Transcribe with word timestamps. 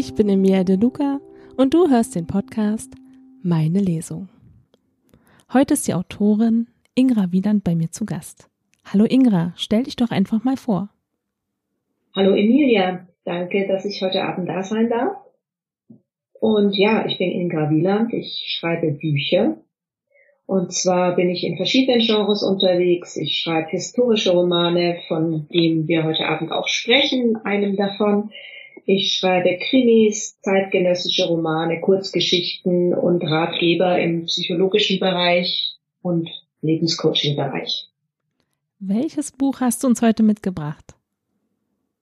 Ich 0.00 0.14
bin 0.14 0.30
Emilia 0.30 0.64
De 0.64 0.76
Luca 0.76 1.20
und 1.58 1.74
du 1.74 1.90
hörst 1.90 2.14
den 2.14 2.26
Podcast 2.26 2.94
Meine 3.42 3.80
Lesung. 3.80 4.30
Heute 5.52 5.74
ist 5.74 5.86
die 5.86 5.92
Autorin 5.92 6.68
Ingra 6.94 7.32
Wieland 7.32 7.64
bei 7.64 7.74
mir 7.74 7.90
zu 7.90 8.06
Gast. 8.06 8.48
Hallo 8.82 9.04
Ingra, 9.04 9.52
stell 9.56 9.82
dich 9.82 9.96
doch 9.96 10.10
einfach 10.10 10.42
mal 10.42 10.56
vor. 10.56 10.88
Hallo 12.16 12.34
Emilia, 12.34 13.08
danke, 13.26 13.68
dass 13.68 13.84
ich 13.84 14.00
heute 14.00 14.22
Abend 14.22 14.48
da 14.48 14.62
sein 14.62 14.88
darf. 14.88 15.18
Und 16.32 16.74
ja, 16.78 17.04
ich 17.04 17.18
bin 17.18 17.30
Ingra 17.30 17.68
Wieland, 17.68 18.14
ich 18.14 18.56
schreibe 18.58 18.92
Bücher 18.92 19.58
und 20.46 20.72
zwar 20.72 21.14
bin 21.14 21.28
ich 21.28 21.44
in 21.44 21.58
verschiedenen 21.58 22.00
Genres 22.00 22.42
unterwegs. 22.42 23.18
Ich 23.18 23.36
schreibe 23.36 23.68
historische 23.68 24.30
Romane, 24.30 24.96
von 25.08 25.46
denen 25.52 25.86
wir 25.88 26.04
heute 26.04 26.24
Abend 26.24 26.52
auch 26.52 26.68
sprechen, 26.68 27.36
einem 27.44 27.76
davon. 27.76 28.30
Ich 28.86 29.14
schreibe 29.18 29.58
Krimis, 29.58 30.40
zeitgenössische 30.40 31.26
Romane, 31.26 31.80
Kurzgeschichten 31.80 32.94
und 32.94 33.22
Ratgeber 33.22 33.98
im 34.00 34.26
psychologischen 34.26 34.98
Bereich 34.98 35.76
und 36.02 36.28
Lebenscoaching-Bereich. 36.62 37.88
Welches 38.78 39.32
Buch 39.32 39.60
hast 39.60 39.82
du 39.82 39.88
uns 39.88 40.02
heute 40.02 40.22
mitgebracht? 40.22 40.94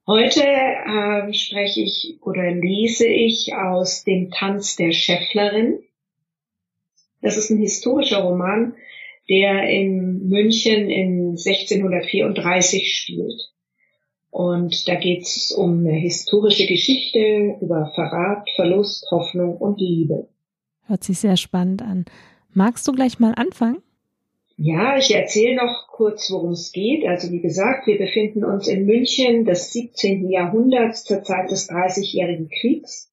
Heute 0.06 0.42
äh, 0.42 1.32
spreche 1.34 1.82
ich 1.82 2.18
oder 2.22 2.50
lese 2.50 3.06
ich 3.06 3.54
aus 3.54 4.04
dem 4.04 4.30
Tanz 4.30 4.76
der 4.76 4.92
Schäfflerin 4.92 5.80
das 7.20 7.36
ist 7.36 7.50
ein 7.50 7.58
historischer 7.58 8.18
Roman, 8.18 8.74
der 9.28 9.68
in 9.68 10.28
München 10.28 10.88
in 10.88 11.30
1634 11.30 12.96
spielt. 12.96 13.52
Und 14.30 14.86
da 14.88 14.94
geht 14.94 15.22
es 15.22 15.52
um 15.52 15.80
eine 15.80 15.96
historische 15.96 16.66
Geschichte 16.66 17.56
über 17.60 17.90
Verrat, 17.94 18.48
Verlust, 18.56 19.10
Hoffnung 19.10 19.56
und 19.56 19.80
Liebe. 19.80 20.28
Hört 20.86 21.04
sich 21.04 21.18
sehr 21.18 21.36
spannend 21.36 21.82
an. 21.82 22.04
Magst 22.52 22.86
du 22.88 22.92
gleich 22.92 23.18
mal 23.18 23.34
anfangen? 23.36 23.78
Ja, 24.56 24.96
ich 24.96 25.14
erzähle 25.14 25.54
noch 25.54 25.86
kurz, 25.88 26.30
worum 26.32 26.50
es 26.50 26.72
geht. 26.72 27.06
Also 27.06 27.30
wie 27.30 27.40
gesagt, 27.40 27.86
wir 27.86 27.96
befinden 27.96 28.44
uns 28.44 28.66
in 28.66 28.86
München 28.86 29.44
des 29.44 29.72
17. 29.72 30.28
Jahrhunderts 30.28 31.04
zur 31.04 31.22
Zeit 31.22 31.50
des 31.50 31.68
Dreißigjährigen 31.68 32.48
Kriegs. 32.48 33.07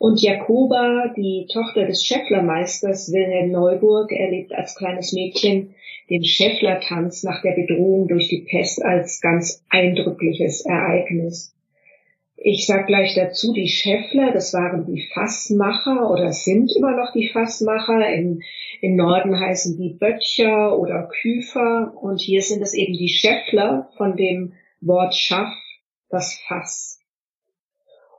Und 0.00 0.22
Jakoba, 0.22 1.12
die 1.14 1.46
Tochter 1.52 1.84
des 1.84 2.02
Schäfflermeisters 2.02 3.12
Wilhelm 3.12 3.52
Neuburg, 3.52 4.10
erlebt 4.12 4.50
als 4.50 4.74
kleines 4.74 5.12
Mädchen 5.12 5.74
den 6.08 6.24
Schäfflertanz 6.24 7.22
nach 7.22 7.42
der 7.42 7.52
Bedrohung 7.52 8.08
durch 8.08 8.28
die 8.28 8.46
Pest 8.50 8.82
als 8.82 9.20
ganz 9.20 9.62
eindrückliches 9.68 10.64
Ereignis. 10.64 11.54
Ich 12.38 12.64
sag 12.64 12.86
gleich 12.86 13.14
dazu, 13.14 13.52
die 13.52 13.68
Schäffler, 13.68 14.32
das 14.32 14.54
waren 14.54 14.86
die 14.86 15.06
Fassmacher 15.12 16.10
oder 16.10 16.32
sind 16.32 16.74
immer 16.74 16.96
noch 16.96 17.12
die 17.12 17.28
Fassmacher. 17.28 18.10
Im, 18.14 18.40
Im 18.80 18.96
Norden 18.96 19.38
heißen 19.38 19.76
die 19.76 19.98
Böttcher 20.00 20.78
oder 20.78 21.10
Küfer 21.20 21.92
und 22.00 22.22
hier 22.22 22.40
sind 22.40 22.62
es 22.62 22.72
eben 22.72 22.94
die 22.94 23.10
Schäffler 23.10 23.90
von 23.98 24.16
dem 24.16 24.54
Wort 24.80 25.14
Schaff, 25.14 25.52
das 26.08 26.40
Fass. 26.48 26.99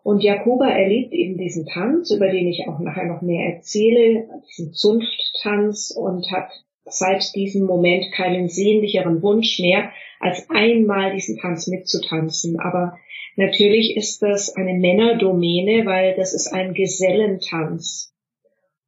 Und 0.03 0.23
Jakoba 0.23 0.69
erlebt 0.69 1.13
eben 1.13 1.37
diesen 1.37 1.67
Tanz, 1.67 2.11
über 2.11 2.29
den 2.29 2.47
ich 2.47 2.67
auch 2.67 2.79
nachher 2.79 3.05
noch 3.05 3.21
mehr 3.21 3.53
erzähle, 3.53 4.27
diesen 4.49 4.73
Zunfttanz 4.73 5.91
und 5.95 6.31
hat 6.31 6.49
seit 6.85 7.35
diesem 7.35 7.65
Moment 7.65 8.11
keinen 8.11 8.49
sehnlicheren 8.49 9.21
Wunsch 9.21 9.59
mehr, 9.59 9.91
als 10.19 10.49
einmal 10.49 11.13
diesen 11.13 11.37
Tanz 11.37 11.67
mitzutanzen. 11.67 12.59
Aber 12.59 12.97
natürlich 13.35 13.95
ist 13.95 14.21
das 14.23 14.55
eine 14.55 14.73
Männerdomäne, 14.73 15.85
weil 15.85 16.15
das 16.15 16.33
ist 16.33 16.51
ein 16.51 16.73
Gesellentanz. 16.73 18.11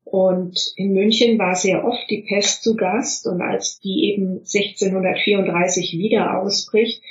Und 0.04 0.74
in 0.76 0.94
München 0.94 1.40
war 1.40 1.56
sehr 1.56 1.86
oft 1.86 2.10
die 2.10 2.24
Pest 2.28 2.64
zu 2.64 2.76
Gast 2.76 3.26
und 3.26 3.42
als 3.42 3.80
die 3.80 4.14
eben 4.14 4.40
1634 4.40 5.94
wieder 5.94 6.40
ausbricht, 6.40 7.03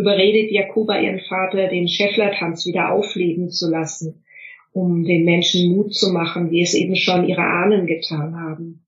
überredet 0.00 0.50
Jakoba 0.50 0.98
ihren 0.98 1.20
Vater, 1.20 1.68
den 1.68 1.88
Schäfflertanz 1.88 2.66
wieder 2.66 2.92
aufleben 2.92 3.50
zu 3.50 3.70
lassen, 3.70 4.24
um 4.72 5.04
den 5.04 5.24
Menschen 5.24 5.74
Mut 5.74 5.94
zu 5.94 6.12
machen, 6.12 6.50
wie 6.50 6.62
es 6.62 6.74
eben 6.74 6.96
schon 6.96 7.28
ihre 7.28 7.42
Ahnen 7.42 7.86
getan 7.86 8.34
haben. 8.36 8.86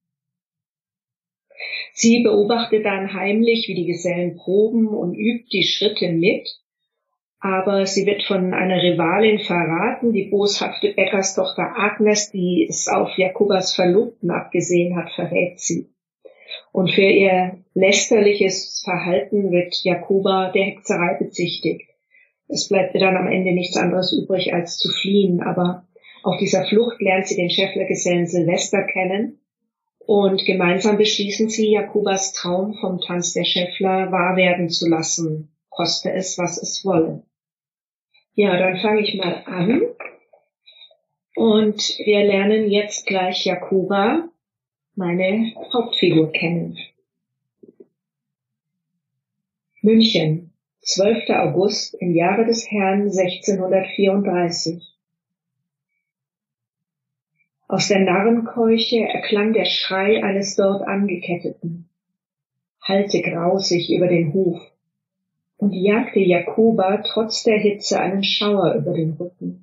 Sie 1.93 2.23
beobachtet 2.23 2.85
dann 2.85 3.13
heimlich, 3.13 3.67
wie 3.67 3.75
die 3.75 3.85
Gesellen 3.85 4.35
proben 4.35 4.87
und 4.87 5.15
übt 5.15 5.47
die 5.51 5.63
Schritte 5.63 6.11
mit, 6.11 6.47
aber 7.39 7.85
sie 7.85 8.05
wird 8.05 8.23
von 8.23 8.53
einer 8.53 8.81
Rivalin 8.81 9.39
verraten, 9.39 10.11
die 10.13 10.29
boshafte 10.29 10.93
Bäckerstochter 10.93 11.77
Agnes, 11.77 12.31
die 12.31 12.65
es 12.67 12.87
auf 12.87 13.17
Jakobas 13.17 13.75
Verlobten 13.75 14.31
abgesehen 14.31 14.95
hat, 14.95 15.11
verrät 15.11 15.59
sie. 15.59 15.92
Und 16.73 16.91
für 16.91 17.03
ihr 17.03 17.59
lästerliches 17.75 18.81
Verhalten 18.83 19.51
wird 19.51 19.75
Jakoba 19.83 20.51
der 20.51 20.65
Hexerei 20.65 21.17
bezichtigt. 21.19 21.87
Es 22.47 22.67
bleibt 22.67 22.95
ihr 22.95 22.99
dann 22.99 23.15
am 23.15 23.27
Ende 23.27 23.53
nichts 23.53 23.77
anderes 23.77 24.11
übrig, 24.11 24.53
als 24.53 24.79
zu 24.79 24.89
fliehen. 24.89 25.41
Aber 25.41 25.87
auf 26.23 26.37
dieser 26.39 26.65
Flucht 26.65 26.99
lernt 26.99 27.27
sie 27.27 27.35
den 27.35 27.51
Schäfflergesellen 27.51 28.25
Silvester 28.25 28.83
kennen 28.83 29.39
und 29.99 30.45
gemeinsam 30.45 30.97
beschließen 30.97 31.47
sie, 31.47 31.71
Jakobas 31.71 32.33
Traum 32.33 32.73
vom 32.73 32.99
Tanz 32.99 33.33
der 33.33 33.45
Schäffler 33.45 34.11
wahr 34.11 34.35
werden 34.35 34.67
zu 34.67 34.89
lassen, 34.89 35.55
koste 35.69 36.11
es, 36.11 36.39
was 36.39 36.61
es 36.61 36.83
wolle. 36.83 37.23
Ja, 38.33 38.57
dann 38.57 38.77
fange 38.77 39.01
ich 39.01 39.13
mal 39.13 39.43
an. 39.45 39.83
Und 41.35 41.99
wir 42.03 42.23
lernen 42.23 42.69
jetzt 42.69 43.05
gleich 43.05 43.45
Jakoba, 43.45 44.29
meine 44.95 45.53
Hauptfigur 45.73 46.31
kennen. 46.31 46.77
München, 49.81 50.53
12. 50.81 51.29
August 51.29 51.95
im 51.95 52.13
Jahre 52.13 52.45
des 52.45 52.69
Herrn 52.69 53.03
1634. 53.03 54.83
Aus 57.67 57.87
der 57.87 57.99
Narrenkeuche 58.01 59.07
erklang 59.07 59.53
der 59.53 59.65
Schrei 59.65 60.23
eines 60.23 60.55
dort 60.55 60.83
Angeketteten, 60.83 61.89
hallte 62.81 63.21
grausig 63.21 63.91
über 63.91 64.07
den 64.07 64.31
Hof 64.33 64.61
und 65.57 65.73
jagte 65.73 66.19
Jakoba 66.19 67.01
trotz 67.03 67.43
der 67.43 67.57
Hitze 67.57 67.99
einen 67.99 68.23
Schauer 68.23 68.75
über 68.75 68.93
den 68.93 69.13
Rücken. 69.13 69.62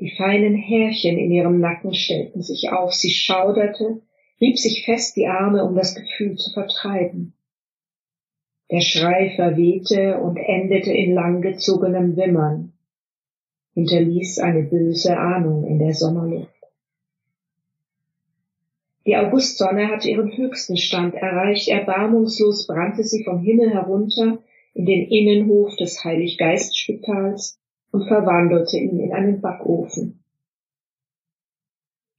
Die 0.00 0.10
feinen 0.16 0.54
Härchen 0.54 1.18
in 1.18 1.30
ihrem 1.30 1.60
Nacken 1.60 1.92
stellten 1.92 2.40
sich 2.40 2.70
auf, 2.72 2.94
sie 2.94 3.10
schauderte, 3.10 4.00
rieb 4.40 4.58
sich 4.58 4.86
fest 4.86 5.14
die 5.16 5.26
Arme, 5.26 5.62
um 5.62 5.74
das 5.74 5.94
Gefühl 5.94 6.36
zu 6.36 6.50
vertreiben. 6.52 7.34
Der 8.70 8.80
Schrei 8.80 9.34
verwehte 9.36 10.18
und 10.18 10.38
endete 10.38 10.90
in 10.92 11.12
langgezogenem 11.12 12.16
Wimmern, 12.16 12.72
hinterließ 13.74 14.38
eine 14.38 14.62
böse 14.62 15.18
Ahnung 15.18 15.66
in 15.66 15.78
der 15.78 15.92
Sommerluft. 15.92 16.48
Die 19.04 19.16
Augustsonne 19.16 19.88
hatte 19.88 20.08
ihren 20.08 20.34
höchsten 20.34 20.78
Stand 20.78 21.14
erreicht, 21.14 21.68
erbarmungslos 21.68 22.66
brannte 22.66 23.02
sie 23.04 23.22
vom 23.24 23.40
Himmel 23.40 23.70
herunter 23.74 24.38
in 24.72 24.86
den 24.86 25.08
Innenhof 25.08 25.76
des 25.76 26.02
Heiliggeistspitals 26.04 27.59
und 27.92 28.06
verwandelte 28.06 28.78
ihn 28.78 29.00
in 29.00 29.12
einen 29.12 29.40
Backofen. 29.40 30.22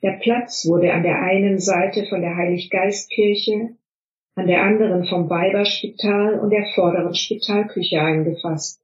Der 0.01 0.13
Platz 0.13 0.65
wurde 0.67 0.93
an 0.93 1.03
der 1.03 1.21
einen 1.21 1.59
Seite 1.59 2.05
von 2.07 2.21
der 2.21 2.35
Heiliggeistkirche, 2.35 3.75
an 4.35 4.47
der 4.47 4.63
anderen 4.63 5.05
vom 5.05 5.29
Weiberspital 5.29 6.39
und 6.39 6.49
der 6.49 6.65
vorderen 6.73 7.13
Spitalküche 7.13 8.01
eingefasst, 8.01 8.81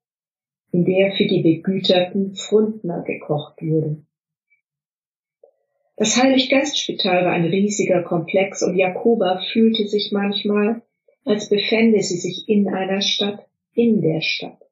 in 0.71 0.85
der 0.85 1.13
für 1.13 1.25
die 1.25 1.41
begüterten 1.41 2.35
Pfründner 2.35 3.03
gekocht 3.03 3.61
wurde. 3.61 4.03
Das 5.95 6.21
Heiliggeistspital 6.21 7.25
war 7.25 7.31
ein 7.31 7.45
riesiger 7.45 8.03
Komplex 8.03 8.61
und 8.61 8.77
Jakoba 8.77 9.41
fühlte 9.51 9.87
sich 9.87 10.11
manchmal, 10.11 10.83
als 11.25 11.49
befände 11.49 12.01
sie 12.03 12.17
sich 12.17 12.47
in 12.47 12.67
einer 12.67 13.01
Stadt, 13.01 13.47
in 13.73 14.01
der 14.01 14.21
Stadt. 14.21 14.66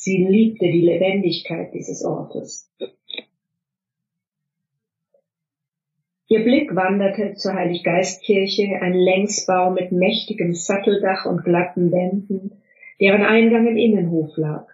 Sie 0.00 0.24
liebte 0.24 0.66
die 0.66 0.82
Lebendigkeit 0.82 1.74
dieses 1.74 2.04
Ortes. 2.04 2.70
Ihr 6.28 6.44
Blick 6.44 6.76
wanderte 6.76 7.34
zur 7.34 7.54
Heiliggeistkirche, 7.54 8.80
ein 8.80 8.94
Längsbau 8.94 9.70
mit 9.70 9.90
mächtigem 9.90 10.54
Satteldach 10.54 11.26
und 11.26 11.42
glatten 11.42 11.90
Wänden, 11.90 12.62
deren 13.00 13.22
Eingang 13.22 13.66
im 13.66 13.76
Innenhof 13.76 14.36
lag. 14.36 14.68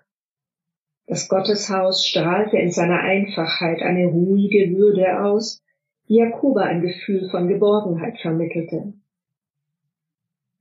Das 1.07 1.27
Gotteshaus 1.29 2.07
strahlte 2.07 2.59
in 2.59 2.71
seiner 2.71 3.01
Einfachheit 3.01 3.81
eine 3.81 4.05
ruhige 4.05 4.77
Würde 4.77 5.25
aus, 5.25 5.65
die 6.11 6.17
Jakoba 6.17 6.65
ein 6.65 6.83
Gefühl 6.83 7.31
von 7.31 7.49
Geborgenheit 7.49 8.19
vermittelte. 8.21 8.93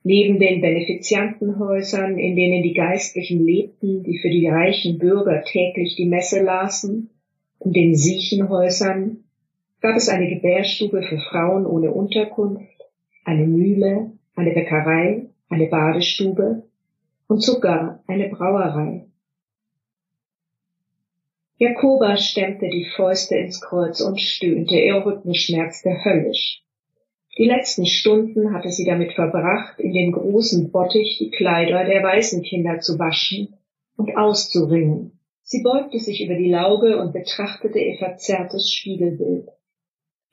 Neben 0.03 0.37
den 0.37 0.59
Benefiziantenhäusern, 0.59 2.17
in 2.17 2.35
denen 2.35 2.61
die 2.61 2.73
Geistlichen 2.73 3.45
lebten, 3.45 4.03
die 4.03 4.19
für 4.19 4.29
die 4.29 4.47
reichen 4.47 4.97
Bürger 4.97 5.43
täglich 5.43 5.95
die 5.95 6.07
Messe 6.07 6.43
lasen, 6.43 7.09
und 7.59 7.75
den 7.75 7.95
Siechenhäusern 7.95 9.23
gab 9.79 9.95
es 9.95 10.09
eine 10.09 10.27
Gebärstube 10.27 11.03
für 11.03 11.19
Frauen 11.19 11.65
ohne 11.65 11.91
Unterkunft, 11.91 12.67
eine 13.23 13.45
Mühle, 13.45 14.11
eine 14.35 14.51
Bäckerei, 14.51 15.27
eine 15.47 15.67
Badestube 15.67 16.63
und 17.27 17.41
sogar 17.41 18.03
eine 18.07 18.27
Brauerei. 18.27 19.05
Jakoba 21.57 22.17
stemmte 22.17 22.67
die 22.67 22.85
Fäuste 22.95 23.37
ins 23.37 23.61
Kreuz 23.61 24.01
und 24.01 24.19
stöhnte, 24.19 24.75
ihr 24.75 25.05
Rücken 25.05 25.33
schmerzte 25.33 26.03
höllisch. 26.03 26.63
Die 27.37 27.45
letzten 27.45 27.87
Stunden 27.87 28.53
hatte 28.53 28.69
sie 28.69 28.85
damit 28.85 29.13
verbracht, 29.13 29.79
in 29.79 29.93
dem 29.93 30.11
großen 30.11 30.71
Bottich 30.71 31.17
die 31.19 31.31
Kleider 31.31 31.83
der 31.83 32.03
Waisenkinder 32.03 32.79
zu 32.79 32.99
waschen 32.99 33.55
und 33.97 34.15
auszuringen. 34.15 35.19
Sie 35.41 35.63
beugte 35.63 35.99
sich 35.99 36.23
über 36.23 36.35
die 36.35 36.49
Lauge 36.49 37.01
und 37.01 37.11
betrachtete 37.11 37.79
ihr 37.79 37.97
verzerrtes 37.97 38.71
Spiegelbild. 38.71 39.49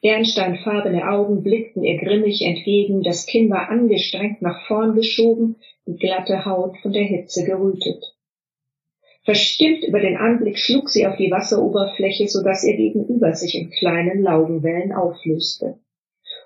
Bernsteinfarbene 0.02 1.08
Augen 1.10 1.42
blickten 1.42 1.84
ihr 1.84 1.98
grimmig 1.98 2.42
entgegen, 2.42 3.02
das 3.02 3.26
Kinn 3.26 3.50
war 3.50 3.68
angestrengt 3.70 4.40
nach 4.40 4.66
vorn 4.66 4.94
geschoben, 4.94 5.56
die 5.86 5.96
glatte 5.96 6.44
Haut 6.44 6.78
von 6.78 6.92
der 6.92 7.04
Hitze 7.04 7.44
gerötet. 7.44 8.02
Verstimmt 9.24 9.84
über 9.84 10.00
den 10.00 10.16
Anblick 10.16 10.58
schlug 10.58 10.88
sie 10.88 11.06
auf 11.06 11.16
die 11.16 11.30
Wasseroberfläche, 11.30 12.28
so 12.28 12.42
dass 12.42 12.64
ihr 12.64 12.76
Gegenüber 12.76 13.34
sich 13.34 13.54
in 13.54 13.70
kleinen 13.70 14.22
Laugenwellen 14.22 14.92
auflöste. 14.92 15.78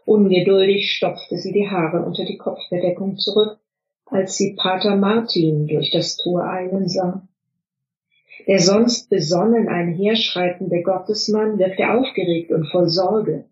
Ungeduldig 0.05 0.93
stopfte 0.93 1.39
sie 1.39 1.53
die 1.53 1.69
Haare 1.69 2.05
unter 2.05 2.25
die 2.25 2.37
Kopfbedeckung 2.37 3.17
zurück, 3.17 3.59
als 4.07 4.37
sie 4.37 4.55
Pater 4.55 4.97
Martin 4.97 5.67
durch 5.67 5.91
das 5.91 6.17
Tor 6.17 6.45
eilen 6.45 6.89
sah. 6.89 7.27
Der 8.47 8.59
sonst 8.59 9.09
besonnen 9.09 9.69
einherschreitende 9.69 10.83
Gottesmann 10.83 11.59
wirkte 11.59 11.91
aufgeregt 11.91 12.51
und 12.51 12.67
voll 12.67 12.89
Sorge. 12.89 13.47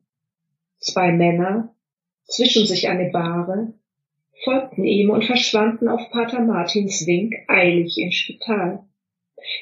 Zwei 0.79 1.13
Männer, 1.13 1.75
zwischen 2.25 2.67
sich 2.67 2.89
eine 2.89 3.11
Bahre, 3.11 3.73
folgten 4.45 4.85
ihm 4.85 5.11
und 5.11 5.25
verschwanden 5.25 5.89
auf 5.89 6.11
Pater 6.11 6.41
Martins 6.41 7.07
Wink 7.07 7.35
eilig 7.49 7.97
ins 7.99 8.15
Spital. 8.15 8.85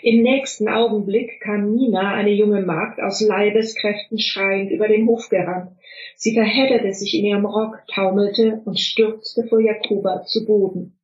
Im 0.03 0.23
nächsten 0.23 0.69
Augenblick 0.69 1.41
kam 1.41 1.73
Nina, 1.73 2.15
eine 2.15 2.31
junge 2.31 2.63
Magd, 2.63 3.01
aus 3.01 3.21
Leibeskräften 3.21 4.19
schreiend 4.19 4.71
über 4.71 4.89
den 4.89 5.07
Hof 5.07 5.29
gerannt. 5.29 5.73
Sie 6.17 6.35
verhedderte 6.35 6.93
sich 6.93 7.15
in 7.15 7.25
ihrem 7.25 7.47
Rock, 7.47 7.83
taumelte 7.93 8.63
und 8.65 8.79
stürzte 8.79 9.45
vor 9.45 9.61
Jakoba 9.61 10.25
zu 10.25 10.45
Boden. 10.47 10.99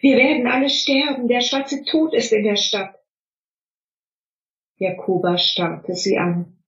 Wir 0.00 0.16
werden 0.16 0.46
alle 0.46 0.68
sterben, 0.68 1.28
der 1.28 1.40
schwarze 1.40 1.84
Tod 1.84 2.14
ist 2.14 2.32
in 2.32 2.44
der 2.44 2.56
Stadt. 2.56 2.94
Jakoba 4.76 5.38
starrte 5.38 5.94
sie 5.94 6.18
an. 6.18 6.58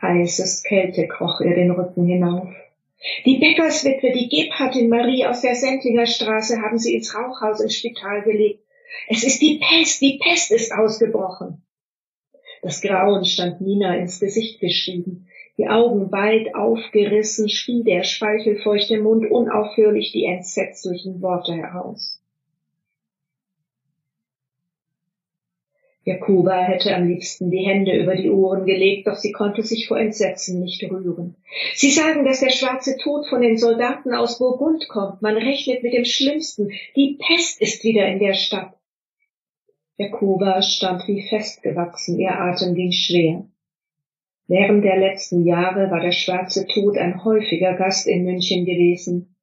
Heißes 0.00 0.64
Kälte 0.64 1.06
kroch 1.06 1.40
ihr 1.40 1.54
den 1.54 1.70
Rücken 1.70 2.06
hinauf. 2.06 2.48
Die 3.24 3.38
Bäckerswitwe, 3.38 4.12
die 4.12 4.28
Gebhardin 4.28 4.88
Marie 4.88 5.26
aus 5.26 5.40
der 5.40 5.54
Sendlinger 5.54 6.06
Straße, 6.06 6.60
haben 6.60 6.78
sie 6.78 6.94
ins 6.94 7.14
Rauchhaus 7.14 7.60
ins 7.60 7.76
Spital 7.76 8.22
gelegt. 8.22 8.61
Es 9.08 9.24
ist 9.24 9.40
die 9.40 9.58
Pest, 9.58 10.00
die 10.00 10.18
Pest 10.22 10.50
ist 10.52 10.72
ausgebrochen. 10.72 11.62
Das 12.62 12.80
Grauen 12.80 13.24
stand 13.24 13.60
Nina 13.60 13.96
ins 13.96 14.20
Gesicht 14.20 14.60
geschrieben. 14.60 15.26
Die 15.58 15.68
Augen 15.68 16.10
weit 16.12 16.54
aufgerissen, 16.54 17.48
spie 17.48 17.82
der 17.84 18.04
speichelfeuchte 18.04 19.00
Mund 19.00 19.30
unaufhörlich 19.30 20.12
die 20.12 20.24
entsetzlichen 20.24 21.20
Worte 21.20 21.54
heraus. 21.54 22.22
Jakoba 26.04 26.56
hätte 26.56 26.96
am 26.96 27.06
liebsten 27.06 27.50
die 27.50 27.64
Hände 27.64 27.96
über 27.96 28.16
die 28.16 28.30
Ohren 28.30 28.66
gelegt, 28.66 29.06
doch 29.06 29.14
sie 29.14 29.30
konnte 29.30 29.62
sich 29.62 29.86
vor 29.86 29.98
Entsetzen 29.98 30.60
nicht 30.60 30.82
rühren. 30.82 31.36
Sie 31.74 31.90
sagen, 31.90 32.24
dass 32.24 32.40
der 32.40 32.50
schwarze 32.50 32.96
Tod 32.96 33.28
von 33.28 33.40
den 33.40 33.56
Soldaten 33.56 34.12
aus 34.12 34.38
Burgund 34.38 34.88
kommt. 34.88 35.22
Man 35.22 35.36
rechnet 35.36 35.84
mit 35.84 35.92
dem 35.92 36.04
Schlimmsten. 36.04 36.72
Die 36.96 37.18
Pest 37.24 37.60
ist 37.60 37.84
wieder 37.84 38.06
in 38.08 38.18
der 38.18 38.34
Stadt. 38.34 38.72
Jakoba 39.96 40.62
stand 40.62 41.06
wie 41.06 41.22
festgewachsen, 41.28 42.18
ihr 42.18 42.38
Atem 42.38 42.74
ging 42.74 42.92
schwer. 42.92 43.46
Während 44.48 44.84
der 44.84 44.96
letzten 44.96 45.44
Jahre 45.44 45.90
war 45.90 46.00
der 46.00 46.12
schwarze 46.12 46.66
Tod 46.66 46.96
ein 46.98 47.24
häufiger 47.24 47.74
Gast 47.74 48.06
in 48.06 48.24
München 48.24 48.64
gewesen, 48.64 49.36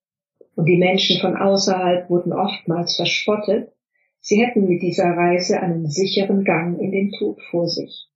und 0.56 0.66
die 0.66 0.78
Menschen 0.78 1.22
von 1.22 1.38
außerhalb 1.38 2.10
wurden 2.10 2.34
oftmals 2.34 2.98
verspottet, 2.98 3.72
sie 4.19 4.44
hätten 4.44 4.68
mit 4.68 4.81
dieser 4.81 5.16
Reise 5.16 5.62
einen 5.62 5.88
sicheren 5.88 6.44
Gang 6.44 6.78
in 6.80 6.92
den 6.92 7.12
Tod 7.12 7.42
vor 7.50 7.68
sich. 7.68 8.09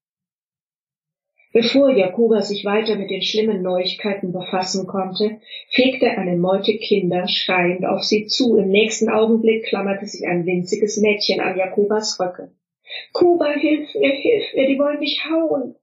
Bevor 1.53 1.91
Jakoba 1.91 2.41
sich 2.41 2.65
weiter 2.65 2.95
mit 2.95 3.11
den 3.11 3.21
schlimmen 3.21 3.61
Neuigkeiten 3.61 4.33
befassen 4.33 4.87
konnte, 4.87 5.39
fegte 5.69 6.09
eine 6.09 6.35
Meute 6.35 6.75
Kinder 6.79 7.27
schreiend 7.27 7.85
auf 7.85 8.01
sie 8.01 8.25
zu. 8.25 8.57
Im 8.57 8.69
nächsten 8.69 9.07
Augenblick 9.07 9.65
klammerte 9.65 10.07
sich 10.07 10.25
ein 10.25 10.47
winziges 10.47 10.97
Mädchen 10.97 11.41
an 11.41 11.55
Jakobas 11.55 12.19
Röcke. 12.19 12.49
Kuba, 13.13 13.51
hilf 13.51 13.93
mir, 13.93 14.09
hilf 14.09 14.43
mir, 14.55 14.67
die 14.67 14.79
wollen 14.79 14.99
mich 14.99 15.25
hauen. 15.29 15.75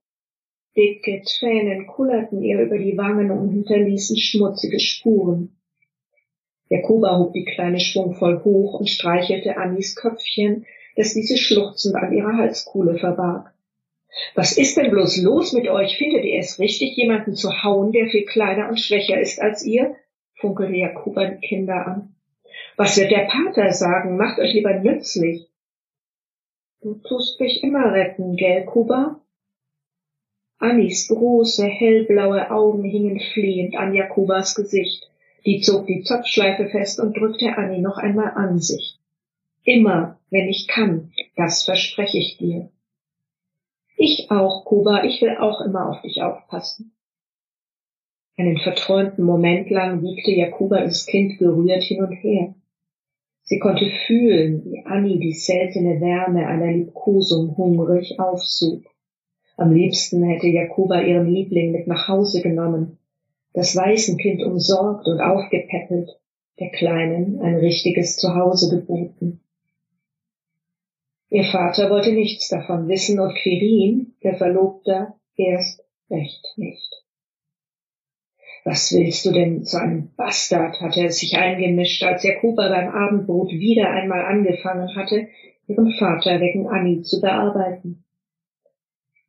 Dicke 0.77 1.23
Tränen 1.23 1.87
kullerten 1.87 2.43
ihr 2.43 2.61
über 2.61 2.77
die 2.77 2.99
Wangen 2.99 3.31
und 3.31 3.51
hinterließen 3.51 4.17
schmutzige 4.17 4.81
Spuren. 4.81 5.57
Jakoba 6.69 7.17
hob 7.17 7.33
die 7.33 7.45
Kleine 7.45 7.79
schwungvoll 7.79 8.43
hoch 8.43 8.81
und 8.81 8.89
streichelte 8.91 9.57
Annis 9.57 9.95
Köpfchen, 9.95 10.67
das 10.97 11.15
diese 11.15 11.37
schluchzend 11.37 11.95
an 11.95 12.13
ihrer 12.13 12.37
Halskuhle 12.37 12.99
verbarg. 12.99 13.53
Was 14.35 14.57
ist 14.57 14.77
denn 14.77 14.91
bloß 14.91 15.23
los 15.23 15.53
mit 15.53 15.69
euch? 15.69 15.97
Findet 15.97 16.25
ihr 16.25 16.39
es 16.39 16.59
richtig, 16.59 16.97
jemanden 16.97 17.35
zu 17.35 17.63
hauen, 17.63 17.93
der 17.93 18.09
viel 18.09 18.25
kleiner 18.25 18.69
und 18.69 18.81
schwächer 18.81 19.21
ist 19.21 19.41
als 19.41 19.65
ihr? 19.65 19.97
funkelte 20.41 20.75
Jakoba 20.75 21.27
die 21.27 21.47
Kinder 21.47 21.87
an. 21.87 22.15
Was 22.77 22.97
wird 22.97 23.11
der 23.11 23.29
Pater 23.29 23.73
sagen? 23.73 24.17
Macht 24.17 24.39
euch 24.39 24.55
lieber 24.55 24.75
nützlich. 24.75 25.49
Du 26.81 26.95
tust 26.95 27.39
mich 27.41 27.63
immer 27.63 27.93
retten, 27.93 28.37
gell, 28.37 28.65
Kuba? 28.65 29.21
Annis 30.59 31.09
große, 31.09 31.67
hellblaue 31.67 32.51
Augen 32.51 32.85
hingen 32.85 33.21
flehend 33.33 33.77
an 33.77 33.95
Jakobas 33.95 34.55
Gesicht. 34.55 35.11
Die 35.47 35.61
zog 35.61 35.87
die 35.87 36.03
Zopfschleife 36.03 36.69
fest 36.69 37.01
und 37.01 37.17
drückte 37.17 37.57
Annie 37.57 37.81
noch 37.81 37.99
einmal 37.99 38.33
an 38.35 38.59
sich. 38.59 38.99
Immer, 39.65 40.19
wenn 40.31 40.49
ich 40.49 40.69
kann, 40.69 41.13
das 41.37 41.65
verspreche 41.65 42.19
ich 42.19 42.39
dir. 42.39 42.71
Ich 44.03 44.31
auch, 44.31 44.65
Kuba, 44.65 45.05
ich 45.05 45.21
will 45.21 45.37
auch 45.37 45.61
immer 45.61 45.91
auf 45.91 46.01
dich 46.01 46.23
aufpassen. 46.23 46.97
Einen 48.39 48.57
verträumten 48.57 49.23
Moment 49.27 49.69
lang 49.69 50.01
wiegte 50.03 50.31
Jakuba 50.31 50.81
das 50.81 51.05
Kind 51.05 51.37
gerührt 51.37 51.83
hin 51.83 52.03
und 52.03 52.13
her. 52.15 52.55
Sie 53.43 53.59
konnte 53.59 53.91
fühlen, 54.07 54.65
wie 54.65 54.87
Annie 54.87 55.19
die 55.19 55.35
seltene 55.35 56.01
Wärme 56.01 56.47
einer 56.47 56.73
Liebkosung 56.73 57.59
hungrig 57.59 58.19
aufsog. 58.19 58.85
Am 59.59 59.71
liebsten 59.75 60.25
hätte 60.25 60.47
Jakuba 60.47 61.03
ihren 61.03 61.31
Liebling 61.31 61.71
mit 61.71 61.87
nach 61.87 62.09
Hause 62.09 62.41
genommen, 62.41 62.97
das 63.53 63.77
Waisenkind 63.77 64.43
umsorgt 64.43 65.09
und 65.09 65.21
aufgepäppelt, 65.21 66.09
der 66.59 66.71
Kleinen 66.71 67.39
ein 67.43 67.57
richtiges 67.57 68.17
Zuhause 68.17 68.75
geboten. 68.75 69.43
Ihr 71.31 71.45
Vater 71.45 71.91
wollte 71.91 72.13
nichts 72.13 72.49
davon 72.49 72.89
wissen 72.89 73.21
und 73.21 73.37
Quirin, 73.37 74.15
der 74.25 74.35
Verlobter, 74.35 75.15
erst 75.37 75.85
recht 76.11 76.45
nicht. 76.57 77.05
Was 78.65 78.93
willst 78.93 79.25
du 79.25 79.33
denn 79.33 79.65
zu 79.65 79.81
einem 79.81 80.11
Bastard, 80.17 80.81
hatte 80.81 81.01
er 81.01 81.13
sich 81.13 81.37
eingemischt, 81.37 82.03
als 82.03 82.25
Jakoba 82.25 82.69
beim 82.69 82.89
Abendbrot 82.89 83.53
wieder 83.53 83.91
einmal 83.91 84.25
angefangen 84.25 84.95
hatte, 84.97 85.29
ihren 85.69 85.93
Vater 85.93 86.41
wegen 86.41 86.67
Annie 86.67 87.03
zu 87.03 87.21
bearbeiten. 87.21 88.05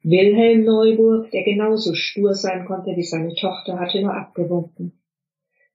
Wilhelm 0.01 0.65
Neuburg, 0.65 1.29
der 1.29 1.43
genauso 1.43 1.93
stur 1.93 2.33
sein 2.33 2.65
konnte 2.65 2.95
wie 2.95 3.03
seine 3.03 3.35
Tochter, 3.35 3.79
hatte 3.79 4.01
nur 4.01 4.15
abgewunken. 4.15 4.99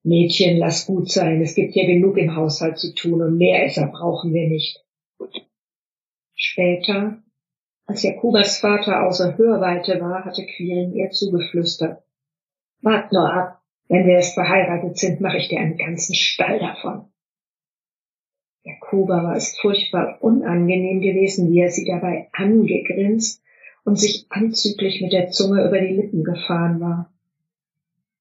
Mädchen, 0.02 0.58
lass 0.58 0.86
gut 0.86 1.08
sein, 1.08 1.40
es 1.40 1.54
gibt 1.54 1.76
ja 1.76 1.86
genug 1.86 2.18
im 2.18 2.34
Haushalt 2.34 2.78
zu 2.78 2.92
tun 2.94 3.22
und 3.22 3.38
mehr 3.38 3.64
Esser 3.64 3.86
brauchen 3.86 4.34
wir 4.34 4.48
nicht. 4.48 4.85
Später, 6.48 7.18
als 7.86 8.04
Jakubas 8.04 8.60
Vater 8.60 9.04
außer 9.04 9.36
Hörweite 9.36 10.00
war, 10.00 10.24
hatte 10.24 10.46
Quirin 10.46 10.94
ihr 10.94 11.10
zugeflüstert. 11.10 12.04
Wart 12.82 13.12
nur 13.12 13.32
ab, 13.32 13.60
wenn 13.88 14.06
wir 14.06 14.14
erst 14.14 14.34
verheiratet 14.34 14.96
sind, 14.96 15.20
mache 15.20 15.38
ich 15.38 15.48
dir 15.48 15.58
einen 15.58 15.76
ganzen 15.76 16.14
Stall 16.14 16.60
davon. 16.60 17.06
Jakoba 18.62 19.24
war 19.24 19.36
es 19.36 19.58
furchtbar 19.58 20.18
unangenehm 20.20 21.00
gewesen, 21.00 21.50
wie 21.50 21.60
er 21.60 21.70
sie 21.70 21.84
dabei 21.84 22.28
angegrinst 22.32 23.42
und 23.84 23.98
sich 23.98 24.26
anzüglich 24.28 25.00
mit 25.00 25.12
der 25.12 25.30
Zunge 25.30 25.66
über 25.66 25.80
die 25.80 25.94
Lippen 25.94 26.22
gefahren 26.22 26.80
war. 26.80 27.12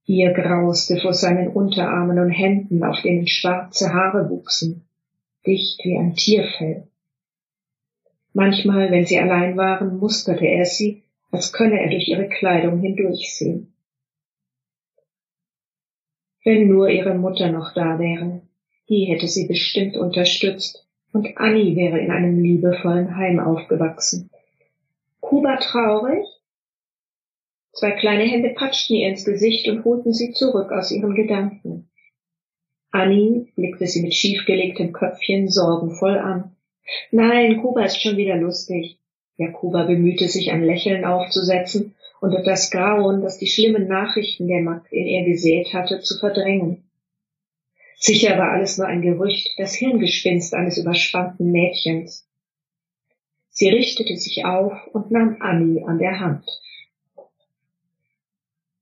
Ihr 0.05 0.33
grauste 0.33 0.99
vor 0.99 1.13
seinen 1.13 1.49
Unterarmen 1.49 2.17
und 2.17 2.31
Händen, 2.31 2.83
auf 2.83 3.01
denen 3.03 3.27
schwarze 3.27 3.93
Haare 3.93 4.29
wuchsen, 4.29 4.87
dicht 5.45 5.79
wie 5.83 5.97
ein 5.97 6.15
Tierfell. 6.15 6.87
Manchmal, 8.35 8.91
wenn 8.91 9.05
sie 9.05 9.17
allein 9.17 9.55
waren, 9.55 9.97
musterte 9.97 10.45
er 10.45 10.65
sie, 10.65 11.03
als 11.31 11.53
könne 11.53 11.79
er 11.79 11.89
durch 11.89 12.09
ihre 12.09 12.27
Kleidung 12.27 12.81
hindurchsehen. 12.81 13.73
Wenn 16.43 16.67
nur 16.67 16.89
ihre 16.89 17.15
Mutter 17.15 17.49
noch 17.49 17.73
da 17.73 17.97
wäre, 17.97 18.41
die 18.89 19.05
hätte 19.05 19.29
sie 19.29 19.47
bestimmt 19.47 19.95
unterstützt, 19.95 20.85
und 21.13 21.37
Annie 21.37 21.77
wäre 21.77 21.97
in 21.97 22.11
einem 22.11 22.37
liebevollen 22.37 23.15
Heim 23.15 23.39
aufgewachsen. 23.39 24.29
Kuba 25.21 25.55
traurig? 25.55 26.25
Zwei 27.71 27.91
kleine 27.91 28.23
Hände 28.23 28.49
patschten 28.49 28.97
ihr 28.97 29.07
ins 29.07 29.23
Gesicht 29.23 29.69
und 29.69 29.85
holten 29.85 30.11
sie 30.11 30.33
zurück 30.33 30.73
aus 30.73 30.91
ihren 30.91 31.15
Gedanken. 31.15 31.89
Annie 32.91 33.47
blickte 33.55 33.87
sie 33.87 34.01
mit 34.01 34.13
schiefgelegtem 34.13 34.91
Köpfchen 34.91 35.47
sorgenvoll 35.47 36.17
an. 36.17 36.54
Nein, 37.11 37.61
Kuba 37.61 37.85
ist 37.85 38.01
schon 38.01 38.17
wieder 38.17 38.35
lustig. 38.35 38.97
Jakuba 39.37 39.83
bemühte 39.83 40.27
sich, 40.27 40.51
ein 40.51 40.63
Lächeln 40.63 41.03
aufzusetzen 41.03 41.95
und 42.21 42.33
das 42.45 42.71
Grauen, 42.71 43.21
das 43.21 43.37
die 43.37 43.47
schlimmen 43.47 43.87
Nachrichten 43.87 44.47
der 44.47 44.61
Magd 44.61 44.91
in 44.93 45.07
ihr 45.07 45.25
gesät 45.25 45.73
hatte, 45.73 45.99
zu 45.99 46.17
verdrängen. 46.17 46.83
Sicher 47.97 48.37
war 48.37 48.51
alles 48.51 48.77
nur 48.77 48.87
ein 48.87 49.01
Gerücht, 49.01 49.49
das 49.57 49.73
Hirngespinst 49.73 50.53
eines 50.53 50.77
überspannten 50.77 51.51
Mädchens. 51.51 52.27
Sie 53.49 53.69
richtete 53.69 54.17
sich 54.17 54.45
auf 54.45 54.73
und 54.93 55.11
nahm 55.11 55.37
Annie 55.39 55.85
an 55.85 55.97
der 55.97 56.19
Hand. 56.19 56.45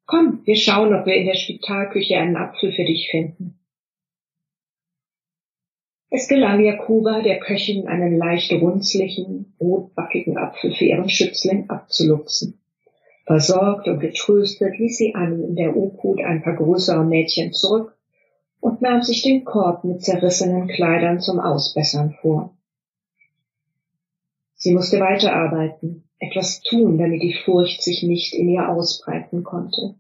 Komm, 0.05 0.41
wir 0.45 0.55
schauen, 0.55 0.93
ob 0.93 1.05
wir 1.05 1.15
in 1.15 1.25
der 1.25 1.35
Spitalküche 1.35 2.17
einen 2.17 2.35
Apfel 2.35 2.73
für 2.73 2.83
dich 2.83 3.09
finden. 3.09 3.59
Es 6.15 6.27
gelang 6.27 6.63
Jakuba, 6.63 7.23
der 7.23 7.39
Köchin 7.39 7.87
einen 7.87 8.19
leicht 8.19 8.53
runzlichen, 8.53 9.55
rotbackigen 9.59 10.37
Apfel 10.37 10.71
für 10.75 10.85
ihren 10.85 11.09
Schützling 11.09 11.71
abzuluxen. 11.71 12.59
Versorgt 13.25 13.87
und 13.87 13.99
getröstet 13.99 14.77
ließ 14.77 14.95
sie 14.95 15.15
Annie 15.15 15.47
in 15.47 15.55
der 15.55 15.75
Obhut 15.75 16.21
ein 16.21 16.43
paar 16.43 16.55
größere 16.55 17.03
Mädchen 17.03 17.51
zurück 17.51 17.97
und 18.59 18.79
nahm 18.83 19.01
sich 19.01 19.23
den 19.23 19.43
Korb 19.43 19.85
mit 19.85 20.03
zerrissenen 20.03 20.67
Kleidern 20.67 21.19
zum 21.19 21.39
Ausbessern 21.39 22.15
vor. 22.21 22.55
Sie 24.53 24.75
musste 24.75 24.99
weiterarbeiten, 24.99 26.07
etwas 26.19 26.61
tun, 26.61 26.99
damit 26.99 27.23
die 27.23 27.33
Furcht 27.43 27.81
sich 27.81 28.03
nicht 28.03 28.35
in 28.35 28.49
ihr 28.49 28.69
ausbreiten 28.69 29.43
konnte. 29.43 29.95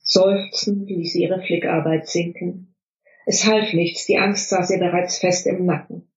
Seufzend 0.00 0.90
ließ 0.90 1.12
sie 1.12 1.22
ihre 1.22 1.42
Flickarbeit 1.42 2.08
sinken. 2.08 2.67
Es 3.30 3.44
half 3.44 3.74
nichts, 3.74 4.06
die 4.06 4.16
Angst 4.16 4.48
saß 4.48 4.70
ihr 4.70 4.78
bereits 4.78 5.18
fest 5.18 5.46
im 5.46 5.66
Nacken. 5.66 6.08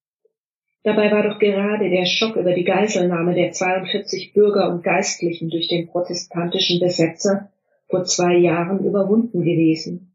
Dabei 0.84 1.12
war 1.12 1.24
doch 1.24 1.40
gerade 1.40 1.90
der 1.90 2.06
Schock 2.06 2.38
über 2.38 2.54
die 2.54 2.64
Geiselnahme 2.64 3.34
der 3.34 3.52
42 3.52 4.32
Bürger 4.32 4.70
und 4.70 4.82
Geistlichen 4.82 5.50
durch 5.50 5.68
den 5.68 5.88
protestantischen 5.88 6.80
Besetzer 6.80 7.52
vor 7.90 8.06
zwei 8.06 8.38
Jahren 8.38 8.86
überwunden 8.86 9.42
gewesen. 9.44 10.14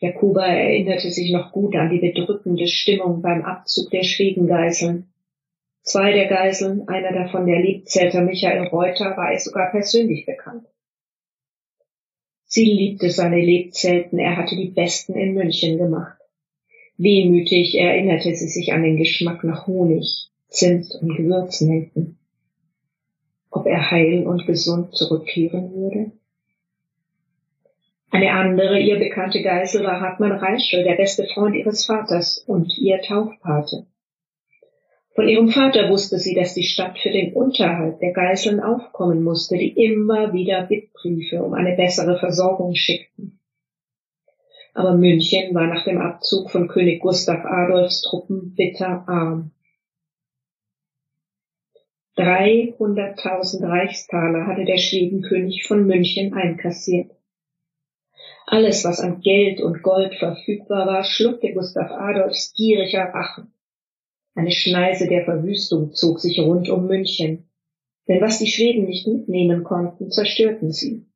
Jakuba 0.00 0.46
erinnerte 0.46 1.10
sich 1.10 1.30
noch 1.30 1.52
gut 1.52 1.76
an 1.76 1.90
die 1.90 1.98
bedrückende 1.98 2.66
Stimmung 2.66 3.20
beim 3.20 3.42
Abzug 3.42 3.90
der 3.90 4.04
Schwedengeiseln 4.04 5.12
Zwei 5.82 6.12
der 6.12 6.28
Geiseln, 6.28 6.88
einer 6.88 7.12
davon 7.12 7.44
der 7.44 7.60
Liebzelter 7.60 8.22
Michael 8.22 8.68
Reuter, 8.68 9.16
war 9.16 9.32
er 9.32 9.40
sogar 9.40 9.70
persönlich 9.70 10.24
bekannt. 10.24 10.64
Sie 12.54 12.66
liebte 12.66 13.08
seine 13.08 13.40
Lebzelten, 13.40 14.18
er 14.18 14.36
hatte 14.36 14.56
die 14.56 14.68
besten 14.68 15.14
in 15.14 15.32
München 15.32 15.78
gemacht. 15.78 16.18
Wehmütig 16.98 17.74
erinnerte 17.78 18.34
sie 18.34 18.48
sich 18.48 18.74
an 18.74 18.82
den 18.82 18.98
Geschmack 18.98 19.42
nach 19.42 19.66
Honig, 19.66 20.28
Zimt 20.48 20.94
und 21.00 21.16
Gewürznelken. 21.16 22.18
Ob 23.50 23.64
er 23.64 23.90
heil 23.90 24.26
und 24.26 24.46
gesund 24.46 24.94
zurückkehren 24.94 25.72
würde? 25.72 26.12
Eine 28.10 28.32
andere, 28.32 28.78
ihr 28.78 28.98
bekannte 28.98 29.40
Geisel 29.40 29.82
war 29.84 30.02
Hartmann 30.02 30.32
Reischel, 30.32 30.84
der 30.84 30.96
beste 30.96 31.24
Freund 31.28 31.56
ihres 31.56 31.86
Vaters 31.86 32.36
und 32.46 32.76
ihr 32.76 33.00
Taufpate. 33.00 33.86
Von 35.14 35.28
ihrem 35.28 35.48
Vater 35.48 35.90
wusste 35.90 36.18
sie, 36.18 36.34
dass 36.34 36.54
die 36.54 36.62
Stadt 36.62 36.98
für 36.98 37.10
den 37.10 37.34
Unterhalt 37.34 38.00
der 38.00 38.12
Geiseln 38.12 38.60
aufkommen 38.60 39.22
musste, 39.22 39.58
die 39.58 39.72
immer 39.72 40.32
wieder 40.32 40.62
Bittbriefe 40.62 41.42
um 41.42 41.52
eine 41.52 41.76
bessere 41.76 42.18
Versorgung 42.18 42.74
schickten. 42.74 43.38
Aber 44.72 44.94
München 44.94 45.54
war 45.54 45.66
nach 45.66 45.84
dem 45.84 45.98
Abzug 45.98 46.50
von 46.50 46.66
König 46.66 47.00
Gustav 47.02 47.44
Adolfs 47.44 48.00
Truppen 48.02 48.54
bitter 48.54 49.06
arm. 49.06 49.50
300.000 52.16 53.68
Reichstaler 53.68 54.46
hatte 54.46 54.64
der 54.64 54.78
Schwedenkönig 54.78 55.66
von 55.66 55.86
München 55.86 56.32
einkassiert. 56.32 57.10
Alles, 58.46 58.84
was 58.84 59.00
an 59.00 59.20
Geld 59.20 59.60
und 59.60 59.82
Gold 59.82 60.14
verfügbar 60.14 60.86
war, 60.86 61.04
schluckte 61.04 61.52
Gustav 61.52 61.90
Adolfs 61.90 62.54
gieriger 62.54 63.04
Rachen. 63.04 63.52
Eine 64.34 64.50
Schneise 64.50 65.08
der 65.08 65.24
Verwüstung 65.24 65.92
zog 65.92 66.20
sich 66.20 66.40
rund 66.40 66.68
um 66.70 66.86
München, 66.86 67.50
denn 68.08 68.20
was 68.20 68.38
die 68.38 68.46
Schweden 68.46 68.86
nicht 68.86 69.06
mitnehmen 69.06 69.62
konnten, 69.62 70.10
zerstörten 70.10 70.72
sie. 70.72 71.06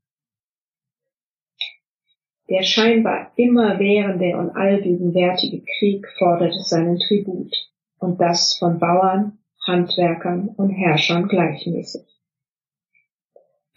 Der 2.49 2.63
scheinbar 2.63 3.33
immerwährende 3.37 4.37
und 4.37 4.51
allgegenwärtige 4.51 5.65
Krieg 5.79 6.07
forderte 6.17 6.63
seinen 6.63 6.99
Tribut, 6.99 7.53
und 7.99 8.21
das 8.21 8.57
von 8.57 8.79
Bauern, 8.79 9.39
Handwerkern 9.67 10.51
und 10.57 10.71
Herrschern 10.71 11.27
gleichmäßig. 11.27 12.07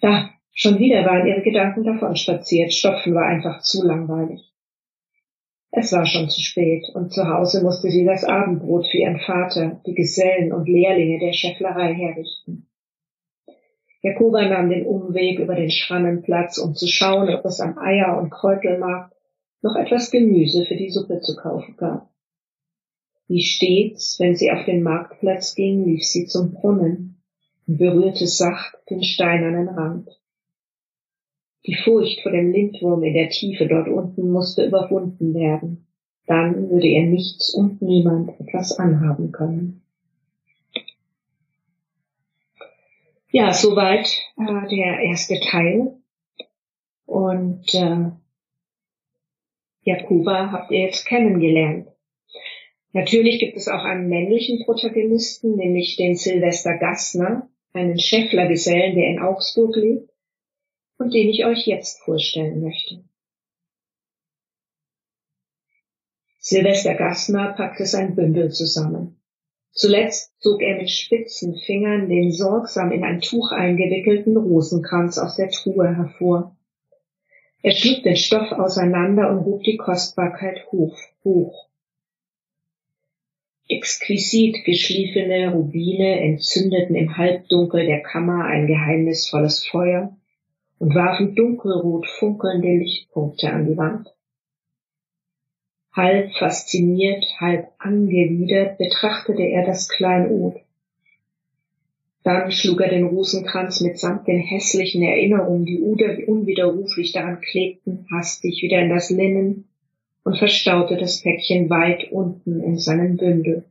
Da, 0.02 0.30
schon 0.54 0.78
wieder 0.78 1.04
waren 1.06 1.26
ihre 1.26 1.42
Gedanken 1.42 1.84
davon 1.84 2.16
spaziert, 2.16 2.74
Stopfen 2.74 3.16
war 3.16 3.26
einfach 3.26 3.62
zu 3.62 3.86
langweilig. 3.86 4.49
Es 5.72 5.92
war 5.92 6.06
schon 6.06 6.30
zu 6.30 6.42
spät, 6.42 6.90
und 6.94 7.14
zu 7.14 7.28
Hause 7.28 7.64
musste 7.64 7.90
sie 7.90 8.04
das 8.04 8.24
Abendbrot 8.24 8.88
für 8.88 8.98
ihren 8.98 9.20
Vater, 9.20 9.82
die 9.86 9.94
Gesellen 9.94 10.52
und 10.52 10.68
Lehrlinge 10.68 11.20
der 11.20 11.34
Schäfflerei 11.34 11.94
herrichten. 11.94 12.68
Jakoba 14.02 14.48
nahm 14.48 14.70
den 14.70 14.86
Umweg 14.86 15.40
über 15.40 15.56
den 15.56 15.70
Schrannenplatz, 15.70 16.58
um 16.58 16.74
zu 16.74 16.88
schauen, 16.88 17.30
ob 17.34 17.46
es 17.46 17.60
am 17.60 17.78
Eier- 17.78 18.18
und 18.18 18.30
Kräutelmarkt 18.30 19.14
noch 19.62 19.76
etwas 19.76 20.10
Gemüse 20.10 20.66
für 20.66 20.76
die 20.76 20.90
Suppe 20.90 21.20
zu 21.20 21.36
kaufen 21.36 21.76
gab. 21.78 22.10
Wie 23.28 23.44
stets, 23.44 24.20
wenn 24.20 24.36
sie 24.36 24.52
auf 24.52 24.66
den 24.66 24.82
Marktplatz 24.82 25.54
ging, 25.54 25.86
lief 25.86 26.04
sie 26.04 26.26
zum 26.26 26.54
Brunnen 26.54 27.22
und 27.68 27.78
berührte 27.78 28.26
sacht 28.26 28.76
den 28.90 29.04
steinernen 29.04 29.68
Rand. 29.68 30.19
Die 31.66 31.76
Furcht 31.76 32.22
vor 32.22 32.32
dem 32.32 32.52
Lindwurm 32.52 33.04
in 33.04 33.14
der 33.14 33.30
Tiefe 33.30 33.68
dort 33.68 33.90
unten 33.90 34.32
musste 34.32 34.66
überwunden 34.66 35.34
werden. 35.34 35.88
Dann 36.26 36.70
würde 36.70 36.88
ihr 36.88 37.04
nichts 37.04 37.54
und 37.54 37.82
niemand 37.82 38.40
etwas 38.40 38.78
anhaben 38.78 39.32
können. 39.32 39.82
Ja, 43.32 43.54
soweit 43.54 44.08
äh, 44.38 44.68
der 44.70 45.00
erste 45.02 45.40
Teil. 45.40 45.98
Und 47.06 47.74
äh, 47.74 48.12
Jakuba 49.84 50.52
habt 50.52 50.72
ihr 50.72 50.80
jetzt 50.80 51.06
kennengelernt. 51.06 51.88
Natürlich 52.94 53.40
gibt 53.40 53.58
es 53.58 53.68
auch 53.68 53.84
einen 53.84 54.08
männlichen 54.08 54.64
Protagonisten, 54.66 55.56
nämlich 55.56 55.96
den 55.98 56.16
Sylvester 56.16 56.78
Gassner, 56.78 57.50
einen 57.74 58.00
Schäfflergesellen, 58.00 58.96
der 58.96 59.10
in 59.10 59.20
Augsburg 59.20 59.76
lebt 59.76 60.10
und 61.00 61.14
den 61.14 61.30
ich 61.30 61.46
euch 61.46 61.66
jetzt 61.66 62.02
vorstellen 62.02 62.62
möchte. 62.62 63.04
Silvester 66.38 66.96
Gassner 66.96 67.54
packte 67.54 67.86
sein 67.86 68.16
Bündel 68.16 68.52
zusammen. 68.52 69.20
Zuletzt 69.72 70.34
zog 70.42 70.62
er 70.62 70.78
mit 70.78 70.90
spitzen 70.90 71.56
Fingern 71.56 72.10
den 72.10 72.32
sorgsam 72.32 72.92
in 72.92 73.04
ein 73.04 73.22
Tuch 73.22 73.52
eingewickelten 73.52 74.36
Rosenkranz 74.36 75.18
aus 75.18 75.36
der 75.36 75.50
Truhe 75.50 75.96
hervor. 75.96 76.56
Er 77.62 77.72
schlug 77.72 78.04
den 78.04 78.16
Stoff 78.16 78.52
auseinander 78.52 79.30
und 79.32 79.46
hob 79.46 79.64
die 79.64 79.78
Kostbarkeit 79.78 80.66
hoch, 80.72 80.98
hoch. 81.24 81.70
Exquisit 83.68 84.66
geschliffene 84.66 85.54
Rubine 85.54 86.22
entzündeten 86.22 86.96
im 86.96 87.18
Halbdunkel 87.18 87.86
der 87.86 88.02
Kammer 88.02 88.46
ein 88.46 88.66
geheimnisvolles 88.66 89.68
Feuer, 89.68 90.18
und 90.80 90.96
warfen 90.96 91.36
dunkelrot 91.36 92.08
funkelnde 92.08 92.70
Lichtpunkte 92.70 93.52
an 93.52 93.68
die 93.68 93.78
Wand. 93.78 94.08
Halb 95.94 96.34
fasziniert, 96.36 97.26
halb 97.40 97.68
angewidert 97.78 98.78
betrachtete 98.78 99.44
er 99.44 99.66
das 99.66 99.90
Kleinod. 99.90 100.56
Dann 102.24 102.52
schlug 102.52 102.82
er 102.82 102.90
den 102.90 103.06
Rosenkranz 103.06 103.82
mitsamt 103.82 104.28
den 104.28 104.40
hässlichen 104.40 105.04
Erinnerungen, 105.04 105.66
die 105.66 105.82
unwiderruflich 105.82 107.12
daran 107.12 107.42
klebten, 107.42 108.08
hastig 108.12 108.62
wieder 108.62 108.80
in 108.80 108.90
das 108.90 109.10
Linnen 109.10 109.68
und 110.24 110.38
verstaute 110.38 110.98
das 110.98 111.22
Päckchen 111.22 111.70
weit 111.70 112.12
unten 112.12 112.62
in 112.62 112.78
seinem 112.78 113.18
Bündel. 113.18 113.66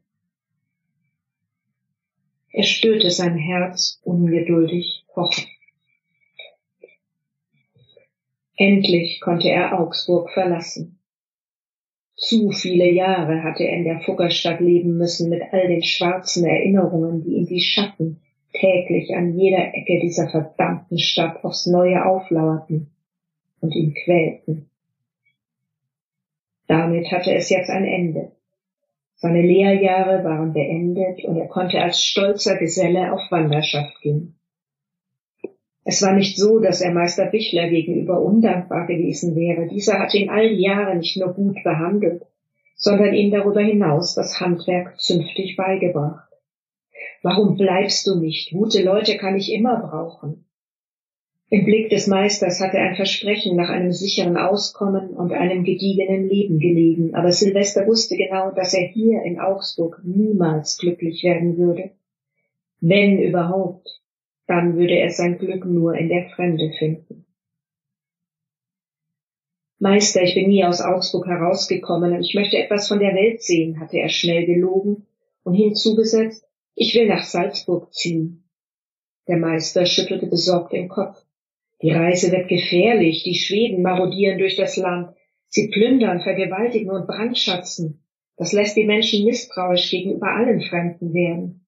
Er 2.51 2.65
spürte 2.65 3.11
sein 3.11 3.37
Herz 3.37 4.01
ungeduldig 4.03 5.05
pochen. 5.13 5.45
Endlich 8.59 9.21
konnte 9.21 9.49
er 9.49 9.79
Augsburg 9.79 10.31
verlassen. 10.31 10.99
Zu 12.17 12.51
viele 12.51 12.91
Jahre 12.91 13.45
hatte 13.45 13.63
er 13.63 13.77
in 13.77 13.85
der 13.85 14.01
Fuggerstadt 14.01 14.59
leben 14.59 14.99
müssen 14.99 15.31
mit 15.31 15.41
all 15.53 15.69
den 15.69 15.85
schwarzen 15.85 16.45
Erinnerungen, 16.45 17.23
die 17.23 17.37
ihm 17.37 17.49
wie 17.49 17.61
Schatten 17.61 18.21
täglich 18.53 19.15
an 19.15 19.39
jeder 19.39 19.73
Ecke 19.75 20.01
dieser 20.01 20.29
verdammten 20.29 20.99
Stadt 20.99 21.45
aufs 21.45 21.67
Neue 21.67 22.05
auflauerten 22.05 22.91
und 23.61 23.77
ihn 23.77 23.95
quälten. 23.95 24.69
Damit 26.67 27.13
hatte 27.13 27.33
es 27.33 27.51
jetzt 27.51 27.71
ein 27.71 27.85
Ende. 27.85 28.33
Seine 29.15 29.43
Lehrjahre 29.43 30.25
waren 30.25 30.53
beendet 30.53 31.25
und 31.25 31.37
er 31.37 31.47
konnte 31.47 31.81
als 31.81 32.05
stolzer 32.05 32.57
Geselle 32.57 33.13
auf 33.13 33.21
Wanderschaft 33.31 34.01
gehen. 34.01 34.38
Es 35.91 36.03
war 36.03 36.13
nicht 36.13 36.37
so, 36.37 36.59
dass 36.59 36.83
er 36.83 36.93
Meister 36.93 37.25
Bichler 37.25 37.71
gegenüber 37.71 38.21
undankbar 38.21 38.87
gewesen 38.87 39.35
wäre. 39.35 39.67
Dieser 39.69 39.99
hatte 39.99 40.19
ihn 40.19 40.29
all 40.29 40.47
die 40.51 40.63
Jahre 40.63 40.95
nicht 40.95 41.17
nur 41.17 41.33
gut 41.33 41.65
behandelt, 41.65 42.25
sondern 42.75 43.15
ihm 43.15 43.31
darüber 43.31 43.63
hinaus 43.63 44.15
das 44.15 44.39
Handwerk 44.39 45.01
zünftig 45.01 45.57
beigebracht. 45.57 46.29
Warum 47.23 47.57
bleibst 47.57 48.07
du 48.07 48.21
nicht? 48.21 48.53
Gute 48.53 48.83
Leute 48.83 49.17
kann 49.17 49.35
ich 49.35 49.51
immer 49.51 49.81
brauchen. 49.81 50.45
Im 51.49 51.65
Blick 51.65 51.89
des 51.89 52.07
Meisters 52.07 52.61
hatte 52.61 52.77
ein 52.77 52.95
Versprechen 52.95 53.57
nach 53.57 53.71
einem 53.71 53.93
sicheren 53.93 54.37
Auskommen 54.37 55.15
und 55.15 55.33
einem 55.33 55.65
gediegenen 55.65 56.29
Leben 56.29 56.59
gelegen, 56.59 57.15
aber 57.15 57.33
Silvester 57.33 57.87
wusste 57.87 58.19
genau, 58.19 58.51
dass 58.51 58.75
er 58.75 58.87
hier 58.87 59.23
in 59.23 59.41
Augsburg 59.41 60.03
niemals 60.05 60.77
glücklich 60.77 61.25
werden 61.25 61.57
würde. 61.57 61.93
Wenn 62.79 63.19
überhaupt, 63.19 63.99
dann 64.49 64.77
würde 64.77 64.99
er 64.99 65.11
sein 65.11 65.39
Glück 65.39 65.65
nur 65.67 65.95
in 65.95 66.09
der 66.09 66.31
Fremde 66.31 66.73
finden. 66.79 67.27
Meister, 69.79 70.23
ich 70.23 70.35
bin 70.35 70.49
nie 70.49 70.65
aus 70.65 70.81
Augsburg 70.81 71.27
herausgekommen 71.27 72.15
und 72.15 72.25
ich 72.25 72.35
möchte 72.35 72.57
etwas 72.57 72.89
von 72.89 72.99
der 72.99 73.15
Welt 73.15 73.43
sehen, 73.43 73.79
hatte 73.79 73.99
er 73.99 74.09
schnell 74.09 74.47
gelogen 74.47 75.07
und 75.45 75.55
hinzugesetzt, 75.55 76.45
ich 76.75 76.95
will 76.95 77.07
nach 77.07 77.25
Salzburg 77.25 77.93
ziehen. 77.93 78.49
Der 79.29 79.37
Meister 79.37 79.85
schüttelte 79.85 80.27
besorgt 80.27 80.73
den 80.73 80.89
Kopf. 80.89 81.23
Die 81.83 81.93
Reise 81.93 82.33
wird 82.33 82.49
gefährlich, 82.49 83.23
die 83.23 83.35
Schweden 83.37 83.83
marodieren 83.83 84.39
durch 84.39 84.57
das 84.57 84.77
Land. 84.77 85.15
Sie 85.49 85.69
plündern, 85.69 86.21
vergewaltigen 86.21 86.91
und 86.91 87.07
brandschatzen. 87.07 88.03
Das 88.37 88.53
lässt 88.53 88.77
die 88.77 88.85
Menschen 88.85 89.25
misstrauisch 89.25 89.91
gegenüber 89.91 90.29
allen 90.29 90.63
Fremden 90.63 91.13
werden. 91.13 91.67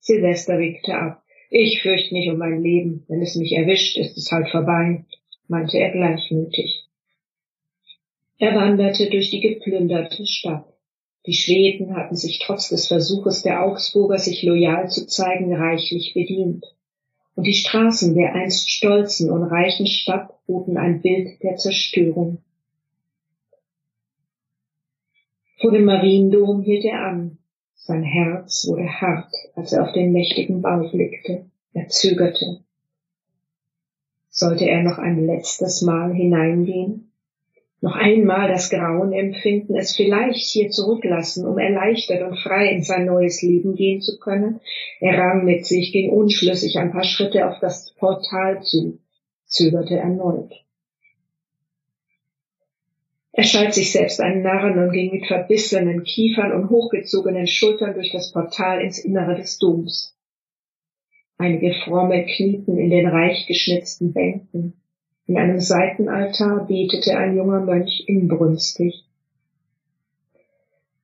Silvester 0.00 0.58
winkte 0.58 0.94
ab. 0.94 1.22
Ich 1.50 1.82
fürchte 1.82 2.14
nicht 2.14 2.30
um 2.30 2.38
mein 2.38 2.62
Leben. 2.62 3.04
Wenn 3.08 3.20
es 3.20 3.34
mich 3.34 3.52
erwischt, 3.52 3.98
ist 3.98 4.16
es 4.16 4.30
halt 4.32 4.48
vorbei, 4.48 5.04
meinte 5.48 5.78
er 5.78 5.90
gleichmütig. 5.90 6.86
Er 8.38 8.54
wanderte 8.54 9.10
durch 9.10 9.30
die 9.30 9.40
geplünderte 9.40 10.26
Stadt. 10.26 10.64
Die 11.26 11.34
Schweden 11.34 11.94
hatten 11.94 12.16
sich 12.16 12.38
trotz 12.38 12.70
des 12.70 12.88
Versuches 12.88 13.42
der 13.42 13.62
Augsburger, 13.62 14.18
sich 14.18 14.42
loyal 14.42 14.88
zu 14.88 15.06
zeigen, 15.06 15.54
reichlich 15.54 16.14
bedient 16.14 16.64
und 17.40 17.46
die 17.46 17.54
Straßen 17.54 18.14
der 18.14 18.34
einst 18.34 18.70
stolzen 18.70 19.30
und 19.30 19.44
reichen 19.44 19.86
Stadt 19.86 20.30
boten 20.46 20.76
ein 20.76 21.00
Bild 21.00 21.42
der 21.42 21.56
Zerstörung. 21.56 22.42
Vor 25.58 25.72
dem 25.72 25.86
Mariendom 25.86 26.60
hielt 26.60 26.84
er 26.84 27.00
an. 27.00 27.38
Sein 27.82 28.02
Herz 28.02 28.66
wurde 28.68 28.88
hart, 28.88 29.32
als 29.56 29.72
er 29.72 29.82
auf 29.82 29.92
den 29.92 30.12
mächtigen 30.12 30.62
Bau 30.62 30.88
blickte. 30.90 31.46
Er 31.72 31.88
zögerte. 31.88 32.60
Sollte 34.28 34.64
er 34.68 34.82
noch 34.82 34.98
ein 34.98 35.26
letztes 35.26 35.82
Mal 35.82 36.12
hineingehen? 36.12 37.10
noch 37.80 37.94
einmal 37.94 38.48
das 38.48 38.68
Grauen 38.68 39.12
empfinden, 39.12 39.74
es 39.74 39.96
vielleicht 39.96 40.50
hier 40.50 40.70
zurücklassen, 40.70 41.46
um 41.46 41.58
erleichtert 41.58 42.22
und 42.22 42.38
frei 42.38 42.70
in 42.70 42.82
sein 42.82 43.06
neues 43.06 43.42
Leben 43.42 43.74
gehen 43.74 44.02
zu 44.02 44.18
können. 44.18 44.60
Er 45.00 45.18
rang 45.18 45.44
mit 45.44 45.64
sich, 45.64 45.92
ging 45.92 46.10
unschlüssig 46.10 46.78
ein 46.78 46.92
paar 46.92 47.04
Schritte 47.04 47.48
auf 47.48 47.58
das 47.60 47.94
Portal 47.98 48.62
zu, 48.62 48.98
zögerte 49.46 49.96
erneut. 49.96 50.52
Er 53.40 53.46
schalt 53.46 53.72
sich 53.72 53.92
selbst 53.92 54.20
einen 54.20 54.42
Narren 54.42 54.78
und 54.78 54.92
ging 54.92 55.12
mit 55.12 55.26
verbissenen 55.26 56.04
Kiefern 56.04 56.52
und 56.52 56.68
hochgezogenen 56.68 57.46
Schultern 57.46 57.94
durch 57.94 58.12
das 58.12 58.32
Portal 58.32 58.82
ins 58.82 58.98
Innere 58.98 59.34
des 59.34 59.56
Doms. 59.56 60.14
Einige 61.38 61.72
Fromme 61.72 62.26
knieten 62.26 62.76
in 62.76 62.90
den 62.90 63.06
reich 63.06 63.46
geschnitzten 63.46 64.12
Bänken. 64.12 64.74
In 65.26 65.38
einem 65.38 65.58
Seitenaltar 65.58 66.66
betete 66.66 67.16
ein 67.16 67.34
junger 67.34 67.60
Mönch 67.60 68.04
inbrünstig. 68.06 69.06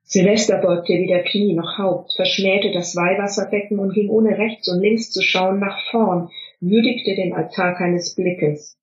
Silvester 0.03 0.59
beugte 0.59 0.92
weder 0.92 1.20
Knie 1.20 1.55
noch 1.55 1.79
Haupt, 1.79 2.12
verschmähte 2.16 2.70
das 2.70 2.94
Weihwasserbecken 2.94 3.79
und 3.79 3.94
ging 3.94 4.11
ohne 4.11 4.37
rechts 4.37 4.68
und 4.68 4.83
links 4.83 5.11
zu 5.11 5.22
schauen 5.22 5.59
nach 5.59 5.81
vorn, 5.90 6.29
würdigte 6.61 7.14
den 7.14 7.33
Altar 7.33 7.77
keines 7.77 8.14
Blickes, 8.14 8.77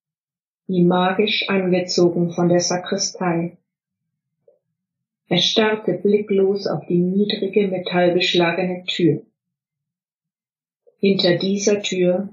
wie 0.67 0.84
magisch 0.84 1.49
angezogen 1.49 2.32
von 2.32 2.49
der 2.49 2.60
Sakristei. 2.60 3.58
Er 5.28 5.39
starrte 5.39 5.93
blicklos 5.93 6.67
auf 6.67 6.86
die 6.88 6.99
niedrige 6.99 7.67
metallbeschlagene 7.67 8.84
Tür. 8.86 9.23
Hinter 10.99 11.38
dieser 11.38 11.82
Tür 11.82 12.30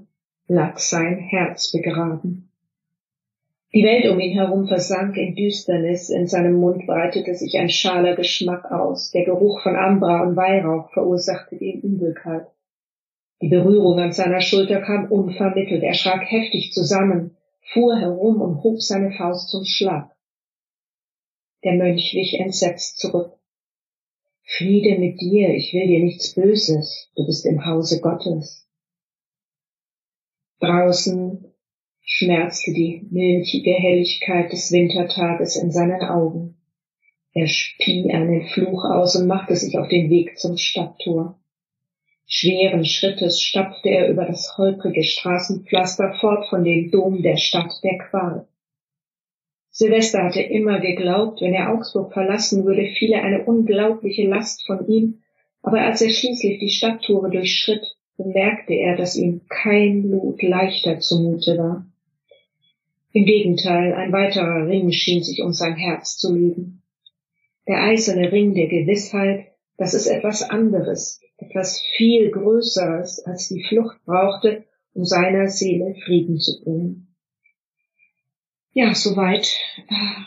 lag 0.47 0.77
sein 0.77 1.17
Herz 1.17 1.71
begraben. 1.71 2.49
Die 3.73 3.83
Welt 3.83 4.05
um 4.11 4.19
ihn 4.19 4.33
herum 4.33 4.67
versank 4.67 5.15
in 5.15 5.33
Düsternis, 5.33 6.09
in 6.09 6.27
seinem 6.27 6.55
Mund 6.55 6.85
breitete 6.85 7.35
sich 7.35 7.57
ein 7.57 7.69
schaler 7.69 8.15
Geschmack 8.15 8.69
aus, 8.69 9.11
der 9.11 9.23
Geruch 9.23 9.61
von 9.61 9.77
Ambra 9.77 10.23
und 10.23 10.35
Weihrauch 10.35 10.91
verursachte 10.91 11.55
ihm 11.55 11.79
Übelkeit. 11.79 12.47
Die 13.41 13.47
Berührung 13.47 13.97
an 13.99 14.11
seiner 14.11 14.41
Schulter 14.41 14.81
kam 14.81 15.09
unvermittelt, 15.09 15.83
er 15.83 15.93
schrak 15.93 16.29
heftig 16.29 16.73
zusammen, 16.73 17.37
fuhr 17.61 17.97
herum 17.97 18.41
und 18.41 18.63
hob 18.63 18.81
seine 18.81 19.11
Faust 19.11 19.49
zum 19.49 19.65
Schlag. 19.65 20.15
Der 21.63 21.73
Mönch 21.73 22.13
wich 22.13 22.39
entsetzt 22.39 22.99
zurück. 22.99 23.37
Friede 24.43 24.97
mit 24.97 25.21
dir, 25.21 25.53
ich 25.55 25.73
will 25.73 25.87
dir 25.87 25.99
nichts 25.99 26.33
Böses, 26.33 27.09
du 27.15 27.25
bist 27.25 27.45
im 27.45 27.65
Hause 27.65 28.01
Gottes. 28.01 28.67
Draußen 30.59 31.53
schmerzte 32.01 32.73
die 32.73 33.07
milchige 33.09 33.71
Helligkeit 33.71 34.51
des 34.51 34.71
Wintertages 34.71 35.55
in 35.55 35.71
seinen 35.71 36.01
Augen. 36.01 36.57
Er 37.33 37.47
spie 37.47 38.11
einen 38.11 38.47
Fluch 38.47 38.83
aus 38.83 39.15
und 39.15 39.27
machte 39.27 39.55
sich 39.55 39.77
auf 39.77 39.87
den 39.87 40.09
Weg 40.09 40.37
zum 40.37 40.57
Stadttor. 40.57 41.40
Schweren 42.33 42.85
Schrittes 42.85 43.41
stapfte 43.41 43.89
er 43.89 44.07
über 44.09 44.23
das 44.23 44.57
holprige 44.57 45.03
Straßenpflaster 45.03 46.13
fort 46.21 46.47
von 46.49 46.63
dem 46.63 46.89
Dom 46.89 47.21
der 47.21 47.35
Stadt 47.35 47.73
der 47.83 47.97
Qual. 47.97 48.47
Silvester 49.69 50.23
hatte 50.23 50.41
immer 50.41 50.79
geglaubt, 50.79 51.41
wenn 51.41 51.53
er 51.53 51.73
Augsburg 51.73 52.13
verlassen 52.13 52.63
würde, 52.63 52.87
fiele 52.97 53.21
eine 53.21 53.43
unglaubliche 53.43 54.25
Last 54.29 54.65
von 54.65 54.87
ihm, 54.87 55.23
aber 55.61 55.81
als 55.81 56.01
er 56.01 56.09
schließlich 56.09 56.59
die 56.59 56.69
Stadttore 56.69 57.29
durchschritt, 57.29 57.97
bemerkte 58.15 58.75
er, 58.75 58.95
dass 58.95 59.17
ihm 59.17 59.41
kein 59.49 60.03
Blut 60.03 60.41
leichter 60.41 60.99
zumute 60.99 61.57
war. 61.57 61.85
Im 63.11 63.25
Gegenteil, 63.25 63.93
ein 63.93 64.13
weiterer 64.13 64.69
Ring 64.69 64.93
schien 64.93 65.21
sich 65.21 65.41
um 65.41 65.51
sein 65.51 65.75
Herz 65.75 66.17
zu 66.17 66.33
legen. 66.33 66.81
Der 67.67 67.83
eiserne 67.83 68.31
Ring 68.31 68.53
der 68.53 68.67
Gewissheit, 68.67 69.47
dass 69.75 69.93
es 69.93 70.07
etwas 70.07 70.49
anderes, 70.49 71.19
etwas 71.41 71.81
viel 71.97 72.31
Größeres 72.31 73.25
als 73.25 73.49
die 73.49 73.63
Flucht 73.63 73.97
brauchte, 74.05 74.65
um 74.93 75.05
seiner 75.05 75.47
Seele 75.47 75.95
Frieden 76.05 76.39
zu 76.39 76.63
bringen. 76.63 77.15
Ja, 78.73 78.93
soweit 78.93 79.57
äh, 79.89 80.21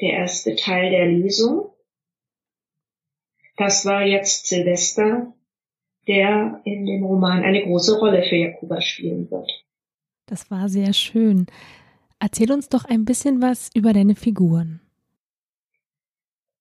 der 0.00 0.10
erste 0.10 0.54
Teil 0.54 0.90
der 0.90 1.06
Lesung. 1.06 1.72
Das 3.56 3.86
war 3.86 4.04
jetzt 4.04 4.46
Silvester, 4.46 5.32
der 6.06 6.60
in 6.64 6.86
dem 6.86 7.04
Roman 7.04 7.42
eine 7.42 7.64
große 7.64 7.98
Rolle 7.98 8.22
für 8.22 8.36
Jakoba 8.36 8.80
spielen 8.80 9.30
wird. 9.30 9.50
Das 10.26 10.50
war 10.50 10.68
sehr 10.68 10.92
schön. 10.92 11.46
Erzähl 12.20 12.52
uns 12.52 12.68
doch 12.68 12.84
ein 12.84 13.04
bisschen 13.04 13.42
was 13.42 13.70
über 13.74 13.92
deine 13.92 14.14
Figuren. 14.14 14.80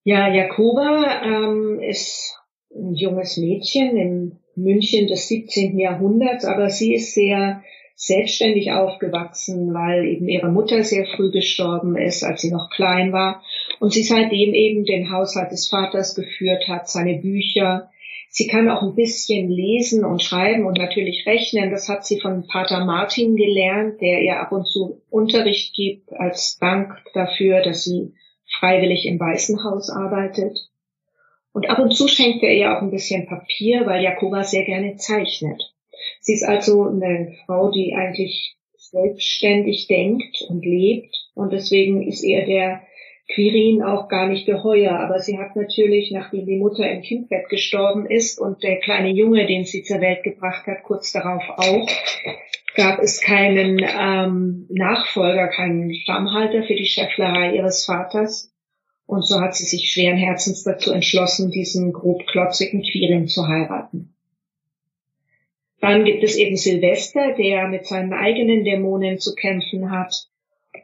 Ja, 0.04 0.28
Jakoba 0.28 1.24
ähm, 1.24 1.80
ist 1.82 2.38
ein 2.76 2.94
junges 2.94 3.38
Mädchen 3.38 3.98
im 3.98 4.32
München 4.56 5.08
des 5.08 5.28
17. 5.28 5.78
Jahrhunderts, 5.80 6.46
aber 6.46 6.70
sie 6.70 6.94
ist 6.94 7.14
sehr 7.14 7.62
selbstständig 7.96 8.72
aufgewachsen, 8.74 9.74
weil 9.74 10.06
eben 10.06 10.28
ihre 10.28 10.50
Mutter 10.50 10.84
sehr 10.84 11.06
früh 11.06 11.32
gestorben 11.32 11.96
ist, 11.96 12.24
als 12.24 12.42
sie 12.42 12.52
noch 12.52 12.70
klein 12.70 13.14
war 13.14 13.42
und 13.80 13.94
sie 13.94 14.04
seitdem 14.04 14.54
eben 14.54 14.84
den 14.84 15.12
Haushalt 15.12 15.52
des 15.52 15.70
Vaters 15.70 16.14
geführt 16.14 16.68
hat, 16.68 16.90
seine 16.90 17.20
Bücher. 17.20 17.90
Sie 18.30 18.48
kann 18.48 18.70
auch 18.70 18.82
ein 18.82 18.96
bisschen 18.96 19.50
lesen 19.50 20.04
und 20.04 20.22
schreiben 20.22 20.66
und 20.66 20.78
natürlich 20.78 21.26
rechnen. 21.26 21.72
Das 21.72 21.88
hat 21.88 22.06
sie 22.06 22.20
von 22.20 22.48
Pater 22.48 22.84
Martin 22.84 23.38
gelernt, 23.38 24.02
der 24.02 24.22
ihr 24.22 24.42
ab 24.42 24.52
und 24.52 24.68
zu 24.68 25.02
Unterricht 25.10 25.74
gibt 25.74 26.12
als 26.12 26.58
Dank 26.60 27.02
dafür, 27.14 27.62
dass 27.62 27.86
sie 27.86 28.14
freiwillig 28.60 29.06
im 29.06 29.18
Weißen 29.18 29.64
Haus 29.64 29.90
arbeitet. 29.90 30.70
Und 31.56 31.70
ab 31.70 31.80
und 31.80 31.96
zu 31.96 32.10
schenkt 32.10 32.44
er 32.44 32.54
ihr 32.54 32.76
auch 32.76 32.82
ein 32.82 32.92
bisschen 32.92 33.28
Papier, 33.28 33.86
weil 33.86 34.04
Jakoba 34.04 34.44
sehr 34.44 34.66
gerne 34.66 34.98
zeichnet. 34.98 35.64
Sie 36.20 36.34
ist 36.34 36.44
also 36.44 36.84
eine 36.84 37.34
Frau, 37.46 37.72
die 37.72 37.96
eigentlich 37.96 38.58
selbstständig 38.76 39.88
denkt 39.88 40.44
und 40.50 40.66
lebt 40.66 41.16
und 41.34 41.54
deswegen 41.54 42.06
ist 42.06 42.26
ihr 42.26 42.46
der 42.46 42.82
Quirin 43.34 43.84
auch 43.84 44.10
gar 44.10 44.28
nicht 44.28 44.46
geheuer. 44.46 45.00
Aber 45.00 45.20
sie 45.20 45.38
hat 45.40 45.56
natürlich, 45.56 46.12
nachdem 46.12 46.46
die 46.46 46.58
Mutter 46.58 46.92
im 46.92 47.02
Kindbett 47.02 47.48
gestorben 47.48 48.06
ist 48.06 48.38
und 48.38 48.62
der 48.62 48.82
kleine 48.82 49.12
Junge, 49.12 49.46
den 49.46 49.64
sie 49.64 49.82
zur 49.84 50.02
Welt 50.02 50.24
gebracht 50.24 50.68
hat, 50.68 50.84
kurz 50.84 51.14
darauf 51.14 51.44
auch, 51.56 51.90
gab 52.76 53.00
es 53.00 53.22
keinen 53.22 53.80
ähm, 53.80 54.68
Nachfolger, 54.70 55.48
keinen 55.48 55.96
Stammhalter 55.96 56.64
für 56.64 56.76
die 56.76 56.86
Schäfflerei 56.86 57.56
ihres 57.56 57.86
Vaters. 57.86 58.52
Und 59.08 59.26
so 59.26 59.40
hat 59.40 59.56
sie 59.56 59.66
sich 59.66 59.92
schweren 59.92 60.18
Herzens 60.18 60.64
dazu 60.64 60.92
entschlossen, 60.92 61.52
diesen 61.52 61.94
grobklotzigen 61.94 62.82
Quirin 62.82 63.28
zu 63.28 63.48
heiraten. 63.48 64.16
Dann 65.80 66.04
gibt 66.04 66.24
es 66.24 66.36
eben 66.36 66.58
Silvester, 66.58 67.34
der 67.34 67.68
mit 67.68 67.86
seinen 67.86 68.14
eigenen 68.14 68.64
Dämonen 68.64 69.20
zu 69.20 69.36
kämpfen 69.36 69.92
hat. 69.92 70.28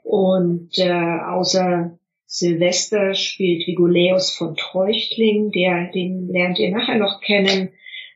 Und 0.03 0.77
äh, 0.77 0.91
außer 0.91 1.97
Silvester 2.25 3.15
spielt 3.15 3.65
Viguläus 3.65 4.31
von 4.31 4.55
Treuchtling, 4.55 5.51
der, 5.51 5.91
den 5.91 6.27
lernt 6.27 6.60
ihr 6.60 6.71
nachher 6.71 6.97
noch 6.97 7.21
kennen. 7.21 7.69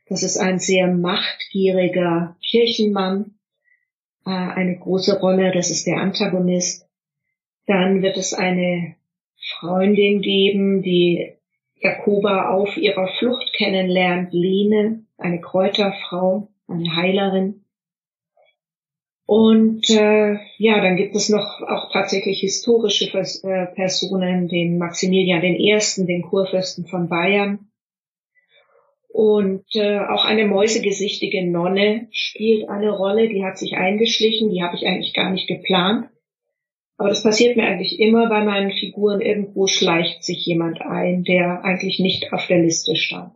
Das 0.08 0.22
ist 0.22 0.38
ein 0.38 0.58
sehr 0.58 0.86
machtgieriger 0.86 2.36
Kirchenmann, 2.48 3.34
äh, 4.24 4.30
eine 4.30 4.78
große 4.78 5.18
Rolle, 5.18 5.50
das 5.52 5.70
ist 5.70 5.86
der 5.86 5.96
Antagonist. 5.96 6.88
Dann 7.66 8.02
wird 8.02 8.16
es 8.16 8.32
eine 8.32 8.94
Freundin 9.58 10.20
geben, 10.22 10.82
die 10.82 11.32
Jakoba 11.80 12.50
auf 12.50 12.76
ihrer 12.76 13.08
Flucht 13.18 13.52
kennenlernt, 13.52 14.32
Lene, 14.32 15.04
eine 15.18 15.40
Kräuterfrau, 15.40 16.48
eine 16.68 16.96
Heilerin. 16.96 17.64
Und 19.26 19.90
äh, 19.90 20.38
ja, 20.58 20.80
dann 20.80 20.96
gibt 20.96 21.16
es 21.16 21.28
noch 21.28 21.60
auch 21.62 21.92
tatsächlich 21.92 22.40
historische 22.40 23.06
äh, 23.12 23.66
Personen, 23.74 24.48
den 24.48 24.78
Maximilian 24.78 25.42
I., 25.42 25.78
den 26.06 26.22
Kurfürsten 26.22 26.86
von 26.86 27.08
Bayern. 27.08 27.70
Und 29.08 29.64
äh, 29.74 29.98
auch 29.98 30.24
eine 30.24 30.46
mäusegesichtige 30.46 31.50
Nonne 31.50 32.06
spielt 32.12 32.68
eine 32.68 32.90
Rolle, 32.90 33.28
die 33.28 33.44
hat 33.44 33.58
sich 33.58 33.76
eingeschlichen, 33.76 34.50
die 34.50 34.62
habe 34.62 34.76
ich 34.76 34.86
eigentlich 34.86 35.14
gar 35.14 35.30
nicht 35.30 35.48
geplant. 35.48 36.08
Aber 36.98 37.10
das 37.10 37.22
passiert 37.22 37.56
mir 37.56 37.64
eigentlich 37.64 38.00
immer 38.00 38.28
bei 38.28 38.42
meinen 38.44 38.72
Figuren. 38.72 39.20
Irgendwo 39.20 39.66
schleicht 39.66 40.24
sich 40.24 40.46
jemand 40.46 40.80
ein, 40.80 41.24
der 41.24 41.62
eigentlich 41.64 41.98
nicht 41.98 42.32
auf 42.32 42.46
der 42.46 42.62
Liste 42.62 42.96
stand. 42.96 43.32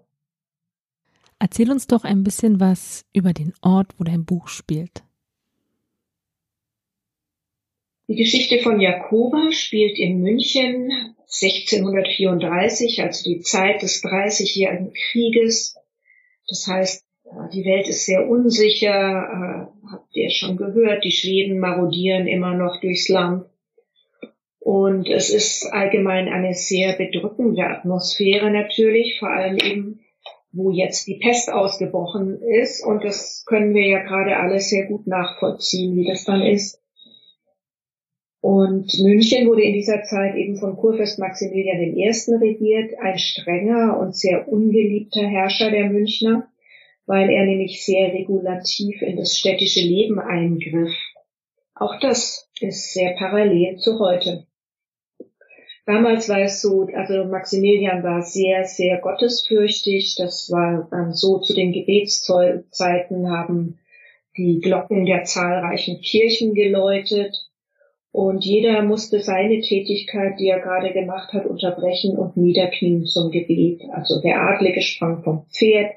Erzähl 1.38 1.70
uns 1.70 1.86
doch 1.86 2.04
ein 2.04 2.22
bisschen 2.22 2.60
was 2.60 3.06
über 3.12 3.32
den 3.32 3.52
Ort, 3.62 3.94
wo 3.98 4.04
dein 4.04 4.24
Buch 4.24 4.48
spielt. 4.48 5.02
Die 8.08 8.16
Geschichte 8.16 8.58
von 8.58 8.80
Jakoba 8.80 9.52
spielt 9.52 9.98
in 9.98 10.20
München 10.20 10.90
1634, 11.30 13.02
also 13.02 13.24
die 13.24 13.40
Zeit 13.40 13.82
des 13.82 14.00
Dreißigjährigen 14.02 14.92
Krieges. 14.92 15.76
Das 16.48 16.66
heißt, 16.66 17.04
die 17.52 17.64
Welt 17.64 17.88
ist 17.88 18.06
sehr 18.06 18.28
unsicher, 18.28 18.90
äh, 18.90 19.90
habt 19.92 20.16
ihr 20.16 20.30
schon 20.30 20.56
gehört, 20.56 21.04
die 21.04 21.12
Schweden 21.12 21.60
marodieren 21.60 22.26
immer 22.26 22.54
noch 22.54 22.80
durchs 22.80 23.08
Land. 23.08 23.46
Und 24.70 25.08
es 25.08 25.30
ist 25.30 25.66
allgemein 25.72 26.28
eine 26.28 26.54
sehr 26.54 26.92
bedrückende 26.92 27.66
Atmosphäre 27.66 28.52
natürlich, 28.52 29.18
vor 29.18 29.28
allem 29.28 29.58
eben, 29.58 30.00
wo 30.52 30.70
jetzt 30.70 31.08
die 31.08 31.18
Pest 31.18 31.52
ausgebrochen 31.52 32.40
ist. 32.40 32.86
Und 32.86 33.02
das 33.02 33.44
können 33.48 33.74
wir 33.74 33.84
ja 33.88 34.04
gerade 34.04 34.36
alle 34.36 34.60
sehr 34.60 34.86
gut 34.86 35.08
nachvollziehen, 35.08 35.96
wie 35.96 36.06
das 36.06 36.22
dann 36.22 36.42
ist. 36.42 36.80
Und 38.40 38.96
München 39.02 39.48
wurde 39.48 39.64
in 39.64 39.72
dieser 39.72 40.04
Zeit 40.04 40.36
eben 40.36 40.56
von 40.56 40.76
Kurfürst 40.76 41.18
Maximilian 41.18 41.82
I. 41.82 42.08
regiert, 42.40 42.96
ein 43.00 43.18
strenger 43.18 43.98
und 43.98 44.14
sehr 44.14 44.46
ungeliebter 44.46 45.26
Herrscher 45.26 45.72
der 45.72 45.90
Münchner, 45.90 46.46
weil 47.06 47.28
er 47.28 47.44
nämlich 47.44 47.84
sehr 47.84 48.12
regulativ 48.12 49.02
in 49.02 49.16
das 49.16 49.36
städtische 49.36 49.80
Leben 49.80 50.20
eingriff. 50.20 50.94
Auch 51.74 51.98
das 51.98 52.48
ist 52.60 52.92
sehr 52.92 53.16
parallel 53.18 53.76
zu 53.78 53.98
heute. 53.98 54.46
Damals 55.90 56.28
war 56.28 56.38
es 56.38 56.62
so, 56.62 56.86
also 56.94 57.24
Maximilian 57.24 58.04
war 58.04 58.22
sehr, 58.22 58.64
sehr 58.64 58.98
gottesfürchtig. 58.98 60.14
Das 60.16 60.48
war 60.52 60.86
dann 60.88 61.14
so 61.14 61.38
zu 61.38 61.52
den 61.52 61.72
Gebetszeiten 61.72 63.28
haben 63.28 63.80
die 64.36 64.60
Glocken 64.60 65.04
der 65.04 65.24
zahlreichen 65.24 66.00
Kirchen 66.00 66.54
geläutet 66.54 67.34
und 68.12 68.44
jeder 68.44 68.82
musste 68.82 69.18
seine 69.18 69.60
Tätigkeit, 69.62 70.38
die 70.38 70.46
er 70.46 70.60
gerade 70.60 70.92
gemacht 70.92 71.32
hat, 71.32 71.46
unterbrechen 71.46 72.16
und 72.16 72.36
niederknien 72.36 73.04
zum 73.04 73.32
Gebet. 73.32 73.82
Also 73.92 74.20
der 74.20 74.40
Adlige 74.42 74.82
sprang 74.82 75.24
vom 75.24 75.46
Pferd, 75.50 75.90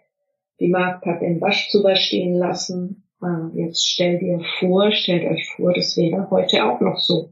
die 0.60 0.70
Magd 0.70 1.06
hat 1.06 1.22
den 1.22 1.40
Waschzuber 1.40 1.96
stehen 1.96 2.34
lassen. 2.34 3.04
Ah, 3.22 3.52
jetzt 3.54 3.88
stellt 3.88 4.24
ihr 4.24 4.42
vor, 4.60 4.92
stellt 4.92 5.30
euch 5.30 5.48
vor, 5.56 5.72
das 5.72 5.96
wäre 5.98 6.32
heute 6.32 6.66
auch 6.66 6.82
noch 6.82 6.98
so. 6.98 7.30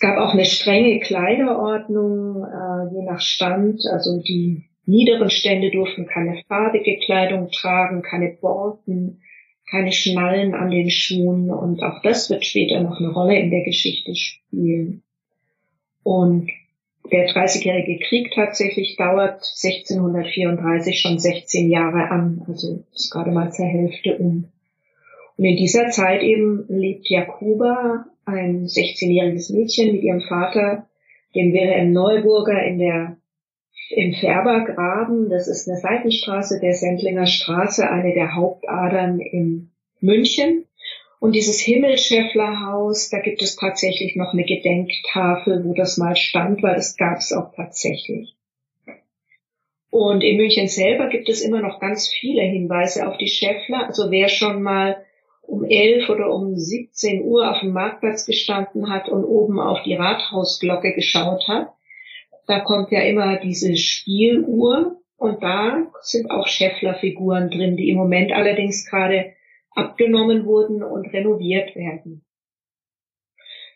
Es 0.00 0.08
gab 0.08 0.16
auch 0.16 0.32
eine 0.32 0.46
strenge 0.46 0.98
Kleiderordnung, 1.00 2.42
äh, 2.42 2.94
je 2.94 3.02
nach 3.02 3.20
Stand. 3.20 3.82
Also 3.92 4.22
die 4.22 4.64
niederen 4.86 5.28
Stände 5.28 5.70
durften 5.70 6.06
keine 6.06 6.42
farbige 6.48 6.96
Kleidung 7.04 7.50
tragen, 7.50 8.00
keine 8.00 8.30
Borten, 8.30 9.20
keine 9.70 9.92
Schnallen 9.92 10.54
an 10.54 10.70
den 10.70 10.88
Schuhen. 10.88 11.50
Und 11.50 11.82
auch 11.82 12.00
das 12.00 12.30
wird 12.30 12.46
später 12.46 12.80
noch 12.80 12.98
eine 12.98 13.12
Rolle 13.12 13.38
in 13.38 13.50
der 13.50 13.62
Geschichte 13.62 14.14
spielen. 14.14 15.02
Und 16.02 16.48
der 17.12 17.30
Dreißigjährige 17.30 17.98
Krieg 17.98 18.32
tatsächlich 18.34 18.96
dauert 18.96 19.42
1634 19.62 20.98
schon 20.98 21.18
16 21.18 21.68
Jahre 21.68 22.10
an, 22.10 22.42
also 22.48 22.84
ist 22.94 23.10
gerade 23.10 23.32
mal 23.32 23.52
zur 23.52 23.66
Hälfte 23.66 24.16
um. 24.16 24.48
Und 25.36 25.44
in 25.44 25.58
dieser 25.58 25.90
Zeit 25.90 26.22
eben 26.22 26.64
lebt 26.68 27.06
Jakoba 27.10 28.06
ein 28.24 28.66
16-jähriges 28.66 29.52
Mädchen 29.52 29.92
mit 29.92 30.02
ihrem 30.02 30.20
Vater, 30.22 30.88
dem 31.34 31.52
Wilhelm 31.52 31.92
Neuburger 31.92 32.62
in 32.64 32.78
der 32.78 33.16
im 33.90 34.14
Färbergraben. 34.14 35.28
Das 35.28 35.48
ist 35.48 35.68
eine 35.68 35.78
Seitenstraße 35.78 36.60
der 36.60 36.74
Sendlinger 36.74 37.26
Straße, 37.26 37.88
eine 37.88 38.14
der 38.14 38.34
Hauptadern 38.34 39.18
in 39.18 39.70
München. 40.00 40.66
Und 41.18 41.34
dieses 41.34 41.60
Himmelschäfflerhaus, 41.60 43.10
da 43.10 43.20
gibt 43.20 43.42
es 43.42 43.56
tatsächlich 43.56 44.16
noch 44.16 44.32
eine 44.32 44.44
Gedenktafel, 44.44 45.64
wo 45.64 45.74
das 45.74 45.98
mal 45.98 46.16
stand, 46.16 46.62
weil 46.62 46.76
das 46.76 46.96
gab 46.96 47.18
es 47.18 47.32
auch 47.32 47.54
tatsächlich. 47.54 48.34
Und 49.90 50.22
in 50.22 50.36
München 50.36 50.68
selber 50.68 51.08
gibt 51.08 51.28
es 51.28 51.42
immer 51.42 51.60
noch 51.60 51.80
ganz 51.80 52.08
viele 52.08 52.42
Hinweise 52.42 53.06
auf 53.06 53.18
die 53.18 53.26
Schäffler. 53.26 53.86
Also 53.86 54.10
wer 54.10 54.28
schon 54.28 54.62
mal 54.62 55.04
um 55.50 55.64
elf 55.64 56.08
oder 56.08 56.32
um 56.32 56.56
17 56.56 57.22
Uhr 57.22 57.50
auf 57.50 57.60
dem 57.60 57.72
Marktplatz 57.72 58.24
gestanden 58.24 58.88
hat 58.88 59.08
und 59.08 59.24
oben 59.24 59.58
auf 59.58 59.82
die 59.82 59.94
Rathausglocke 59.94 60.94
geschaut 60.94 61.48
hat. 61.48 61.72
Da 62.46 62.60
kommt 62.60 62.92
ja 62.92 63.00
immer 63.00 63.36
diese 63.36 63.76
Spieluhr 63.76 65.00
und 65.16 65.42
da 65.42 65.90
sind 66.02 66.30
auch 66.30 66.46
Scheffler-Figuren 66.46 67.50
drin, 67.50 67.76
die 67.76 67.90
im 67.90 67.96
Moment 67.96 68.32
allerdings 68.32 68.88
gerade 68.88 69.32
abgenommen 69.72 70.46
wurden 70.46 70.82
und 70.82 71.12
renoviert 71.12 71.74
werden. 71.74 72.24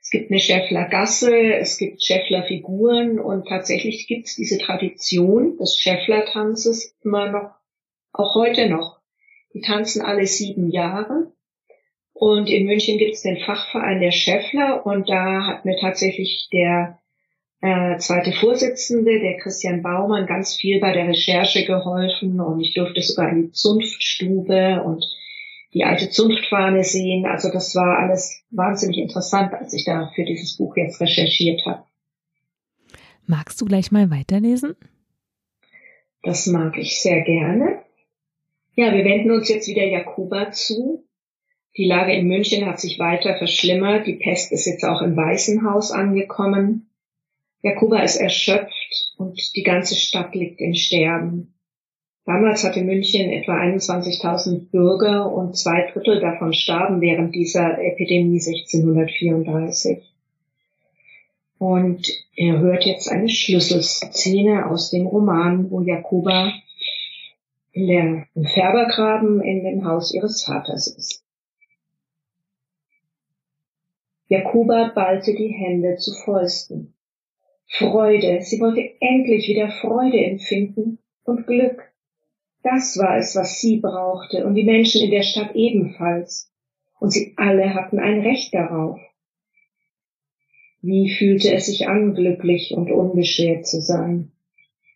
Es 0.00 0.10
gibt 0.10 0.30
eine 0.30 0.40
Scheffler-Gasse, 0.40 1.54
es 1.54 1.76
gibt 1.76 2.02
Scheffler-Figuren 2.02 3.18
und 3.18 3.48
tatsächlich 3.48 4.06
gibt 4.06 4.26
es 4.26 4.36
diese 4.36 4.58
Tradition 4.58 5.56
des 5.58 5.76
Scheffler-Tanzes 5.78 6.96
immer 7.02 7.30
noch, 7.30 7.54
auch 8.12 8.34
heute 8.36 8.68
noch. 8.68 9.00
Die 9.54 9.60
tanzen 9.60 10.02
alle 10.02 10.26
sieben 10.26 10.70
Jahre 10.70 11.33
und 12.14 12.48
in 12.48 12.66
München 12.66 12.96
gibt 12.96 13.14
es 13.14 13.22
den 13.22 13.38
Fachverein 13.38 14.00
der 14.00 14.12
Scheffler 14.12 14.86
und 14.86 15.08
da 15.10 15.46
hat 15.46 15.64
mir 15.64 15.76
tatsächlich 15.78 16.48
der 16.52 17.00
äh, 17.60 17.98
zweite 17.98 18.32
Vorsitzende, 18.32 19.20
der 19.20 19.36
Christian 19.38 19.82
Baumann, 19.82 20.26
ganz 20.26 20.54
viel 20.54 20.80
bei 20.80 20.92
der 20.92 21.08
Recherche 21.08 21.66
geholfen 21.66 22.40
und 22.40 22.60
ich 22.60 22.72
durfte 22.72 23.02
sogar 23.02 23.30
in 23.30 23.42
die 23.42 23.52
Zunftstube 23.52 24.82
und 24.84 25.04
die 25.74 25.82
alte 25.82 26.08
Zunftfahne 26.08 26.84
sehen. 26.84 27.26
Also 27.26 27.50
das 27.50 27.74
war 27.74 27.98
alles 27.98 28.44
wahnsinnig 28.50 28.98
interessant, 28.98 29.52
als 29.52 29.72
ich 29.72 29.84
da 29.84 30.12
für 30.14 30.24
dieses 30.24 30.56
Buch 30.56 30.76
jetzt 30.76 31.00
recherchiert 31.00 31.66
habe. 31.66 31.82
Magst 33.26 33.60
du 33.60 33.64
gleich 33.64 33.90
mal 33.90 34.10
weiterlesen? 34.10 34.76
Das 36.22 36.46
mag 36.46 36.78
ich 36.78 37.00
sehr 37.00 37.22
gerne. 37.22 37.82
Ja, 38.76 38.92
wir 38.92 39.04
wenden 39.04 39.32
uns 39.32 39.48
jetzt 39.48 39.68
wieder 39.68 39.84
Jakuba 39.84 40.52
zu. 40.52 41.04
Die 41.76 41.86
Lage 41.86 42.12
in 42.12 42.28
München 42.28 42.66
hat 42.66 42.78
sich 42.78 43.00
weiter 43.00 43.36
verschlimmert. 43.36 44.06
Die 44.06 44.14
Pest 44.14 44.52
ist 44.52 44.66
jetzt 44.66 44.84
auch 44.84 45.02
im 45.02 45.16
Waisenhaus 45.16 45.90
angekommen. 45.90 46.88
Jakuba 47.62 48.00
ist 48.00 48.16
erschöpft 48.16 49.14
und 49.16 49.56
die 49.56 49.64
ganze 49.64 49.96
Stadt 49.96 50.34
liegt 50.34 50.60
im 50.60 50.74
Sterben. 50.74 51.54
Damals 52.26 52.62
hatte 52.62 52.82
München 52.82 53.30
etwa 53.30 53.54
21.000 53.60 54.70
Bürger 54.70 55.32
und 55.32 55.56
zwei 55.56 55.90
Drittel 55.92 56.20
davon 56.20 56.52
starben 56.52 57.00
während 57.00 57.34
dieser 57.34 57.78
Epidemie 57.78 58.40
1634. 58.40 59.98
Und 61.58 62.06
er 62.36 62.58
hört 62.60 62.84
jetzt 62.84 63.10
eine 63.10 63.28
Schlüsselszene 63.28 64.66
aus 64.70 64.90
dem 64.90 65.06
Roman, 65.06 65.70
wo 65.70 65.80
Jakoba 65.80 66.52
in 67.72 67.88
der 67.88 68.26
im 68.34 68.44
Färbergraben 68.44 69.42
in 69.42 69.64
dem 69.64 69.84
Haus 69.84 70.14
ihres 70.14 70.44
Vaters 70.44 70.86
ist. 70.86 71.23
Jakoba 74.34 74.90
ballte 74.92 75.32
die 75.32 75.52
Hände 75.52 75.94
zu 75.96 76.12
Fäusten. 76.24 76.94
Freude, 77.68 78.42
sie 78.42 78.58
wollte 78.58 78.82
endlich 79.00 79.46
wieder 79.46 79.70
Freude 79.70 80.18
empfinden 80.18 80.98
und 81.22 81.46
Glück. 81.46 81.92
Das 82.64 82.98
war 82.98 83.16
es, 83.16 83.36
was 83.36 83.60
sie 83.60 83.78
brauchte 83.78 84.44
und 84.44 84.56
die 84.56 84.64
Menschen 84.64 85.02
in 85.02 85.12
der 85.12 85.22
Stadt 85.22 85.54
ebenfalls. 85.54 86.50
Und 86.98 87.12
sie 87.12 87.34
alle 87.36 87.74
hatten 87.74 88.00
ein 88.00 88.22
Recht 88.22 88.52
darauf. 88.52 88.98
Wie 90.82 91.14
fühlte 91.14 91.52
es 91.54 91.66
sich 91.66 91.86
an, 91.86 92.14
glücklich 92.14 92.74
und 92.76 92.90
unbeschwert 92.90 93.66
zu 93.66 93.80
sein? 93.80 94.32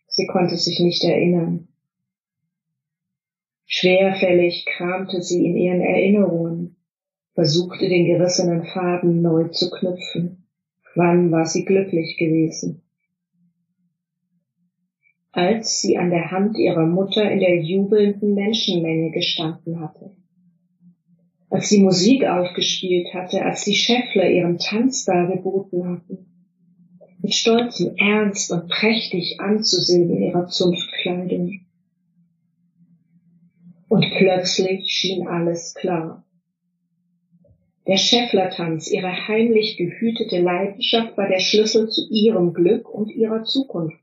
Sie 0.07 0.27
konnte 0.27 0.57
sich 0.57 0.81
nicht 0.81 1.03
erinnern. 1.05 1.69
Schwerfällig 3.65 4.65
kramte 4.65 5.21
sie 5.21 5.45
in 5.45 5.55
ihren 5.55 5.81
Erinnerungen, 5.81 6.75
versuchte 7.39 7.87
den 7.87 8.05
gerissenen 8.05 8.65
Faden 8.65 9.21
neu 9.21 9.47
zu 9.47 9.71
knüpfen. 9.71 10.43
Wann 10.93 11.31
war 11.31 11.45
sie 11.45 11.63
glücklich 11.63 12.17
gewesen? 12.17 12.81
Als 15.31 15.79
sie 15.79 15.97
an 15.97 16.09
der 16.09 16.31
Hand 16.31 16.57
ihrer 16.57 16.85
Mutter 16.85 17.31
in 17.31 17.39
der 17.39 17.61
jubelnden 17.61 18.35
Menschenmenge 18.35 19.11
gestanden 19.11 19.79
hatte 19.79 20.11
als 21.49 21.69
sie 21.69 21.81
Musik 21.81 22.25
aufgespielt 22.25 23.13
hatte, 23.13 23.43
als 23.43 23.63
die 23.63 23.73
Schäffler 23.73 24.29
ihren 24.29 24.59
Tanz 24.59 25.05
dargeboten 25.05 25.89
hatten. 25.89 26.25
Mit 27.21 27.33
stolzem 27.33 27.95
Ernst 27.97 28.51
und 28.51 28.69
prächtig 28.69 29.39
anzusehen 29.39 30.11
in 30.11 30.23
ihrer 30.23 30.47
Zunftkleidung. 30.47 31.61
Und 33.87 34.05
plötzlich 34.17 34.91
schien 34.91 35.27
alles 35.27 35.73
klar. 35.73 36.23
Der 37.89 37.97
Schäfflertanz, 37.97 38.91
ihre 38.91 39.27
heimlich 39.27 39.75
gehütete 39.75 40.39
Leidenschaft, 40.39 41.17
war 41.17 41.27
der 41.27 41.39
Schlüssel 41.39 41.89
zu 41.89 42.07
ihrem 42.11 42.53
Glück 42.53 42.87
und 42.87 43.09
ihrer 43.09 43.45
Zukunft. 43.45 43.97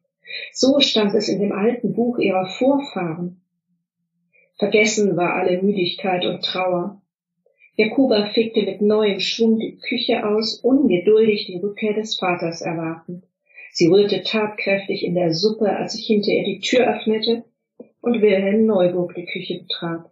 So 0.53 0.81
stand 0.81 1.15
es 1.15 1.29
in 1.29 1.39
dem 1.39 1.53
alten 1.53 1.93
Buch 1.93 2.19
ihrer 2.19 2.49
Vorfahren. 2.49 3.43
Vergessen 4.59 5.17
war 5.17 5.35
alle 5.35 5.63
Müdigkeit 5.63 6.25
und 6.25 6.43
Trauer. 6.43 7.01
Jakuba 7.77 8.27
fegte 8.31 8.63
mit 8.63 8.83
neuem 8.83 9.21
Schwung 9.21 9.61
die 9.61 9.79
Küche 9.79 10.27
aus, 10.27 10.59
ungeduldig 10.65 11.47
die 11.47 11.59
Rückkehr 11.59 11.95
des 11.95 12.19
Vaters 12.19 12.63
erwartend. 12.63 13.23
Sie 13.71 13.87
rührte 13.87 14.25
tatkräftig 14.25 15.05
in 15.05 15.15
der 15.15 15.33
Suppe, 15.33 15.71
als 15.71 15.93
sich 15.93 16.09
hinter 16.09 16.33
ihr 16.33 16.45
die 16.45 16.59
Tür 16.59 16.89
öffnete 16.89 17.45
und 18.01 18.21
Wilhelm 18.21 18.67
Neuburg 18.67 19.15
die 19.15 19.27
Küche 19.27 19.61
betrat. 19.61 20.11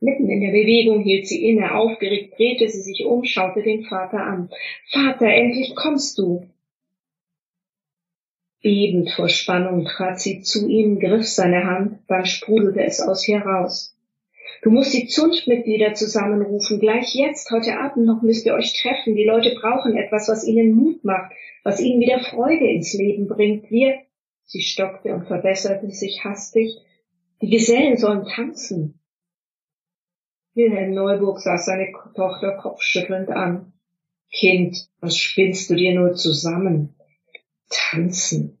Mitten 0.00 0.28
in 0.28 0.40
der 0.40 0.50
Bewegung 0.50 1.02
hielt 1.02 1.26
sie 1.26 1.48
inne, 1.48 1.74
aufgeregt 1.74 2.38
drehte 2.38 2.68
sie 2.68 2.82
sich 2.82 3.04
um, 3.06 3.24
schaute 3.24 3.62
den 3.62 3.84
Vater 3.84 4.20
an. 4.20 4.50
Vater, 4.90 5.26
endlich 5.26 5.74
kommst 5.74 6.18
du! 6.18 6.46
Bebend 8.62 9.10
vor 9.12 9.28
Spannung 9.28 9.84
trat 9.84 10.20
sie 10.20 10.42
zu 10.42 10.68
ihm, 10.68 10.98
griff 10.98 11.26
seine 11.26 11.64
Hand, 11.64 12.00
dann 12.08 12.26
sprudelte 12.26 12.82
es 12.84 13.00
aus 13.00 13.26
ihr 13.28 13.38
raus. 13.38 13.96
Du 14.62 14.70
musst 14.70 14.92
die 14.92 15.06
Zunftmitglieder 15.06 15.94
zusammenrufen. 15.94 16.80
Gleich 16.80 17.14
jetzt, 17.14 17.50
heute 17.50 17.78
Abend 17.78 18.06
noch 18.06 18.22
müsst 18.22 18.46
ihr 18.46 18.54
euch 18.54 18.72
treffen. 18.80 19.14
Die 19.14 19.24
Leute 19.24 19.54
brauchen 19.54 19.96
etwas, 19.96 20.28
was 20.28 20.46
ihnen 20.46 20.74
Mut 20.74 21.04
macht, 21.04 21.32
was 21.62 21.80
ihnen 21.80 22.00
wieder 22.00 22.20
Freude 22.20 22.66
ins 22.66 22.92
Leben 22.94 23.28
bringt. 23.28 23.70
Wir, 23.70 24.00
sie 24.44 24.62
stockte 24.62 25.14
und 25.14 25.26
verbesserte 25.26 25.90
sich 25.90 26.24
hastig, 26.24 26.76
die 27.40 27.50
Gesellen 27.50 27.96
sollen 27.96 28.24
tanzen. 28.24 28.98
Wilhelm 30.56 30.94
Neuburg 30.94 31.38
sah 31.40 31.58
seine 31.58 31.92
Tochter 32.14 32.52
kopfschüttelnd 32.52 33.28
an. 33.28 33.74
Kind, 34.32 34.88
was 35.00 35.18
spinnst 35.18 35.68
du 35.68 35.74
dir 35.74 35.94
nur 35.94 36.14
zusammen? 36.14 36.94
Tanzen. 37.68 38.58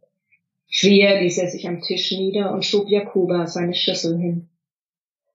Schwer 0.68 1.22
ließ 1.22 1.38
er 1.38 1.48
sich 1.48 1.66
am 1.66 1.80
Tisch 1.80 2.12
nieder 2.12 2.52
und 2.52 2.66
schob 2.66 2.90
Jakoba 2.90 3.46
seine 3.46 3.72
Schüssel 3.72 4.18
hin. 4.18 4.50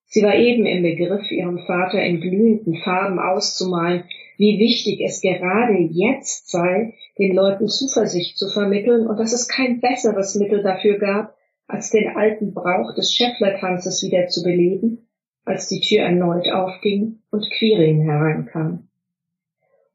Sie 0.05 0.21
war 0.21 0.35
eben 0.35 0.67
im 0.67 0.83
Begriff, 0.83 1.31
ihrem 1.31 1.57
Vater 1.65 2.03
in 2.03 2.21
glühenden 2.21 2.75
Farben 2.83 3.17
auszumalen, 3.17 4.03
wie 4.37 4.59
wichtig 4.59 5.01
es 5.01 5.21
gerade 5.21 5.79
jetzt 5.89 6.51
sei, 6.51 6.93
den 7.17 7.33
Leuten 7.33 7.69
Zuversicht 7.69 8.37
zu 8.37 8.49
vermitteln 8.49 9.07
und 9.07 9.17
dass 9.19 9.33
es 9.33 9.47
kein 9.47 9.79
besseres 9.81 10.35
Mittel 10.35 10.61
dafür 10.61 10.99
gab, 10.99 11.35
als 11.65 11.89
den 11.89 12.15
alten 12.15 12.53
Brauch 12.53 12.93
des 12.93 13.11
Schäfflertanzes 13.15 14.03
wieder 14.03 14.27
zu 14.27 14.43
beleben, 14.43 15.07
als 15.45 15.67
die 15.67 15.81
Tür 15.81 16.01
erneut 16.03 16.49
aufging 16.49 17.19
und 17.31 17.49
Quirin 17.51 18.01
hereinkam. 18.01 18.87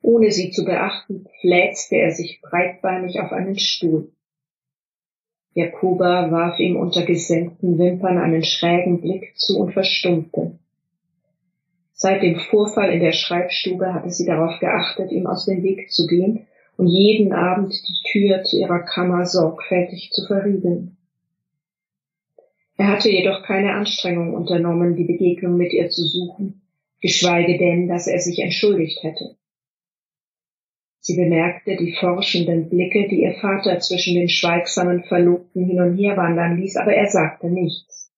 Ohne 0.02 0.30
sie 0.30 0.50
zu 0.50 0.64
beachten, 0.64 1.26
fläzte 1.40 1.96
er 1.96 2.12
sich 2.12 2.40
breitbeinig 2.40 3.20
auf 3.20 3.32
einen 3.32 3.58
Stuhl. 3.58 4.12
Jakoba 5.54 6.30
warf 6.30 6.58
ihm 6.58 6.76
unter 6.76 7.04
gesenkten 7.04 7.78
Wimpern 7.78 8.18
einen 8.18 8.44
schrägen 8.44 9.00
Blick 9.00 9.36
zu 9.36 9.58
und 9.58 9.72
verstummte. 9.72 10.58
Seit 11.92 12.22
dem 12.22 12.36
Vorfall 12.36 12.92
in 12.92 13.00
der 13.00 13.12
Schreibstube 13.12 13.94
hatte 13.94 14.10
sie 14.10 14.26
darauf 14.26 14.60
geachtet, 14.60 15.10
ihm 15.10 15.26
aus 15.26 15.46
dem 15.46 15.62
Weg 15.62 15.90
zu 15.90 16.06
gehen 16.06 16.46
und 16.76 16.88
jeden 16.88 17.32
Abend 17.32 17.72
die 17.72 18.10
Tür 18.10 18.42
zu 18.42 18.58
ihrer 18.58 18.80
Kammer 18.80 19.24
sorgfältig 19.24 20.10
zu 20.12 20.26
verriegeln. 20.26 20.95
Er 22.76 22.88
hatte 22.88 23.10
jedoch 23.10 23.42
keine 23.42 23.72
Anstrengung 23.74 24.34
unternommen, 24.34 24.96
die 24.96 25.04
Begegnung 25.04 25.56
mit 25.56 25.72
ihr 25.72 25.88
zu 25.88 26.02
suchen, 26.02 26.62
geschweige 27.00 27.56
denn, 27.58 27.88
dass 27.88 28.06
er 28.06 28.20
sich 28.20 28.38
entschuldigt 28.38 29.02
hätte. 29.02 29.36
Sie 31.00 31.16
bemerkte 31.16 31.76
die 31.76 31.92
forschenden 31.92 32.68
Blicke, 32.68 33.08
die 33.08 33.22
ihr 33.22 33.34
Vater 33.34 33.78
zwischen 33.78 34.16
den 34.16 34.28
schweigsamen 34.28 35.04
Verlobten 35.04 35.64
hin 35.64 35.80
und 35.80 35.96
her 35.96 36.16
wandern 36.16 36.60
ließ, 36.60 36.76
aber 36.76 36.94
er 36.94 37.08
sagte 37.08 37.48
nichts. 37.48 38.12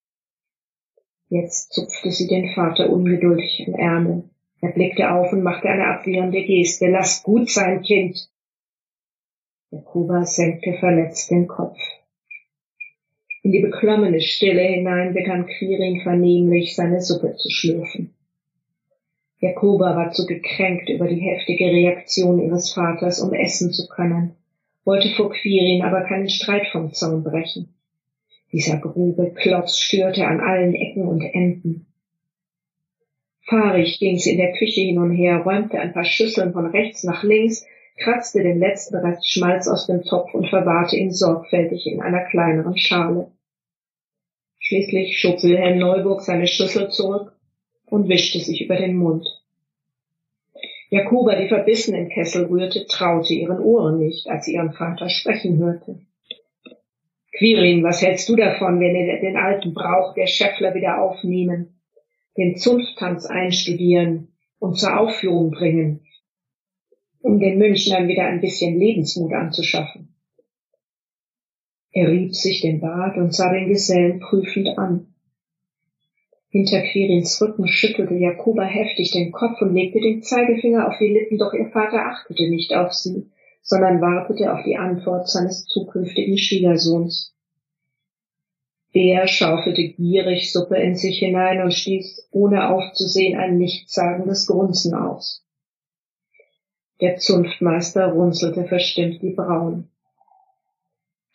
Jetzt 1.29 1.73
zupfte 1.75 2.11
sie 2.11 2.27
den 2.27 2.55
Vater 2.55 2.88
ungeduldig 2.90 3.64
im 3.66 3.75
Ärmel. 3.75 4.31
Er 4.62 4.73
blickte 4.73 5.12
auf 5.12 5.33
und 5.33 5.42
machte 5.42 5.68
eine 5.68 5.87
abwehrende 5.87 6.42
Geste. 6.42 6.88
Lass 6.88 7.23
gut 7.23 7.51
sein, 7.51 7.83
Kind. 7.83 8.31
Jakoba 9.71 10.25
senkte 10.25 10.73
verletzt 10.81 11.31
den 11.31 11.47
Kopf. 11.47 11.79
In 13.42 13.53
die 13.53 13.61
beklommene 13.61 14.20
Stille 14.20 14.62
hinein 14.62 15.14
begann 15.14 15.46
Quirin 15.46 16.01
vernehmlich 16.01 16.74
seine 16.74 17.01
Suppe 17.01 17.37
zu 17.37 17.51
schlürfen. 17.51 18.14
Jakoba 19.40 19.94
war 19.94 20.11
zu 20.11 20.27
gekränkt 20.27 20.88
über 20.88 21.07
die 21.07 21.20
heftige 21.20 21.66
Reaktion 21.66 22.42
ihres 22.42 22.72
Vaters, 22.72 23.20
um 23.20 23.33
essen 23.33 23.72
zu 23.72 23.87
können, 23.88 24.35
wollte 24.85 25.09
vor 25.11 25.31
Quirin 25.31 25.83
aber 25.83 26.03
keinen 26.03 26.29
Streit 26.29 26.66
vom 26.68 26.92
Zaun 26.92 27.22
brechen. 27.22 27.68
Dieser 28.53 28.79
grube 28.79 29.33
Klotz 29.35 29.79
störte 29.79 30.27
an 30.27 30.40
allen 30.40 30.74
Ecken 30.74 31.07
und 31.07 31.22
Enden. 31.22 31.87
Fahrig 33.42 33.98
ging 33.98 34.18
sie 34.18 34.33
in 34.33 34.38
der 34.38 34.53
Küche 34.53 34.81
hin 34.81 34.98
und 34.98 35.14
her, 35.14 35.38
räumte 35.38 35.79
ein 35.79 35.92
paar 35.92 36.05
Schüsseln 36.05 36.53
von 36.53 36.66
rechts 36.66 37.05
nach 37.05 37.22
links, 37.22 37.64
kratzte 37.99 38.43
den 38.43 38.59
letzten 38.59 38.97
Rest 38.97 39.31
Schmalz 39.31 39.69
aus 39.69 39.87
dem 39.87 40.03
Topf 40.03 40.33
und 40.35 40.49
verwahrte 40.49 40.97
ihn 40.97 41.13
sorgfältig 41.13 41.87
in 41.87 42.01
einer 42.01 42.25
kleineren 42.25 42.77
Schale. 42.77 43.31
Schließlich 44.59 45.19
schob 45.19 45.43
Wilhelm 45.43 45.79
Neuburg 45.79 46.21
seine 46.21 46.47
Schüssel 46.47 46.91
zurück 46.91 47.33
und 47.87 48.09
wischte 48.09 48.39
sich 48.41 48.63
über 48.63 48.77
den 48.77 48.97
Mund. 48.97 49.27
Jakoba, 50.91 51.35
die 51.37 51.49
verbissen 51.49 51.95
im 51.95 52.09
Kessel 52.09 52.47
rührte, 52.47 52.87
traute 52.87 53.35
ihren 53.35 53.61
Ohren 53.61 53.99
nicht, 53.99 54.29
als 54.29 54.47
sie 54.47 54.55
ihren 54.55 54.73
Vater 54.73 55.09
sprechen 55.09 55.59
hörte. 55.59 56.01
Quirin, 57.37 57.85
was 57.85 58.03
hältst 58.03 58.29
du 58.29 58.37
davon, 58.37 58.81
wenn 58.81 58.95
wir 58.95 59.21
den 59.21 59.37
alten 59.37 59.75
Brauch 59.75 60.15
der 60.15 60.27
Schäffler 60.27 60.75
wieder 60.75 61.01
aufnehmen, 61.01 61.81
den 62.37 62.57
Zunfttanz 62.57 63.27
einstudieren 63.27 64.29
und 64.59 64.79
zur 64.79 64.99
Aufführung 64.99 65.51
bringen, 65.51 66.01
um 67.21 67.39
den 67.39 67.59
Münchnern 67.59 68.09
wieder 68.09 68.25
ein 68.25 68.41
bisschen 68.41 68.79
Lebensmut 68.79 69.33
anzuschaffen? 69.33 70.15
Er 71.93 72.11
rieb 72.11 72.35
sich 72.35 72.61
den 72.61 72.81
Bart 72.81 73.17
und 73.17 73.35
sah 73.35 73.53
den 73.53 73.69
Gesellen 73.69 74.21
prüfend 74.21 74.79
an. 74.79 75.15
Hinter 76.51 76.81
Quirins 76.81 77.41
Rücken 77.43 77.67
schüttelte 77.67 78.15
Jakoba 78.15 78.65
heftig 78.65 79.11
den 79.11 79.33
Kopf 79.33 79.61
und 79.61 79.75
legte 79.75 80.01
den 80.01 80.23
Zeigefinger 80.23 80.89
auf 80.89 80.95
die 80.99 81.13
Lippen, 81.13 81.39
doch 81.39 81.53
ihr 81.53 81.71
Vater 81.71 82.07
achtete 82.07 82.49
nicht 82.49 82.75
auf 82.75 82.93
sie, 82.93 83.31
sondern 83.63 84.01
wartete 84.01 84.53
auf 84.53 84.65
die 84.65 84.77
Antwort 84.77 85.29
seines 85.29 85.67
zukünftigen 85.67 86.39
Schwiegersohns. 86.39 87.35
Der 88.95 89.27
schaufelte 89.27 89.89
gierig 89.89 90.51
Suppe 90.53 90.77
in 90.77 90.95
sich 90.95 91.19
hinein 91.19 91.63
und 91.63 91.75
stieß, 91.75 92.29
ohne 92.31 92.71
aufzusehen, 92.71 93.39
ein 93.39 93.59
nichtssagendes 93.59 94.47
Grunzen 94.47 94.95
aus. 94.95 95.45
Der 97.01 97.17
Zunftmeister 97.17 98.07
runzelte 98.13 98.65
verstimmt 98.65 99.23
die 99.23 99.31
Brauen. 99.31 99.89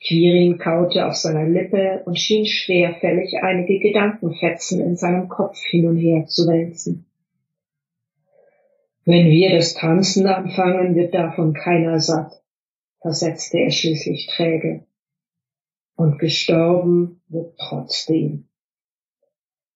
Quirin 0.06 0.58
kaute 0.58 1.08
auf 1.08 1.16
seiner 1.16 1.48
Lippe 1.48 2.02
und 2.06 2.20
schien 2.20 2.46
schwerfällig 2.46 3.38
einige 3.42 3.80
Gedankenfetzen 3.80 4.82
in 4.82 4.98
seinem 4.98 5.30
Kopf 5.30 5.58
hin 5.64 5.88
und 5.88 5.98
her 5.98 6.26
zu 6.26 6.46
wälzen. 6.48 7.06
Wenn 9.06 9.30
wir 9.30 9.52
das 9.52 9.74
Tanzen 9.74 10.28
anfangen, 10.28 10.96
wird 10.96 11.14
davon 11.14 11.54
keiner 11.54 12.00
satt, 12.00 12.42
versetzte 13.02 13.60
er 13.60 13.72
schließlich 13.72 14.28
träge. 14.28 14.86
Und 15.96 16.20
gestorben 16.20 17.22
wird 17.30 17.58
trotzdem. 17.58 18.48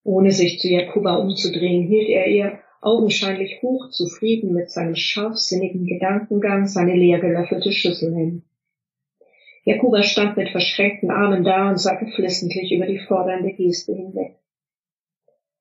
Ohne 0.03 0.31
sich 0.31 0.59
zu 0.59 0.67
Jakoba 0.67 1.15
umzudrehen, 1.15 1.87
hielt 1.87 2.09
er 2.09 2.27
ihr 2.27 2.59
augenscheinlich 2.81 3.61
hochzufrieden 3.61 4.53
mit 4.53 4.69
seinem 4.69 4.95
scharfsinnigen 4.95 5.85
Gedankengang 5.85 6.67
seine 6.67 6.95
leer 6.95 7.19
gelöffelte 7.19 7.71
Schüssel 7.71 8.13
hin. 8.13 8.43
Jakoba 9.63 10.03
stand 10.03 10.37
mit 10.37 10.49
verschränkten 10.49 11.11
Armen 11.11 11.43
da 11.43 11.69
und 11.69 11.77
sah 11.77 11.95
geflissentlich 11.95 12.71
über 12.71 12.85
die 12.85 12.99
fordernde 12.99 13.51
Geste 13.51 13.93
hinweg. 13.93 14.35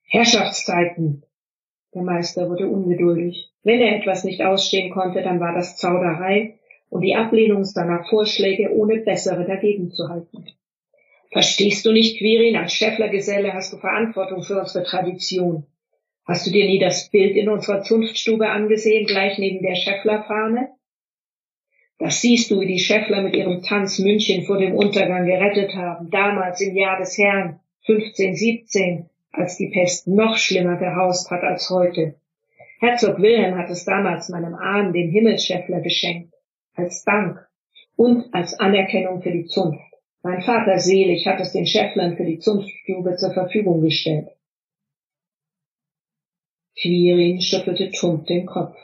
Herrschaftszeiten! 0.05 1.25
Der 1.95 2.03
Meister 2.03 2.49
wurde 2.49 2.69
ungeduldig. 2.69 3.51
Wenn 3.65 3.81
er 3.81 3.97
etwas 3.97 4.23
nicht 4.23 4.43
ausstehen 4.43 4.93
konnte, 4.93 5.23
dann 5.23 5.41
war 5.41 5.55
das 5.55 5.77
Zauderei 5.77 6.59
und 6.89 7.01
die 7.01 7.17
Ablehnung 7.17 7.65
seiner 7.65 8.05
Vorschläge 8.05 8.71
ohne 8.73 8.99
bessere 8.99 9.45
dagegen 9.45 9.91
zu 9.91 10.09
halten. 10.09 10.45
Verstehst 11.33 11.85
du 11.85 11.93
nicht, 11.93 12.19
Quirin, 12.19 12.57
als 12.57 12.75
Schäfflergeselle 12.75 13.53
hast 13.53 13.73
du 13.73 13.79
Verantwortung 13.79 14.43
für 14.43 14.61
unsere 14.61 14.85
Tradition. 14.85 15.67
Hast 16.27 16.45
du 16.45 16.51
dir 16.51 16.67
nie 16.67 16.81
das 16.81 17.09
Bild 17.09 17.37
in 17.37 17.49
unserer 17.49 17.83
Zunftstube 17.83 18.51
angesehen, 18.51 19.07
gleich 19.07 19.39
neben 19.39 19.63
der 19.63 19.77
Schäfflerfahne? 19.77 20.71
Das 21.99 22.21
siehst 22.21 22.51
du, 22.51 22.61
wie 22.61 22.67
die 22.67 22.81
Schäffler 22.81 23.23
mit 23.23 23.37
ihrem 23.37 23.63
Tanz 23.63 24.01
München 24.01 24.45
vor 24.45 24.59
dem 24.59 24.75
Untergang 24.75 25.25
gerettet 25.25 25.77
haben, 25.77 26.11
damals 26.11 26.61
im 26.61 26.77
Jahr 26.77 26.99
des 26.99 27.17
Herrn 27.17 27.61
1517, 27.87 29.09
als 29.31 29.57
die 29.57 29.69
Pest 29.69 30.09
noch 30.09 30.37
schlimmer 30.37 30.77
gehaust 30.77 31.31
hat 31.31 31.43
als 31.43 31.71
heute. 31.71 32.17
Herzog 32.81 33.23
Wilhelm 33.23 33.57
hat 33.57 33.71
es 33.71 33.85
damals 33.85 34.29
meinem 34.29 34.57
Ahnen, 34.57 34.93
dem 34.93 35.11
Himmelsschäffler, 35.11 35.81
geschenkt, 35.81 36.35
als 36.75 37.05
Dank 37.05 37.47
und 37.95 38.35
als 38.35 38.59
Anerkennung 38.59 39.23
für 39.23 39.31
die 39.31 39.47
Zunft. 39.47 39.81
Mein 40.23 40.43
Vater 40.43 40.81
selig 40.81 41.25
hat 41.29 41.39
es 41.39 41.53
den 41.53 41.67
Schäfflern 41.67 42.17
für 42.17 42.25
die 42.25 42.41
Zunftstube 42.41 43.15
zur 43.15 43.33
Verfügung 43.33 43.81
gestellt. 43.81 44.36
Quirin 46.81 47.41
schüttelte 47.41 47.91
tump 47.91 48.27
den 48.27 48.45
Kopf. 48.45 48.77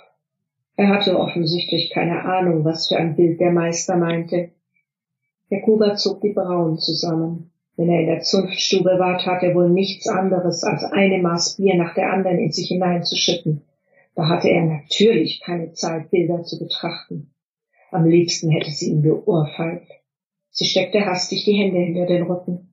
Er 0.77 0.89
hatte 0.89 1.19
offensichtlich 1.19 1.91
keine 1.91 2.25
Ahnung, 2.25 2.65
was 2.65 2.89
für 2.89 2.97
ein 2.97 3.17
Bild 3.17 3.39
der 3.39 3.53
Meister 3.53 3.97
meinte. 3.97 4.51
Jakoba 5.51 5.95
zog 5.97 6.23
die 6.23 6.33
Brauen 6.33 6.79
zusammen. 6.79 7.51
Wenn 7.77 7.91
er 7.91 8.01
in 8.01 8.07
der 8.07 8.21
Zunftstube 8.23 8.99
war, 8.99 9.19
tat 9.19 9.43
er 9.43 9.55
wohl 9.55 9.69
nichts 9.69 10.09
anderes, 10.09 10.63
als 10.63 10.85
eine 10.85 11.19
Maß 11.19 11.57
Bier 11.57 11.77
nach 11.77 11.95
der 11.95 12.13
anderen 12.13 12.39
in 12.39 12.53
sich 12.53 12.69
hineinzuschütten. 12.69 13.63
Da 14.15 14.29
hatte 14.29 14.49
er 14.49 14.65
natürlich 14.65 15.41
keine 15.41 15.73
Zeit, 15.73 16.11
Bilder 16.11 16.43
zu 16.43 16.59
betrachten. 16.59 17.35
Am 17.91 18.07
liebsten 18.07 18.51
hätte 18.51 18.71
sie 18.71 18.91
ihn 18.91 19.03
geohrfeigt. 19.03 19.91
Sie 20.51 20.65
steckte 20.65 21.05
hastig 21.05 21.45
die 21.45 21.55
Hände 21.55 21.79
hinter 21.79 22.07
den 22.07 22.23
Rücken. 22.23 22.72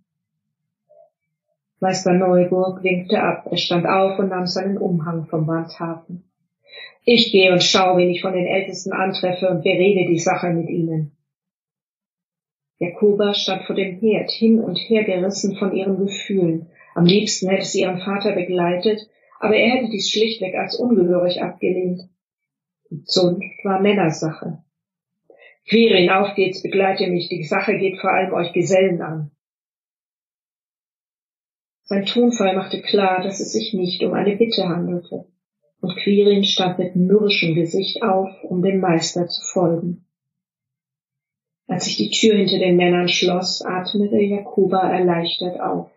Meister 1.82 2.14
Neuburg 2.14 2.84
winkte 2.84 3.22
ab. 3.22 3.48
Er 3.50 3.58
stand 3.58 3.86
auf 3.86 4.20
und 4.20 4.30
nahm 4.30 4.48
seinen 4.48 4.78
Umhang 4.78 5.28
vom 5.28 5.48
Wandhafen. 5.48 6.24
Ich 7.06 7.32
gehe 7.32 7.54
und 7.54 7.64
schaue, 7.64 7.98
wen 7.98 8.10
ich 8.10 8.22
von 8.22 8.34
den 8.34 8.46
Ältesten 8.46 8.92
antreffe 8.92 9.50
und 9.50 9.64
berede 9.64 10.10
die 10.10 10.20
Sache 10.20 10.50
mit 10.50 10.70
ihnen. 10.70 11.16
Jakoba 12.80 13.34
stand 13.34 13.64
vor 13.64 13.76
dem 13.76 14.00
Herd, 14.00 14.30
hin 14.30 14.60
und 14.60 14.76
her 14.76 15.04
gerissen 15.04 15.56
von 15.58 15.74
ihren 15.74 15.98
Gefühlen. 15.98 16.68
Am 16.96 17.06
liebsten 17.06 17.50
hätte 17.50 17.66
sie 17.66 17.82
ihren 17.82 18.00
Vater 18.00 18.34
begleitet, 18.34 19.10
aber 19.40 19.56
er 19.56 19.70
hätte 19.70 19.90
dies 19.90 20.10
schlichtweg 20.10 20.56
als 20.56 20.78
ungehörig 20.78 21.42
abgelehnt. 21.42 22.10
Die 22.90 23.04
Zunft 23.04 23.64
war 23.64 23.82
Männersache. 23.82 24.64
Quirin, 25.70 26.10
auf 26.10 26.36
geht's, 26.36 26.62
begleite 26.62 27.08
mich, 27.08 27.30
die 27.30 27.44
Sache 27.44 27.78
geht 27.78 28.00
vor 28.00 28.12
allem 28.12 28.34
euch 28.34 28.54
Gesellen 28.54 29.02
an. 29.02 29.32
Sein 31.90 32.06
Tonfall 32.06 32.56
machte 32.56 32.84
klar, 32.84 33.24
dass 33.24 33.40
es 33.40 33.52
sich 33.52 33.74
nicht 33.74 34.04
um 34.04 34.14
eine 34.14 34.36
Bitte 34.36 34.70
handelte 34.70 35.26
und 35.82 35.96
Quirin 35.96 36.44
stand 36.44 36.78
mit 36.78 36.96
mürrischem 36.96 37.56
Gesicht 37.56 38.04
auf, 38.04 38.30
um 38.44 38.62
dem 38.62 38.80
Meister 38.80 39.28
zu 39.28 39.42
folgen. 39.54 40.06
Als 41.66 41.86
sich 41.86 41.98
die 41.98 42.12
Tür 42.12 42.36
hinter 42.36 42.60
den 42.60 42.76
Männern 42.76 43.08
schloss, 43.08 43.64
atmete 43.64 44.22
Jakoba 44.22 44.88
erleichtert 44.88 45.60
auf. 45.60 45.90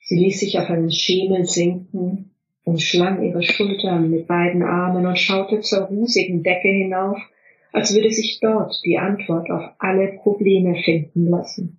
Sie 0.00 0.18
ließ 0.18 0.40
sich 0.40 0.58
auf 0.58 0.68
einen 0.68 0.90
Schemel 0.90 1.46
sinken, 1.46 2.34
umschlang 2.64 3.22
ihre 3.22 3.42
Schultern 3.42 4.10
mit 4.10 4.26
beiden 4.26 4.62
Armen 4.62 5.06
und 5.06 5.18
schaute 5.18 5.60
zur 5.60 5.84
rußigen 5.84 6.42
Decke 6.42 6.68
hinauf, 6.68 7.18
als 7.72 7.94
würde 7.94 8.10
sich 8.10 8.40
dort 8.42 8.78
die 8.84 8.98
Antwort 8.98 9.50
auf 9.50 9.70
alle 9.78 10.18
Probleme 10.22 10.76
finden 10.84 11.30
lassen. 11.30 11.77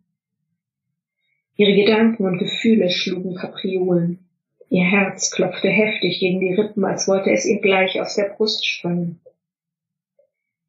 Ihre 1.59 1.75
Gedanken 1.75 2.25
und 2.25 2.37
Gefühle 2.37 2.89
schlugen 2.89 3.35
Kapriolen. 3.35 4.29
Ihr 4.69 4.85
Herz 4.85 5.29
klopfte 5.29 5.67
heftig 5.67 6.21
gegen 6.21 6.39
die 6.39 6.53
Rippen, 6.53 6.85
als 6.85 7.05
wollte 7.09 7.31
es 7.31 7.45
ihr 7.45 7.59
gleich 7.59 7.99
aus 7.99 8.15
der 8.15 8.29
Brust 8.29 8.65
springen. 8.65 9.19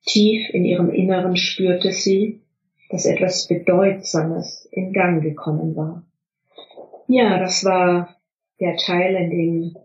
Tief 0.05 0.50
in 0.53 0.64
ihrem 0.64 0.90
Inneren 0.90 1.37
spürte 1.37 1.92
sie, 1.92 2.40
dass 2.88 3.07
etwas 3.07 3.46
Bedeutsames 3.46 4.68
in 4.72 4.92
Gang 4.92 5.22
gekommen 5.22 5.76
war. 5.76 6.03
Ja, 7.07 7.38
das 7.38 7.64
war 7.64 8.16
der 8.59 8.76
Teil, 8.76 9.14
in 9.14 9.31
dem 9.31 9.76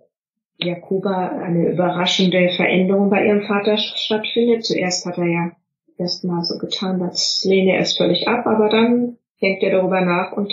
Jakoba 0.58 1.28
eine 1.28 1.70
überraschende 1.70 2.50
Veränderung 2.56 3.12
bei 3.12 3.28
ihrem 3.28 3.44
Vater 3.44 3.78
stattfindet. 3.78 4.66
Zuerst 4.66 5.06
hat 5.06 5.20
er 5.20 5.28
ja 5.28 5.52
erstmal 6.00 6.44
so 6.44 6.58
getan, 6.58 7.04
als 7.04 7.46
lehne 7.48 7.74
er 7.74 7.82
es 7.82 7.96
völlig 7.96 8.28
ab, 8.28 8.48
aber 8.48 8.70
dann 8.70 9.18
denkt 9.40 9.62
er 9.62 9.70
darüber 9.70 10.02
nach 10.02 10.32
und 10.32 10.52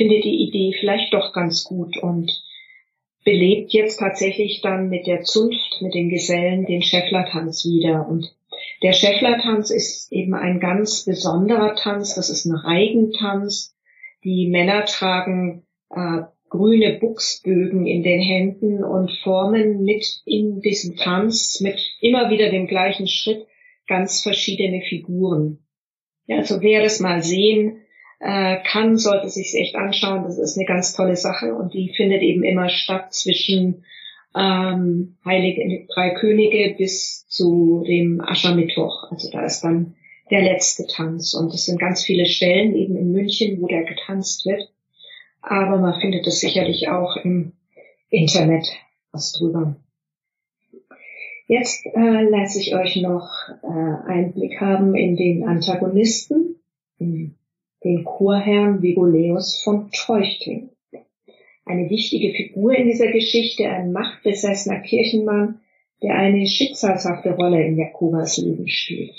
findet 0.00 0.24
die 0.24 0.48
Idee 0.48 0.74
vielleicht 0.80 1.12
doch 1.12 1.34
ganz 1.34 1.62
gut 1.62 1.98
und 1.98 2.32
belebt 3.22 3.74
jetzt 3.74 3.98
tatsächlich 3.98 4.62
dann 4.62 4.88
mit 4.88 5.06
der 5.06 5.24
Zunft, 5.24 5.82
mit 5.82 5.92
den 5.92 6.08
Gesellen 6.08 6.64
den 6.64 6.80
Schäfflertanz 6.80 7.66
wieder. 7.66 8.08
Und 8.08 8.34
der 8.82 8.94
Schäfflertanz 8.94 9.68
ist 9.68 10.10
eben 10.10 10.32
ein 10.32 10.58
ganz 10.58 11.04
besonderer 11.04 11.74
Tanz. 11.74 12.14
Das 12.14 12.30
ist 12.30 12.46
ein 12.46 12.56
Reigentanz. 12.56 13.76
Die 14.24 14.48
Männer 14.48 14.86
tragen 14.86 15.66
äh, 15.90 16.22
grüne 16.48 16.98
Buchsbögen 16.98 17.86
in 17.86 18.02
den 18.02 18.22
Händen 18.22 18.82
und 18.82 19.12
formen 19.22 19.84
mit 19.84 20.22
in 20.24 20.62
diesem 20.62 20.96
Tanz 20.96 21.60
mit 21.60 21.78
immer 22.00 22.30
wieder 22.30 22.48
dem 22.48 22.66
gleichen 22.66 23.06
Schritt 23.06 23.46
ganz 23.86 24.22
verschiedene 24.22 24.80
Figuren. 24.80 25.58
Ja, 26.26 26.38
also 26.38 26.62
wer 26.62 26.82
das 26.82 27.00
mal 27.00 27.22
sehen 27.22 27.82
äh, 28.20 28.58
kann, 28.64 28.96
sollte 28.96 29.28
sich 29.28 29.54
echt 29.54 29.74
anschauen. 29.74 30.24
Das 30.24 30.38
ist 30.38 30.56
eine 30.56 30.66
ganz 30.66 30.94
tolle 30.94 31.16
Sache 31.16 31.54
und 31.54 31.74
die 31.74 31.92
findet 31.96 32.22
eben 32.22 32.44
immer 32.44 32.68
statt 32.68 33.12
zwischen 33.12 33.84
ähm, 34.36 35.16
Heilige 35.24 35.86
Drei 35.92 36.10
Könige 36.10 36.74
bis 36.76 37.26
zu 37.26 37.82
dem 37.86 38.20
Aschermittwoch. 38.20 39.10
Also 39.10 39.30
da 39.30 39.44
ist 39.44 39.62
dann 39.62 39.94
der 40.30 40.42
letzte 40.42 40.86
Tanz 40.86 41.34
und 41.34 41.52
es 41.52 41.66
sind 41.66 41.80
ganz 41.80 42.04
viele 42.04 42.26
Stellen 42.26 42.76
eben 42.76 42.96
in 42.96 43.10
München, 43.10 43.60
wo 43.60 43.66
der 43.66 43.82
getanzt 43.84 44.46
wird. 44.46 44.70
Aber 45.42 45.78
man 45.78 45.98
findet 46.00 46.26
es 46.26 46.40
sicherlich 46.40 46.88
auch 46.88 47.16
im 47.16 47.52
Internet 48.10 48.66
was 49.12 49.32
drüber. 49.32 49.76
Jetzt 51.48 51.84
äh, 51.86 52.22
lasse 52.28 52.60
ich 52.60 52.76
euch 52.76 52.96
noch 52.96 53.28
äh, 53.64 54.12
Einblick 54.12 54.60
haben 54.60 54.94
in 54.94 55.16
den 55.16 55.48
Antagonisten, 55.48 56.60
in 56.98 57.34
den 57.84 58.04
Chorherrn 58.04 58.82
Vigoleus 58.82 59.62
von 59.62 59.90
Treuchting. 59.90 60.70
Eine 61.64 61.88
wichtige 61.88 62.34
Figur 62.34 62.74
in 62.74 62.88
dieser 62.88 63.10
Geschichte, 63.10 63.68
ein 63.68 63.92
machtbesessener 63.92 64.80
Kirchenmann, 64.80 65.60
der 66.02 66.14
eine 66.14 66.46
schicksalshafte 66.46 67.34
Rolle 67.34 67.64
in 67.64 67.78
Jakobas 67.78 68.38
Leben 68.38 68.68
spielt. 68.68 69.14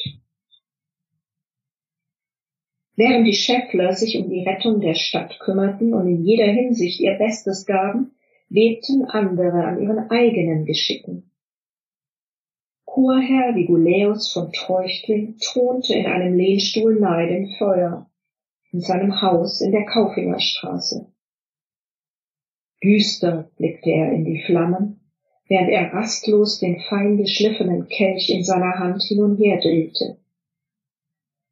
Während 2.95 3.25
die 3.25 3.33
Schäffler 3.33 3.93
sich 3.93 4.17
um 4.17 4.29
die 4.29 4.43
Rettung 4.43 4.81
der 4.81 4.95
Stadt 4.95 5.39
kümmerten 5.39 5.93
und 5.93 6.07
in 6.07 6.23
jeder 6.23 6.45
Hinsicht 6.45 6.99
ihr 6.99 7.13
Bestes 7.13 7.65
gaben, 7.65 8.11
webten 8.49 9.05
andere 9.05 9.63
an 9.63 9.81
ihren 9.81 10.09
eigenen 10.11 10.65
Geschicken. 10.65 11.31
Chorherr 12.85 13.55
Viguläus 13.55 14.33
von 14.33 14.51
Treuchtling 14.51 15.37
thronte 15.39 15.93
in 15.95 16.05
einem 16.05 16.35
Lehnstuhl 16.35 16.99
nahe 16.99 17.27
dem 17.27 17.47
Feuer, 17.57 18.10
in 18.71 18.81
seinem 18.81 19.21
Haus 19.21 19.61
in 19.61 19.71
der 19.71 19.85
Kaufingerstraße. 19.85 21.07
Düster 22.83 23.51
blickte 23.57 23.91
er 23.91 24.11
in 24.11 24.25
die 24.25 24.41
Flammen, 24.45 25.01
während 25.47 25.69
er 25.69 25.93
rastlos 25.93 26.59
den 26.59 26.79
fein 26.89 27.17
geschliffenen 27.17 27.87
Kelch 27.87 28.29
in 28.29 28.43
seiner 28.43 28.79
Hand 28.79 29.03
hin 29.03 29.21
und 29.21 29.37
her 29.37 29.59
drehte. 29.59 30.17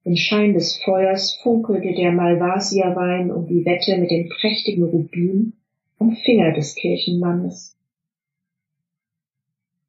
Im 0.04 0.16
Schein 0.16 0.54
des 0.54 0.82
Feuers 0.82 1.36
funkelte 1.44 1.94
der 1.94 2.12
Malvasierwein 2.14 3.32
um 3.32 3.46
die 3.48 3.66
Wette 3.66 3.98
mit 3.98 4.10
den 4.10 4.30
prächtigen 4.30 4.86
Rubinen 4.86 5.62
am 6.00 6.16
Finger 6.16 6.54
des 6.54 6.76
Kirchenmannes. 6.76 7.78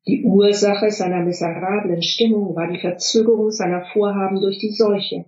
Die 0.07 0.25
Ursache 0.25 0.91
seiner 0.91 1.23
miserablen 1.23 2.03
Stimmung 2.03 2.57
war 2.57 2.67
die 2.71 2.81
Verzögerung 2.81 3.51
seiner 3.51 3.87
Vorhaben 3.93 4.41
durch 4.41 4.59
die 4.59 4.73
Seuche. 4.73 5.27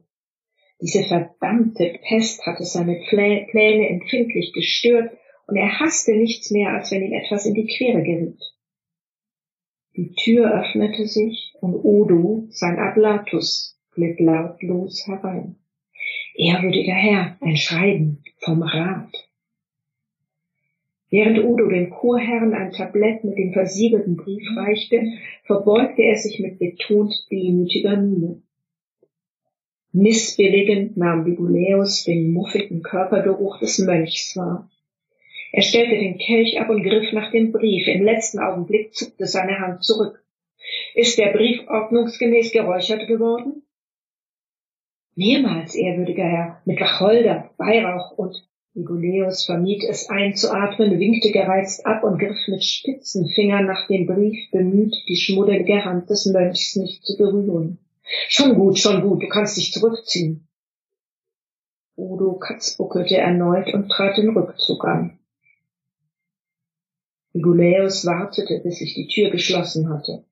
Diese 0.82 1.04
verdammte 1.04 1.94
Pest 2.08 2.44
hatte 2.44 2.64
seine 2.64 3.00
Pläne 3.08 3.88
empfindlich 3.88 4.52
gestört 4.52 5.16
und 5.46 5.54
er 5.54 5.78
hasste 5.78 6.12
nichts 6.16 6.50
mehr, 6.50 6.70
als 6.70 6.90
wenn 6.90 7.04
ihm 7.04 7.12
etwas 7.12 7.46
in 7.46 7.54
die 7.54 7.68
Quere 7.68 8.02
geriet. 8.02 8.42
Die 9.94 10.12
Tür 10.14 10.52
öffnete 10.52 11.06
sich 11.06 11.54
und 11.60 11.76
Odo, 11.76 12.48
sein 12.50 12.80
Ablatus, 12.80 13.78
glitt 13.92 14.18
lautlos 14.18 15.06
herein. 15.06 15.54
Ehrwürdiger 16.34 16.94
Herr, 16.94 17.36
ein 17.40 17.56
Schreiben 17.56 18.24
vom 18.38 18.62
Rat. 18.62 19.28
Während 21.10 21.44
Udo 21.44 21.68
dem 21.68 21.90
Chorherrn 21.90 22.54
ein 22.54 22.72
Tablett 22.72 23.22
mit 23.22 23.38
dem 23.38 23.52
versiegelten 23.52 24.16
Brief 24.16 24.48
reichte, 24.56 25.00
verbeugte 25.44 26.02
er 26.02 26.16
sich 26.16 26.40
mit 26.40 26.58
betont 26.58 27.14
demütiger 27.30 27.96
Miene. 27.98 28.42
Missbilligend 29.92 30.96
nahm 30.96 31.24
Biguläus 31.24 32.04
den 32.04 32.32
muffigen 32.32 32.82
Körpergeruch 32.82 33.58
des 33.58 33.78
Mönchs 33.78 34.34
wahr. 34.36 34.70
Er 35.52 35.62
stellte 35.62 35.96
den 35.96 36.16
Kelch 36.16 36.58
ab 36.58 36.70
und 36.70 36.82
griff 36.82 37.12
nach 37.12 37.30
dem 37.30 37.52
Brief. 37.52 37.86
Im 37.86 38.02
letzten 38.02 38.38
Augenblick 38.38 38.94
zuckte 38.94 39.26
seine 39.26 39.58
Hand 39.60 39.84
zurück. 39.84 40.24
Ist 40.94 41.18
der 41.18 41.32
Brief 41.32 41.60
ordnungsgemäß 41.68 42.52
geräuchert 42.52 43.06
geworden? 43.06 43.62
Mehrmals, 45.14 45.74
ehrwürdiger 45.74 46.24
Herr, 46.24 46.62
mit 46.64 46.80
Wacholder, 46.80 47.50
Weihrauch 47.58 48.16
und 48.16 48.42
Nikoleus 48.72 49.44
vermied 49.44 49.84
es 49.84 50.08
einzuatmen, 50.08 50.98
winkte 50.98 51.30
gereizt 51.30 51.84
ab 51.84 52.02
und 52.02 52.18
griff 52.18 52.48
mit 52.48 52.64
spitzen 52.64 53.28
Fingern 53.28 53.66
nach 53.66 53.86
dem 53.88 54.06
Brief, 54.06 54.50
bemüht, 54.50 54.94
die 55.06 55.16
schmuddelige 55.16 55.84
Hand 55.84 56.08
des 56.08 56.24
Mönchs 56.24 56.76
nicht 56.76 57.04
zu 57.04 57.18
berühren. 57.18 57.78
Schon 58.28 58.54
gut, 58.54 58.78
schon 58.78 59.02
gut, 59.02 59.22
du 59.22 59.28
kannst 59.28 59.56
dich 59.56 59.72
zurückziehen. 59.72 60.48
Udo 61.96 62.34
katzbuckelte 62.34 63.16
erneut 63.16 63.72
und 63.72 63.88
trat 63.88 64.16
den 64.16 64.30
Rückzug 64.30 64.84
an. 64.84 65.18
Nikoläus 67.32 68.04
wartete, 68.04 68.60
bis 68.62 68.78
sich 68.78 68.94
die 68.94 69.08
Tür 69.08 69.30
geschlossen 69.30 69.88
hatte. 69.88 70.24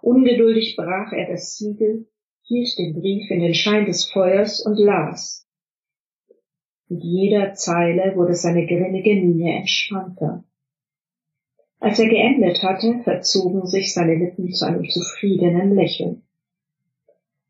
Ungeduldig 0.00 0.76
brach 0.76 1.12
er 1.12 1.30
das 1.30 1.56
Siegel, 1.56 2.06
hielt 2.42 2.76
den 2.78 2.92
Brief 2.94 3.30
in 3.30 3.40
den 3.40 3.54
Schein 3.54 3.86
des 3.86 4.10
Feuers 4.10 4.60
und 4.60 4.78
las. 4.78 5.46
Mit 6.88 7.02
jeder 7.04 7.54
Zeile 7.54 8.16
wurde 8.16 8.34
seine 8.34 8.66
grimmige 8.66 9.14
Miene 9.14 9.58
entspannter. 9.58 10.44
Als 11.78 11.98
er 11.98 12.08
geendet 12.08 12.62
hatte, 12.62 13.00
verzogen 13.02 13.66
sich 13.66 13.94
seine 13.94 14.14
Lippen 14.14 14.52
zu 14.52 14.66
einem 14.66 14.88
zufriedenen 14.88 15.74
Lächeln. 15.74 16.22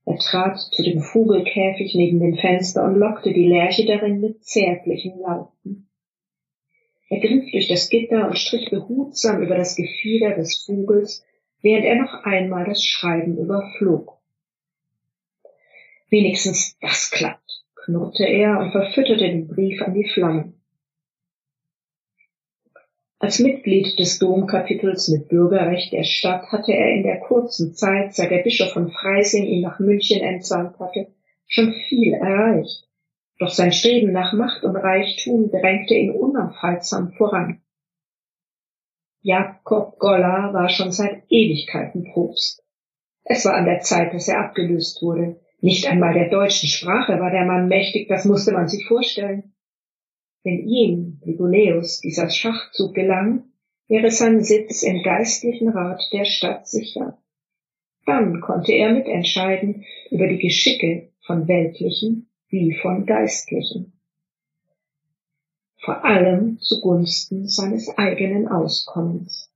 Er 0.04 0.18
trat 0.18 0.58
zu 0.58 0.82
dem 0.82 1.00
Vogelkäfig 1.00 1.94
neben 1.94 2.18
dem 2.18 2.36
Fenster 2.36 2.84
und 2.84 2.96
lockte 2.96 3.32
die 3.32 3.46
Lerche 3.46 3.86
darin 3.86 4.20
mit 4.20 4.44
zärtlichen 4.44 5.20
Lauten. 5.20 5.88
Er 7.08 7.20
griff 7.20 7.50
durch 7.52 7.68
das 7.68 7.88
Gitter 7.88 8.26
und 8.26 8.38
strich 8.38 8.70
behutsam 8.70 9.42
über 9.42 9.56
das 9.56 9.76
Gefieder 9.76 10.34
des 10.34 10.64
Vogels, 10.64 11.24
während 11.60 11.84
er 11.84 11.96
noch 11.96 12.24
einmal 12.24 12.64
das 12.64 12.82
Schreiben 12.82 13.38
überflog. 13.38 14.18
Wenigstens 16.08 16.76
das 16.80 17.10
klappt, 17.10 17.64
knurrte 17.74 18.24
er 18.24 18.58
und 18.58 18.72
verfütterte 18.72 19.24
den 19.24 19.46
Brief 19.46 19.80
an 19.82 19.94
die 19.94 20.08
Flammen. 20.08 20.61
Als 23.22 23.38
Mitglied 23.38 24.00
des 24.00 24.18
Domkapitels 24.18 25.06
mit 25.06 25.28
Bürgerrecht 25.28 25.92
der 25.92 26.02
Stadt 26.02 26.50
hatte 26.50 26.72
er 26.72 26.92
in 26.92 27.04
der 27.04 27.20
kurzen 27.20 27.72
Zeit, 27.72 28.12
seit 28.14 28.32
der 28.32 28.42
Bischof 28.42 28.72
von 28.72 28.90
Freising 28.90 29.44
ihn 29.44 29.60
nach 29.60 29.78
München 29.78 30.20
entsandt 30.20 30.80
hatte, 30.80 31.06
schon 31.46 31.72
viel 31.72 32.14
erreicht. 32.14 32.88
Doch 33.38 33.50
sein 33.50 33.70
Streben 33.70 34.10
nach 34.10 34.32
Macht 34.32 34.64
und 34.64 34.74
Reichtum 34.74 35.52
drängte 35.52 35.94
ihn 35.94 36.10
unaufhaltsam 36.10 37.12
voran. 37.12 37.62
Jakob 39.20 40.00
Goller 40.00 40.52
war 40.52 40.68
schon 40.68 40.90
seit 40.90 41.22
Ewigkeiten 41.28 42.02
Propst. 42.12 42.64
Es 43.22 43.44
war 43.44 43.54
an 43.54 43.66
der 43.66 43.82
Zeit, 43.82 44.12
dass 44.14 44.26
er 44.26 44.40
abgelöst 44.40 45.00
wurde. 45.00 45.38
Nicht 45.60 45.86
einmal 45.86 46.12
der 46.12 46.28
deutschen 46.28 46.68
Sprache 46.68 47.20
war 47.20 47.30
der 47.30 47.44
Mann 47.44 47.68
mächtig, 47.68 48.08
das 48.08 48.24
musste 48.24 48.50
man 48.50 48.66
sich 48.66 48.84
vorstellen. 48.84 49.52
Wenn 50.44 50.66
ihm, 50.66 51.20
Liguleus, 51.24 52.00
dieser 52.00 52.28
Schachzug 52.28 52.94
gelang, 52.94 53.44
wäre 53.88 54.10
sein 54.10 54.42
Sitz 54.42 54.82
im 54.82 55.02
geistlichen 55.02 55.68
Rat 55.68 56.02
der 56.12 56.24
Stadt 56.24 56.66
sicher. 56.66 57.18
Dann 58.06 58.40
konnte 58.40 58.72
er 58.72 58.92
mitentscheiden 58.92 59.84
über 60.10 60.26
die 60.26 60.38
Geschicke 60.38 61.12
von 61.24 61.46
weltlichen 61.46 62.28
wie 62.48 62.74
von 62.82 63.06
geistlichen. 63.06 63.92
Vor 65.78 66.04
allem 66.04 66.58
zugunsten 66.60 67.48
seines 67.48 67.88
eigenen 67.96 68.48
Auskommens. 68.48 69.50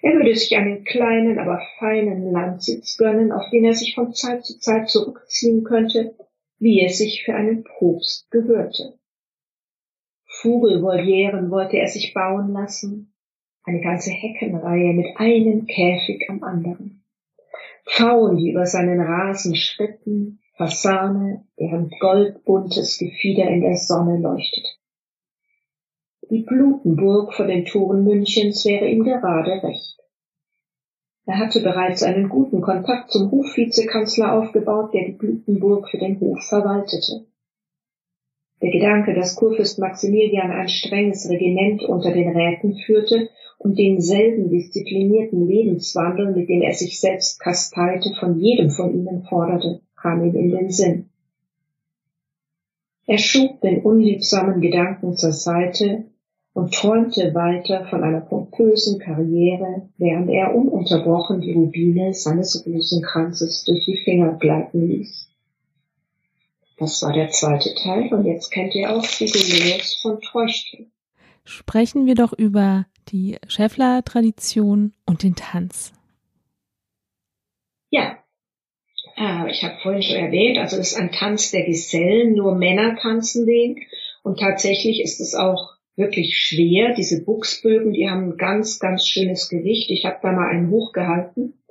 Er 0.00 0.12
würde 0.14 0.34
sich 0.34 0.56
einen 0.56 0.84
kleinen, 0.84 1.38
aber 1.38 1.60
feinen 1.78 2.30
Landsitz 2.30 2.96
gönnen, 2.96 3.32
auf 3.32 3.48
den 3.50 3.64
er 3.64 3.74
sich 3.74 3.94
von 3.94 4.12
Zeit 4.12 4.44
zu 4.44 4.58
Zeit 4.58 4.88
zurückziehen 4.88 5.64
könnte, 5.64 6.14
wie 6.58 6.84
es 6.84 6.98
sich 6.98 7.24
für 7.24 7.34
einen 7.34 7.64
Propst 7.64 8.30
gehörte. 8.30 8.98
Vogelvolieren 10.42 11.52
wollte 11.52 11.78
er 11.78 11.86
sich 11.86 12.12
bauen 12.14 12.52
lassen, 12.52 13.14
eine 13.62 13.80
ganze 13.80 14.10
Heckenreihe 14.10 14.92
mit 14.92 15.06
einem 15.16 15.66
Käfig 15.66 16.28
am 16.28 16.42
anderen. 16.42 17.04
Pfauen, 17.86 18.38
die 18.38 18.50
über 18.50 18.66
seinen 18.66 19.00
Rasen 19.00 19.54
schritten, 19.54 20.40
Fasane, 20.56 21.46
deren 21.60 21.90
goldbuntes 22.00 22.98
Gefieder 22.98 23.48
in 23.48 23.60
der 23.60 23.76
Sonne 23.76 24.18
leuchtete. 24.18 24.68
Die 26.28 26.42
Blutenburg 26.42 27.34
vor 27.34 27.46
den 27.46 27.64
Toren 27.64 28.02
Münchens 28.02 28.64
wäre 28.64 28.88
ihm 28.88 29.04
gerade 29.04 29.62
recht. 29.62 29.98
Er 31.24 31.38
hatte 31.38 31.60
bereits 31.60 32.02
einen 32.02 32.28
guten 32.28 32.60
Kontakt 32.62 33.12
zum 33.12 33.30
Hofvizekanzler 33.30 34.32
aufgebaut, 34.32 34.92
der 34.92 35.06
die 35.06 35.12
Blutenburg 35.12 35.88
für 35.88 35.98
den 35.98 36.18
Hof 36.18 36.42
verwaltete. 36.48 37.26
Der 38.62 38.70
Gedanke, 38.70 39.12
dass 39.12 39.34
Kurfürst 39.34 39.80
Maximilian 39.80 40.52
ein 40.52 40.68
strenges 40.68 41.28
Regiment 41.28 41.82
unter 41.82 42.12
den 42.12 42.28
Räten 42.28 42.76
führte 42.76 43.28
und 43.58 43.76
denselben 43.76 44.50
disziplinierten 44.50 45.48
Lebenswandel, 45.48 46.32
mit 46.32 46.48
dem 46.48 46.62
er 46.62 46.72
sich 46.72 47.00
selbst 47.00 47.40
kasteite, 47.40 48.14
von 48.20 48.38
jedem 48.38 48.70
von 48.70 48.94
ihnen 48.94 49.24
forderte, 49.24 49.80
kam 50.00 50.24
ihm 50.24 50.36
in 50.36 50.50
den 50.52 50.70
Sinn. 50.70 51.10
Er 53.06 53.18
schob 53.18 53.60
den 53.62 53.82
unliebsamen 53.82 54.60
Gedanken 54.60 55.16
zur 55.16 55.32
Seite 55.32 56.04
und 56.54 56.72
träumte 56.72 57.34
weiter 57.34 57.86
von 57.86 58.04
einer 58.04 58.20
pompösen 58.20 59.00
Karriere, 59.00 59.88
während 59.98 60.30
er 60.30 60.54
ununterbrochen 60.54 61.40
die 61.40 61.52
Rubine 61.52 62.14
seines 62.14 62.64
Rosenkranzes 62.64 63.64
durch 63.64 63.84
die 63.86 63.96
Finger 64.04 64.34
gleiten 64.38 64.86
ließ. 64.86 65.31
Das 66.82 67.00
war 67.00 67.12
der 67.12 67.30
zweite 67.30 67.76
Teil 67.76 68.12
und 68.12 68.26
jetzt 68.26 68.50
kennt 68.50 68.74
ihr 68.74 68.90
auch 68.90 69.04
Sigulus 69.04 70.00
von 70.02 70.20
Treuchten. 70.20 70.90
Sprechen 71.44 72.06
wir 72.06 72.16
doch 72.16 72.32
über 72.32 72.86
die 73.08 73.38
Schäffler-Tradition 73.46 74.92
und 75.06 75.22
den 75.22 75.36
Tanz. 75.36 75.92
Ja, 77.90 78.18
äh, 79.16 79.48
ich 79.48 79.62
habe 79.62 79.76
vorhin 79.80 80.02
schon 80.02 80.16
erwähnt, 80.16 80.58
also 80.58 80.76
es 80.76 80.90
ist 80.90 80.98
ein 80.98 81.12
Tanz 81.12 81.52
der 81.52 81.64
Gesellen, 81.66 82.34
nur 82.34 82.56
Männer 82.56 82.96
tanzen 82.96 83.46
den. 83.46 83.76
Und 84.24 84.40
tatsächlich 84.40 85.02
ist 85.02 85.20
es 85.20 85.36
auch 85.36 85.76
wirklich 85.94 86.36
schwer. 86.36 86.94
Diese 86.96 87.24
Buchsbögen, 87.24 87.92
die 87.92 88.10
haben 88.10 88.32
ein 88.32 88.36
ganz, 88.38 88.80
ganz 88.80 89.06
schönes 89.06 89.48
Gewicht. 89.48 89.88
Ich 89.92 90.04
habe 90.04 90.18
da 90.20 90.32
mal 90.32 90.48
einen 90.48 90.68
hochgehalten. 90.68 91.61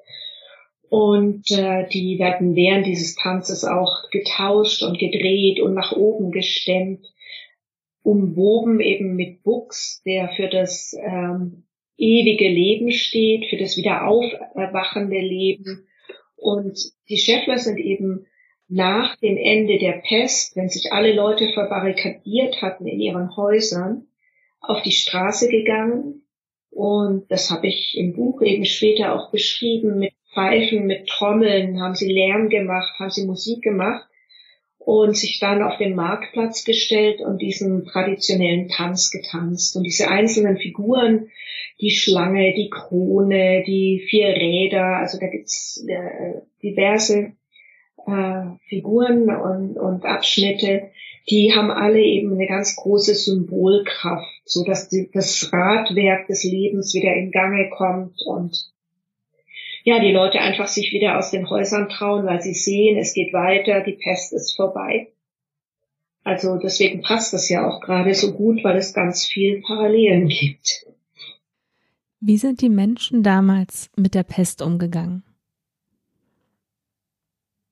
Und 0.92 1.50
äh, 1.52 1.88
die 1.88 2.20
werden 2.20 2.54
während 2.54 2.86
dieses 2.86 3.16
Tanzes 3.16 3.64
auch 3.64 4.10
getauscht 4.12 4.84
und 4.84 5.00
gedreht 5.00 5.62
und 5.62 5.74
nach 5.74 5.94
oben 5.94 6.32
gestemmt, 6.32 7.06
umwoben 8.04 8.82
eben 8.82 9.16
mit 9.16 9.42
Buchs, 9.42 10.02
der 10.06 10.28
für 10.36 10.50
das 10.50 10.94
ähm, 11.02 11.64
ewige 11.96 12.50
Leben 12.50 12.92
steht, 12.92 13.46
für 13.46 13.56
das 13.56 13.78
wiederaufwachende 13.78 15.18
Leben. 15.18 15.88
Und 16.36 16.78
die 17.08 17.18
Scheffler 17.18 17.58
sind 17.58 17.78
eben 17.78 18.26
nach 18.68 19.16
dem 19.16 19.38
Ende 19.38 19.78
der 19.78 20.02
Pest, 20.06 20.58
wenn 20.58 20.68
sich 20.68 20.92
alle 20.92 21.14
Leute 21.14 21.54
verbarrikadiert 21.54 22.62
hatten 22.62 22.86
in 22.86 23.00
ihren 23.00 23.38
Häusern, 23.38 24.08
auf 24.60 24.82
die 24.82 24.92
Straße 24.92 25.48
gegangen. 25.48 26.26
Und 26.70 27.32
das 27.32 27.50
habe 27.50 27.68
ich 27.68 27.96
im 27.98 28.14
Buch 28.14 28.42
eben 28.42 28.66
später 28.66 29.16
auch 29.16 29.32
beschrieben. 29.32 29.98
Mit 29.98 30.12
Pfeifen, 30.34 30.88
mit 30.88 31.08
Trommeln 31.08 31.82
haben 31.82 31.96
sie 31.96 32.12
Lärm 32.12 32.50
gemacht, 32.50 33.00
haben 33.00 33.10
sie 33.10 33.26
Musik 33.26 33.62
gemacht 33.62 34.08
und 34.78 35.16
sich 35.16 35.40
dann 35.40 35.62
auf 35.62 35.78
den 35.78 35.96
Marktplatz 35.96 36.64
gestellt 36.64 37.22
und 37.22 37.42
diesen 37.42 37.86
traditionellen 37.86 38.68
Tanz 38.68 39.12
getanzt. 39.12 39.76
Und 39.76 39.84
diese 39.84 40.10
einzelnen 40.10 40.58
Figuren, 40.58 41.30
die 41.80 41.92
Schlange, 41.92 42.54
die 42.56 42.70
Krone, 42.70 43.64
die 43.66 44.06
vier 44.10 44.30
Räder, 44.30 44.98
also 44.98 45.20
da 45.20 45.28
gibt's 45.28 45.86
äh, 45.88 46.42
diverse 46.64 47.34
äh, 48.08 48.44
Figuren 48.70 49.30
und, 49.30 49.78
und 49.78 50.06
Abschnitte, 50.06 50.92
die 51.30 51.54
haben 51.56 51.70
alle 51.70 52.02
eben 52.02 52.34
eine 52.34 52.48
ganz 52.48 52.76
große 52.76 53.14
Symbolkraft, 53.14 54.42
so 54.46 54.64
dass 54.64 54.90
die, 54.90 55.10
das 55.14 55.52
Radwerk 55.54 56.28
des 56.28 56.44
Lebens 56.44 56.94
wieder 56.96 57.14
in 57.14 57.32
Gange 57.32 57.70
kommt 57.70 58.22
und 58.26 58.72
ja, 59.84 60.00
die 60.00 60.12
Leute 60.12 60.40
einfach 60.40 60.68
sich 60.68 60.92
wieder 60.94 61.18
aus 61.18 61.32
den 61.32 61.50
Häusern 61.50 61.90
trauen, 61.90 62.26
weil 62.26 62.42
sie 62.42 62.54
sehen, 62.54 62.98
es 62.98 63.14
geht 63.14 63.34
weiter, 63.34 63.82
die 63.82 63.94
Pest 63.94 64.34
ist 64.34 64.56
vorbei. 64.56 65.12
Also 66.24 66.58
deswegen 66.58 67.02
passt 67.02 67.34
das 67.34 67.50
ja 67.50 67.68
auch 67.68 67.82
gerade 67.82 68.14
so 68.14 68.34
gut, 68.34 68.64
weil 68.64 68.78
es 68.78 68.94
ganz 68.94 69.26
viel 69.26 69.62
Parallelen 69.62 70.28
gibt. 70.28 70.86
Wie 72.20 72.38
sind 72.38 72.62
die 72.62 72.70
Menschen 72.70 73.24
damals 73.24 73.90
mit 73.96 74.14
der 74.14 74.24
Pest 74.24 74.62
umgegangen? 74.62 75.24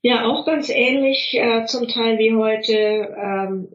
Ja, 0.02 0.26
auch 0.26 0.46
ganz 0.46 0.70
ähnlich 0.70 1.34
äh, 1.34 1.66
zum 1.66 1.88
Teil 1.88 2.18
wie 2.18 2.34
heute, 2.34 3.16
ähm, 3.22 3.68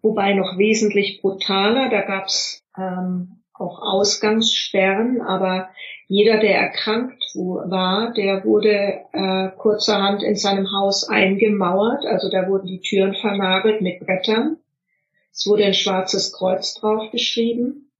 wobei 0.00 0.32
noch 0.32 0.56
wesentlich 0.56 1.20
brutaler. 1.20 1.90
Da 1.90 2.02
gab's 2.02 2.64
ähm, 2.78 3.42
auch 3.52 3.82
Ausgangssperren, 3.82 5.20
aber 5.20 5.68
jeder, 6.06 6.38
der 6.38 6.56
erkrankt 6.58 7.22
war, 7.34 8.12
der 8.12 8.44
wurde 8.44 9.00
äh, 9.12 9.48
kurzerhand 9.56 10.22
in 10.22 10.36
seinem 10.36 10.70
Haus 10.72 11.08
eingemauert. 11.08 12.04
Also 12.04 12.30
da 12.30 12.48
wurden 12.48 12.66
die 12.66 12.80
Türen 12.80 13.14
vernagelt 13.14 13.80
mit 13.80 14.00
Brettern. 14.00 14.58
Es 15.32 15.46
wurde 15.46 15.64
ein 15.64 15.74
schwarzes 15.74 16.32
Kreuz 16.32 16.74
draufgeschrieben. 16.74 17.90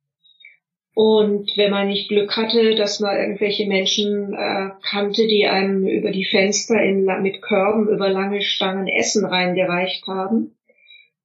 Und 0.94 1.56
wenn 1.56 1.72
man 1.72 1.88
nicht 1.88 2.08
Glück 2.08 2.36
hatte, 2.36 2.76
dass 2.76 3.00
man 3.00 3.16
irgendwelche 3.16 3.66
Menschen 3.66 4.32
äh, 4.32 4.70
kannte, 4.88 5.26
die 5.26 5.46
einem 5.46 5.88
über 5.88 6.12
die 6.12 6.24
Fenster 6.24 6.80
in, 6.80 7.04
mit 7.22 7.42
Körben 7.42 7.88
über 7.88 8.08
lange 8.08 8.42
Stangen 8.42 8.86
Essen 8.86 9.24
reingereicht 9.24 10.06
haben, 10.06 10.54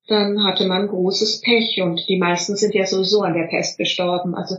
dann 0.07 0.43
hatte 0.43 0.65
man 0.65 0.87
großes 0.87 1.41
Pech. 1.41 1.81
Und 1.83 2.03
die 2.09 2.17
meisten 2.17 2.55
sind 2.55 2.73
ja 2.73 2.87
sowieso 2.87 3.21
an 3.21 3.35
der 3.35 3.47
Pest 3.47 3.77
gestorben. 3.77 4.33
Also 4.33 4.55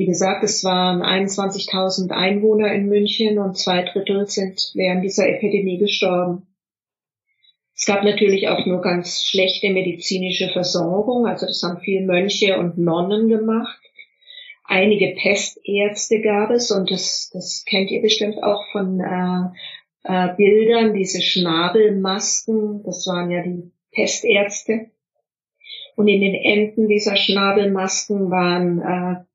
wie 0.00 0.06
gesagt, 0.06 0.42
es 0.44 0.64
waren 0.64 1.02
21.000 1.02 2.10
Einwohner 2.10 2.72
in 2.72 2.86
München 2.86 3.38
und 3.38 3.58
zwei 3.58 3.82
Drittel 3.82 4.26
sind 4.26 4.72
während 4.72 5.04
dieser 5.04 5.28
Epidemie 5.28 5.76
gestorben. 5.76 6.46
Es 7.76 7.84
gab 7.84 8.02
natürlich 8.02 8.48
auch 8.48 8.64
nur 8.64 8.80
ganz 8.80 9.22
schlechte 9.22 9.68
medizinische 9.68 10.48
Versorgung, 10.48 11.26
also 11.26 11.44
das 11.44 11.62
haben 11.62 11.82
viele 11.82 12.06
Mönche 12.06 12.58
und 12.58 12.78
Nonnen 12.78 13.28
gemacht. 13.28 13.78
Einige 14.64 15.14
Pestärzte 15.20 16.22
gab 16.22 16.48
es 16.48 16.70
und 16.70 16.90
das, 16.90 17.28
das 17.34 17.66
kennt 17.68 17.90
ihr 17.90 18.00
bestimmt 18.00 18.42
auch 18.42 18.64
von 18.72 19.00
äh, 19.00 19.50
äh, 20.04 20.34
Bildern, 20.34 20.94
diese 20.94 21.20
Schnabelmasken, 21.20 22.84
das 22.84 23.06
waren 23.06 23.30
ja 23.30 23.42
die 23.42 23.70
Pestärzte. 23.92 24.86
Und 25.94 26.08
in 26.08 26.22
den 26.22 26.34
Enden 26.34 26.88
dieser 26.88 27.16
Schnabelmasken 27.16 28.30
waren 28.30 28.80
äh, 28.80 29.29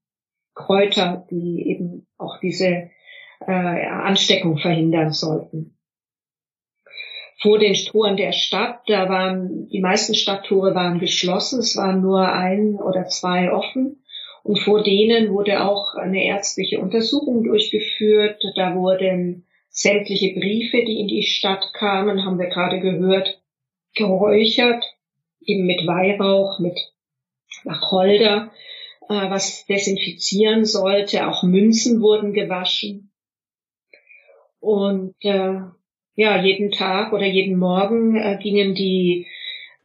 Kräuter, 0.56 1.28
die 1.30 1.68
eben 1.68 2.08
auch 2.18 2.40
diese 2.40 2.90
äh, 3.46 3.52
Ansteckung 3.52 4.58
verhindern 4.58 5.12
sollten. 5.12 5.78
Vor 7.42 7.60
den 7.60 7.74
Toren 7.74 8.18
der 8.18 8.32
Stadt, 8.32 8.80
da 8.88 9.10
waren 9.10 9.68
die 9.68 9.82
meisten 9.82 10.16
Stadttore 10.16 10.74
waren 10.74 11.00
geschlossen, 11.00 11.60
es 11.60 11.76
waren 11.76 12.02
nur 12.02 12.28
ein 12.32 12.76
oder 12.76 13.06
zwei 13.08 13.52
offen. 13.52 14.04
Und 14.44 14.60
vor 14.60 14.84
denen 14.84 15.32
wurde 15.32 15.66
auch 15.66 15.96
eine 15.96 16.24
ärztliche 16.24 16.80
Untersuchung 16.80 17.44
durchgeführt. 17.44 18.42
Da 18.56 18.76
wurden 18.76 19.46
sämtliche 19.70 20.34
Briefe, 20.40 20.86
die 20.86 21.00
in 21.02 21.08
die 21.08 21.24
Stadt 21.24 21.74
kamen, 21.74 22.24
haben 22.26 22.40
wir 22.40 22.48
gerade 22.48 22.80
gehört, 22.80 23.42
geräuchert, 23.96 24.84
eben 25.42 25.66
mit 25.66 25.86
Weihrauch, 25.86 26.60
mit 26.60 26.80
Wacholder 27.64 28.52
äh, 29.10 29.30
was 29.30 29.66
desinfizieren 29.66 30.66
sollte. 30.66 31.28
Auch 31.28 31.44
Münzen 31.44 32.02
wurden 32.02 32.34
gewaschen. 32.34 33.12
Und 34.60 35.16
äh, 35.22 35.60
ja, 36.16 36.42
jeden 36.42 36.72
Tag 36.72 37.14
oder 37.14 37.26
jeden 37.26 37.58
Morgen 37.58 38.16
äh, 38.16 38.40
gingen 38.42 38.74
die 38.74 39.28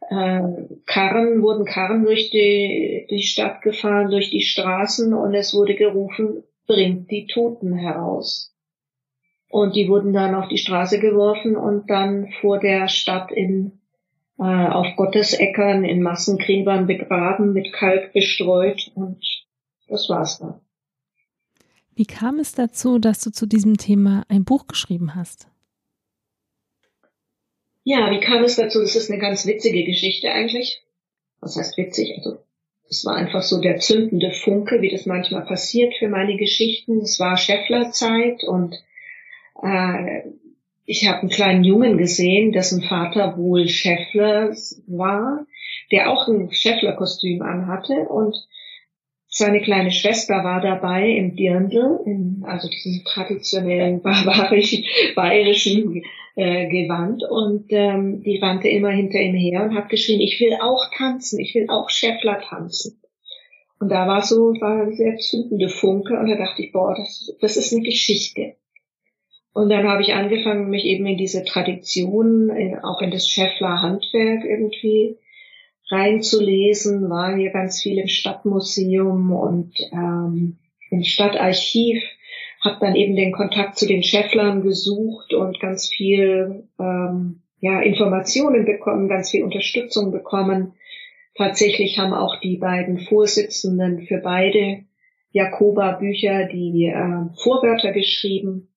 äh, 0.09 0.41
Karren, 0.85 1.41
wurden 1.41 1.65
Karren 1.65 2.03
durch 2.05 2.31
die, 2.31 3.05
die 3.09 3.21
Stadt 3.21 3.61
gefahren, 3.61 4.09
durch 4.09 4.31
die 4.31 4.41
Straßen 4.41 5.13
und 5.13 5.35
es 5.35 5.53
wurde 5.53 5.75
gerufen, 5.75 6.43
bringt 6.67 7.11
die 7.11 7.27
Toten 7.27 7.75
heraus. 7.75 8.55
Und 9.49 9.75
die 9.75 9.89
wurden 9.89 10.13
dann 10.13 10.33
auf 10.33 10.47
die 10.47 10.57
Straße 10.57 10.99
geworfen 10.99 11.57
und 11.57 11.89
dann 11.89 12.31
vor 12.39 12.59
der 12.59 12.87
Stadt 12.87 13.31
in 13.31 13.80
äh, 14.41 14.43
auf 14.43 14.87
Gottesäckern 14.95 15.85
in 15.85 16.01
Massengräbern 16.01 16.87
begraben, 16.87 17.53
mit 17.53 17.71
Kalk 17.73 18.11
bestreut 18.11 18.91
und 18.95 19.23
das 19.87 20.09
war's 20.09 20.39
dann. 20.39 20.59
Wie 21.93 22.05
kam 22.05 22.39
es 22.39 22.53
dazu, 22.53 22.97
dass 22.97 23.21
du 23.21 23.31
zu 23.31 23.45
diesem 23.45 23.77
Thema 23.77 24.25
ein 24.29 24.43
Buch 24.43 24.65
geschrieben 24.65 25.13
hast? 25.13 25.47
Ja, 27.83 28.09
wie 28.09 28.19
kam 28.19 28.43
es 28.43 28.55
dazu? 28.55 28.79
Das 28.79 28.95
ist 28.95 29.11
eine 29.11 29.19
ganz 29.19 29.45
witzige 29.45 29.83
Geschichte 29.83 30.31
eigentlich. 30.31 30.81
Was 31.39 31.57
heißt 31.57 31.77
witzig? 31.77 32.15
Also 32.17 32.39
es 32.89 33.05
war 33.05 33.15
einfach 33.15 33.43
so 33.43 33.61
der 33.61 33.77
zündende 33.77 34.31
Funke, 34.31 34.81
wie 34.81 34.89
das 34.89 35.05
manchmal 35.05 35.45
passiert 35.45 35.93
für 35.99 36.07
meine 36.07 36.37
Geschichten. 36.37 37.01
Es 37.01 37.19
war 37.19 37.37
Schefflerzeit 37.37 38.43
und 38.43 38.75
äh, 39.61 40.23
ich 40.85 41.07
habe 41.07 41.19
einen 41.19 41.29
kleinen 41.29 41.63
Jungen 41.63 41.97
gesehen, 41.97 42.51
dessen 42.51 42.81
Vater 42.81 43.37
wohl 43.37 43.67
Scheffler 43.67 44.55
war, 44.87 45.45
der 45.91 46.11
auch 46.11 46.27
ein 46.27 46.51
Scheffler-Kostüm 46.51 47.41
anhatte 47.41 48.07
und 48.09 48.35
seine 49.27 49.61
kleine 49.61 49.91
Schwester 49.91 50.43
war 50.43 50.59
dabei 50.59 51.09
im 51.09 51.35
Dirndl, 51.37 52.01
in, 52.05 52.43
also 52.45 52.67
diesem 52.67 53.05
traditionellen 53.05 54.01
barbarisch 54.03 55.13
bayerischen 55.15 56.03
äh, 56.35 56.67
Gewand 56.67 57.23
und 57.29 57.65
ähm, 57.69 58.21
die 58.23 58.39
rannte 58.39 58.67
immer 58.67 58.89
hinter 58.89 59.19
ihm 59.19 59.35
her 59.35 59.63
und 59.63 59.75
hat 59.75 59.89
geschrien, 59.89 60.19
ich 60.19 60.39
will 60.41 60.57
auch 60.61 60.85
tanzen, 60.97 61.39
ich 61.39 61.55
will 61.55 61.67
auch 61.69 61.89
Scheffler 61.89 62.41
tanzen. 62.41 63.01
Und 63.79 63.89
da 63.89 64.05
war 64.07 64.21
so 64.21 64.53
war 64.59 64.83
ein 64.83 64.93
sehr 64.93 65.17
zündende 65.17 65.69
Funke 65.69 66.19
und 66.19 66.29
da 66.29 66.35
dachte 66.35 66.63
ich, 66.63 66.71
boah, 66.71 66.93
das, 66.95 67.33
das 67.39 67.57
ist 67.57 67.73
eine 67.73 67.83
Geschichte. 67.83 68.55
Und 69.53 69.69
dann 69.69 69.87
habe 69.87 70.01
ich 70.01 70.13
angefangen, 70.13 70.69
mich 70.69 70.85
eben 70.85 71.05
in 71.05 71.17
diese 71.17 71.43
Tradition, 71.43 72.49
in, 72.49 72.79
auch 72.79 73.01
in 73.01 73.11
das 73.11 73.27
Scheffler 73.27 73.81
Handwerk 73.81 74.45
irgendwie 74.45 75.17
reinzulesen, 75.89 77.09
war 77.09 77.35
hier 77.35 77.51
ganz 77.51 77.81
viel 77.81 77.97
im 77.99 78.07
Stadtmuseum 78.07 79.33
und 79.33 79.73
ähm, 79.91 80.57
im 80.89 81.03
Stadtarchiv, 81.03 82.01
habe 82.63 82.77
dann 82.79 82.95
eben 82.95 83.15
den 83.15 83.33
Kontakt 83.33 83.77
zu 83.77 83.87
den 83.87 84.03
Schefflern 84.03 84.61
gesucht 84.61 85.33
und 85.33 85.59
ganz 85.59 85.89
viel 85.89 86.67
ähm, 86.79 87.41
ja, 87.59 87.81
Informationen 87.81 88.65
bekommen, 88.65 89.09
ganz 89.09 89.31
viel 89.31 89.43
Unterstützung 89.43 90.11
bekommen. 90.11 90.73
Tatsächlich 91.35 91.97
haben 91.97 92.13
auch 92.13 92.39
die 92.39 92.57
beiden 92.57 92.99
Vorsitzenden 92.99 94.05
für 94.05 94.19
beide 94.19 94.85
Jakoba-Bücher 95.31 96.45
die 96.45 96.85
äh, 96.85 97.33
Vorwörter 97.43 97.91
geschrieben 97.91 98.70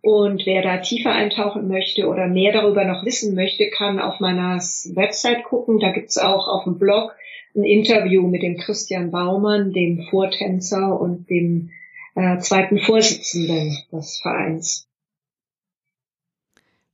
Und 0.00 0.46
wer 0.46 0.62
da 0.62 0.78
tiefer 0.78 1.12
eintauchen 1.12 1.68
möchte 1.68 2.06
oder 2.06 2.28
mehr 2.28 2.52
darüber 2.52 2.84
noch 2.84 3.04
wissen 3.04 3.34
möchte, 3.34 3.68
kann 3.70 3.98
auf 3.98 4.20
meiner 4.20 4.56
Website 4.56 5.44
gucken. 5.44 5.80
Da 5.80 5.90
gibt's 5.90 6.18
auch 6.18 6.46
auf 6.46 6.64
dem 6.64 6.78
Blog 6.78 7.16
ein 7.56 7.64
Interview 7.64 8.26
mit 8.26 8.42
dem 8.42 8.56
Christian 8.56 9.10
Baumann, 9.10 9.72
dem 9.72 10.02
Vortänzer 10.10 11.00
und 11.00 11.28
dem 11.28 11.70
äh, 12.14 12.38
zweiten 12.38 12.78
Vorsitzenden 12.78 13.76
des 13.92 14.20
Vereins. 14.20 14.88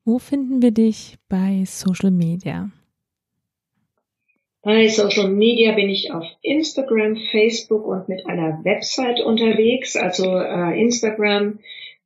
Wo 0.06 0.18
finden 0.18 0.62
wir 0.62 0.70
dich 0.70 1.16
bei 1.28 1.64
Social 1.66 2.10
Media? 2.10 2.70
Bei 4.62 4.88
Social 4.88 5.28
Media 5.28 5.72
bin 5.72 5.90
ich 5.90 6.10
auf 6.12 6.24
Instagram, 6.40 7.16
Facebook 7.30 7.86
und 7.86 8.08
mit 8.08 8.26
einer 8.26 8.64
Website 8.64 9.20
unterwegs. 9.20 9.94
Also 9.94 10.38
äh, 10.38 10.80
Instagram 10.80 11.58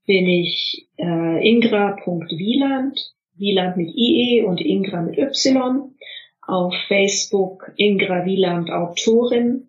bin 0.09 0.27
ich 0.27 0.89
äh, 0.97 1.47
ingra.wieland, 1.47 3.15
Wieland 3.37 3.77
mit 3.77 3.95
IE 3.95 4.43
und 4.43 4.61
Ingra 4.63 5.03
mit 5.03 5.19
Y. 5.19 5.95
Auf 6.41 6.73
Facebook 6.89 7.71
Ingra 7.77 8.25
Wieland 8.25 8.71
Autorin. 8.71 9.69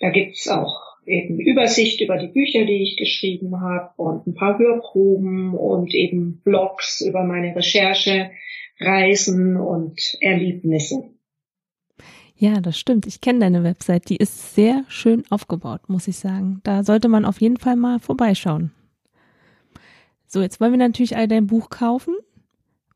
Da 0.00 0.10
gibt's 0.10 0.48
auch 0.48 0.96
eben 1.06 1.38
Übersicht 1.38 2.00
über 2.00 2.18
die 2.18 2.26
Bücher, 2.26 2.64
die 2.64 2.82
ich 2.82 2.96
geschrieben 2.96 3.60
habe 3.60 3.92
und 4.02 4.26
ein 4.26 4.34
paar 4.34 4.58
Hörproben 4.58 5.54
und 5.54 5.94
eben 5.94 6.40
Blogs 6.42 7.00
über 7.00 7.22
meine 7.22 7.54
Recherche, 7.54 8.32
Reisen 8.80 9.56
und 9.56 10.16
Erlebnisse. 10.20 11.12
Ja, 12.42 12.60
das 12.60 12.76
stimmt. 12.76 13.06
Ich 13.06 13.20
kenne 13.20 13.38
deine 13.38 13.62
Website. 13.62 14.08
Die 14.08 14.16
ist 14.16 14.56
sehr 14.56 14.84
schön 14.88 15.22
aufgebaut, 15.30 15.82
muss 15.86 16.08
ich 16.08 16.16
sagen. 16.16 16.60
Da 16.64 16.82
sollte 16.82 17.06
man 17.06 17.24
auf 17.24 17.40
jeden 17.40 17.56
Fall 17.56 17.76
mal 17.76 18.00
vorbeischauen. 18.00 18.72
So, 20.26 20.42
jetzt 20.42 20.60
wollen 20.60 20.72
wir 20.72 20.78
natürlich 20.78 21.16
all 21.16 21.28
dein 21.28 21.46
Buch 21.46 21.70
kaufen. 21.70 22.16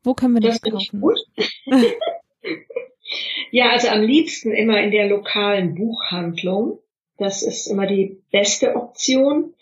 Wo 0.03 0.15
können 0.15 0.35
wir 0.35 0.41
das, 0.41 0.61
das 0.61 0.73
kaufen? 0.73 1.01
ja, 3.53 3.71
also 3.71 3.87
am 3.87 4.03
liebsten 4.03 4.51
immer 4.51 4.83
in 4.83 4.91
der 4.91 5.07
lokalen 5.07 5.77
Buchhandlung. 5.77 6.81
Das 7.17 7.45
ist 7.45 7.69
immer 7.69 7.87
die 7.87 8.21
beste 8.33 8.75
Option. 8.75 9.55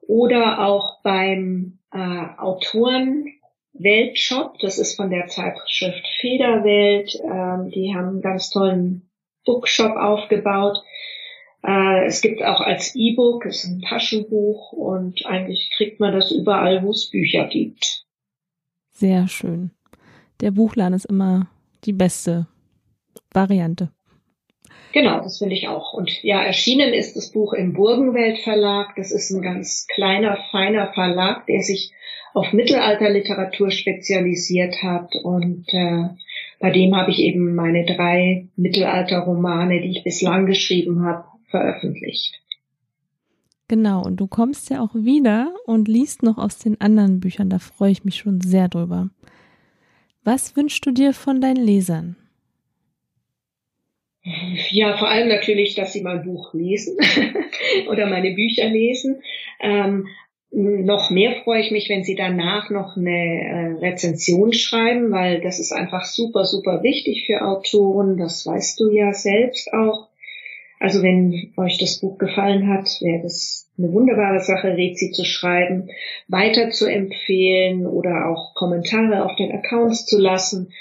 Oder 0.00 0.66
auch 0.66 1.00
beim 1.04 1.78
äh, 1.92 2.26
Autoren 2.38 3.26
Weltshop. 3.72 4.58
Das 4.58 4.78
ist 4.78 4.96
von 4.96 5.10
der 5.10 5.28
Zeitschrift 5.28 6.04
Federwelt. 6.20 7.14
Ähm, 7.22 7.70
die 7.70 7.94
haben 7.94 8.08
einen 8.08 8.20
ganz 8.20 8.50
tollen 8.50 9.07
Bookshop 9.48 9.96
aufgebaut. 9.96 10.76
Äh, 11.66 12.04
es 12.04 12.20
gibt 12.20 12.42
auch 12.42 12.60
als 12.60 12.94
E-Book, 12.94 13.46
ist 13.46 13.64
ein 13.64 13.80
Taschenbuch 13.80 14.72
und 14.72 15.24
eigentlich 15.24 15.72
kriegt 15.74 16.00
man 16.00 16.12
das 16.12 16.30
überall, 16.30 16.82
wo 16.82 16.90
es 16.90 17.08
Bücher 17.08 17.46
gibt. 17.46 18.04
Sehr 18.92 19.26
schön. 19.26 19.70
Der 20.42 20.50
Buchladen 20.50 20.92
ist 20.92 21.06
immer 21.06 21.48
die 21.84 21.94
beste 21.94 22.46
Variante. 23.32 23.90
Genau, 24.92 25.20
das 25.22 25.38
finde 25.38 25.54
ich 25.54 25.68
auch. 25.68 25.94
Und 25.94 26.22
ja, 26.22 26.42
erschienen 26.42 26.92
ist 26.92 27.16
das 27.16 27.32
Buch 27.32 27.54
im 27.54 27.72
Burgenwelt 27.72 28.40
Verlag. 28.40 28.94
Das 28.96 29.12
ist 29.12 29.30
ein 29.30 29.40
ganz 29.40 29.86
kleiner, 29.94 30.36
feiner 30.50 30.92
Verlag, 30.92 31.46
der 31.46 31.62
sich 31.62 31.92
auf 32.34 32.52
Mittelalterliteratur 32.52 33.70
spezialisiert 33.70 34.82
hat. 34.82 35.14
Und 35.22 35.66
äh, 35.72 36.08
bei 36.58 36.70
dem 36.70 36.94
habe 36.96 37.10
ich 37.10 37.20
eben 37.20 37.54
meine 37.54 37.84
drei 37.84 38.48
Mittelalterromane, 38.56 39.80
die 39.80 39.90
ich 39.90 40.04
bislang 40.04 40.46
geschrieben 40.46 41.04
habe, 41.04 41.24
veröffentlicht. 41.50 42.40
Genau, 43.68 44.02
und 44.02 44.16
du 44.16 44.26
kommst 44.26 44.70
ja 44.70 44.80
auch 44.80 44.94
wieder 44.94 45.54
und 45.66 45.88
liest 45.88 46.22
noch 46.22 46.38
aus 46.38 46.58
den 46.58 46.80
anderen 46.80 47.20
Büchern. 47.20 47.50
Da 47.50 47.58
freue 47.58 47.92
ich 47.92 48.04
mich 48.04 48.16
schon 48.16 48.40
sehr 48.40 48.68
drüber. 48.68 49.10
Was 50.24 50.56
wünschst 50.56 50.84
du 50.84 50.90
dir 50.90 51.12
von 51.12 51.40
deinen 51.40 51.62
Lesern? 51.64 52.16
Ja, 54.70 54.96
vor 54.96 55.08
allem 55.08 55.28
natürlich, 55.28 55.74
dass 55.74 55.92
sie 55.92 56.02
mein 56.02 56.24
Buch 56.24 56.52
lesen 56.54 56.96
oder 57.90 58.06
meine 58.06 58.32
Bücher 58.32 58.68
lesen. 58.68 59.22
Ähm, 59.60 60.08
noch 60.50 61.10
mehr 61.10 61.42
freue 61.44 61.60
ich 61.60 61.70
mich, 61.70 61.88
wenn 61.88 62.04
Sie 62.04 62.14
danach 62.14 62.70
noch 62.70 62.96
eine 62.96 63.10
äh, 63.10 63.86
Rezension 63.86 64.52
schreiben, 64.52 65.10
weil 65.10 65.40
das 65.40 65.58
ist 65.58 65.72
einfach 65.72 66.04
super, 66.04 66.44
super 66.44 66.82
wichtig 66.82 67.26
für 67.26 67.46
Autoren. 67.46 68.16
Das 68.16 68.46
weißt 68.46 68.80
du 68.80 68.90
ja 68.90 69.12
selbst 69.12 69.72
auch. 69.72 70.08
Also 70.80 71.02
wenn 71.02 71.52
euch 71.56 71.78
das 71.78 71.98
Buch 71.98 72.18
gefallen 72.18 72.68
hat, 72.68 72.86
wäre 73.00 73.22
das 73.22 73.68
eine 73.76 73.92
wunderbare 73.92 74.40
Sache, 74.40 74.76
Rezi 74.76 75.10
zu 75.10 75.24
schreiben, 75.24 75.90
weiter 76.28 76.70
zu 76.70 76.86
empfehlen 76.86 77.86
oder 77.86 78.28
auch 78.28 78.54
Kommentare 78.54 79.24
auf 79.24 79.34
den 79.36 79.52
Accounts 79.52 80.06
zu 80.06 80.18
lassen. 80.18 80.72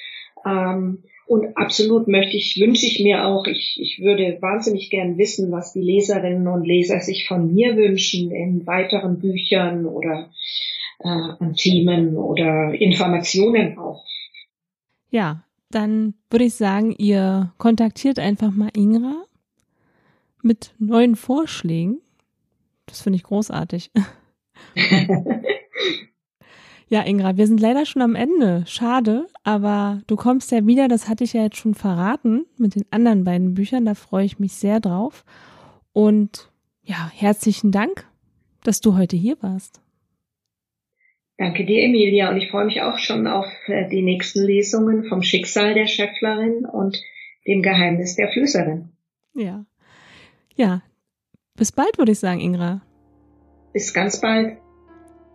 Ähm, 0.46 1.04
und 1.28 1.58
absolut 1.58 2.08
möchte 2.08 2.38
ich, 2.38 2.58
wünsche 2.60 2.86
ich 2.86 3.02
mir 3.04 3.26
auch, 3.26 3.46
ich, 3.48 3.78
ich 3.82 4.00
würde 4.00 4.38
wahnsinnig 4.42 4.90
gern 4.90 5.18
wissen, 5.18 5.52
was 5.52 5.74
die 5.74 5.82
Leserinnen 5.82 6.48
und 6.48 6.66
Leser 6.66 7.02
sich 7.02 7.28
von 7.28 7.54
mir 7.54 7.76
wünschen 7.76 8.32
in 8.32 8.66
weiteren 8.66 9.20
Büchern 9.20 9.86
oder 9.86 10.32
äh, 11.00 11.08
an 11.08 11.54
Themen 11.56 12.16
oder 12.16 12.74
Informationen 12.74 13.78
auch. 13.78 14.06
Ja, 15.10 15.44
dann 15.70 16.14
würde 16.30 16.46
ich 16.46 16.56
sagen, 16.56 16.96
ihr 16.98 17.54
kontaktiert 17.58 18.20
einfach 18.20 18.52
mal 18.52 18.72
Ingra 18.74 19.26
mit 20.42 20.74
neuen 20.80 21.18
Vorschlägen. 21.18 22.00
Das 22.86 23.02
finde 23.02 23.18
ich 23.18 23.24
großartig. 23.24 23.92
Ja, 26.90 27.02
Ingra, 27.02 27.36
wir 27.36 27.48
sind 27.48 27.60
leider 27.60 27.86
schon 27.86 28.02
am 28.02 28.16
Ende. 28.16 28.64
Schade, 28.66 29.28
aber 29.44 30.02
du 30.08 30.16
kommst 30.16 30.52
ja 30.52 30.66
wieder, 30.66 30.88
das 30.88 31.10
hatte 31.10 31.26
ich 31.26 31.34
ja 31.34 31.44
jetzt 31.44 31.58
schon 31.58 31.74
verraten 31.74 32.46
mit 32.58 32.76
den 32.76 32.86
anderen 32.92 33.26
beiden 33.26 33.54
Büchern, 33.56 33.86
da 33.86 33.94
freue 33.94 34.26
ich 34.26 34.40
mich 34.40 34.54
sehr 34.54 34.80
drauf. 34.80 35.26
Und 35.92 36.50
ja, 36.84 37.12
herzlichen 37.14 37.72
Dank, 37.72 38.08
dass 38.64 38.80
du 38.80 38.96
heute 38.98 39.18
hier 39.18 39.36
warst. 39.42 39.82
Danke 41.38 41.66
dir, 41.66 41.84
Emilia, 41.84 42.30
und 42.30 42.38
ich 42.38 42.50
freue 42.50 42.66
mich 42.66 42.82
auch 42.82 42.98
schon 42.98 43.28
auf 43.28 43.46
äh, 43.68 43.88
die 43.90 44.02
nächsten 44.02 44.44
Lesungen 44.44 45.04
vom 45.04 45.22
Schicksal 45.22 45.74
der 45.74 45.88
Schäfflerin 45.88 46.66
und 46.66 46.98
dem 47.46 47.62
Geheimnis 47.62 48.16
der 48.16 48.32
Flüsserin. 48.32 48.90
Ja. 49.36 49.66
Ja. 50.56 50.82
Bis 51.56 51.72
bald, 51.72 51.98
würde 51.98 52.14
ich 52.14 52.20
sagen, 52.20 52.40
Ingra. 52.40 52.82
Bis 53.74 53.94
ganz 53.94 54.20
bald. 54.22 54.58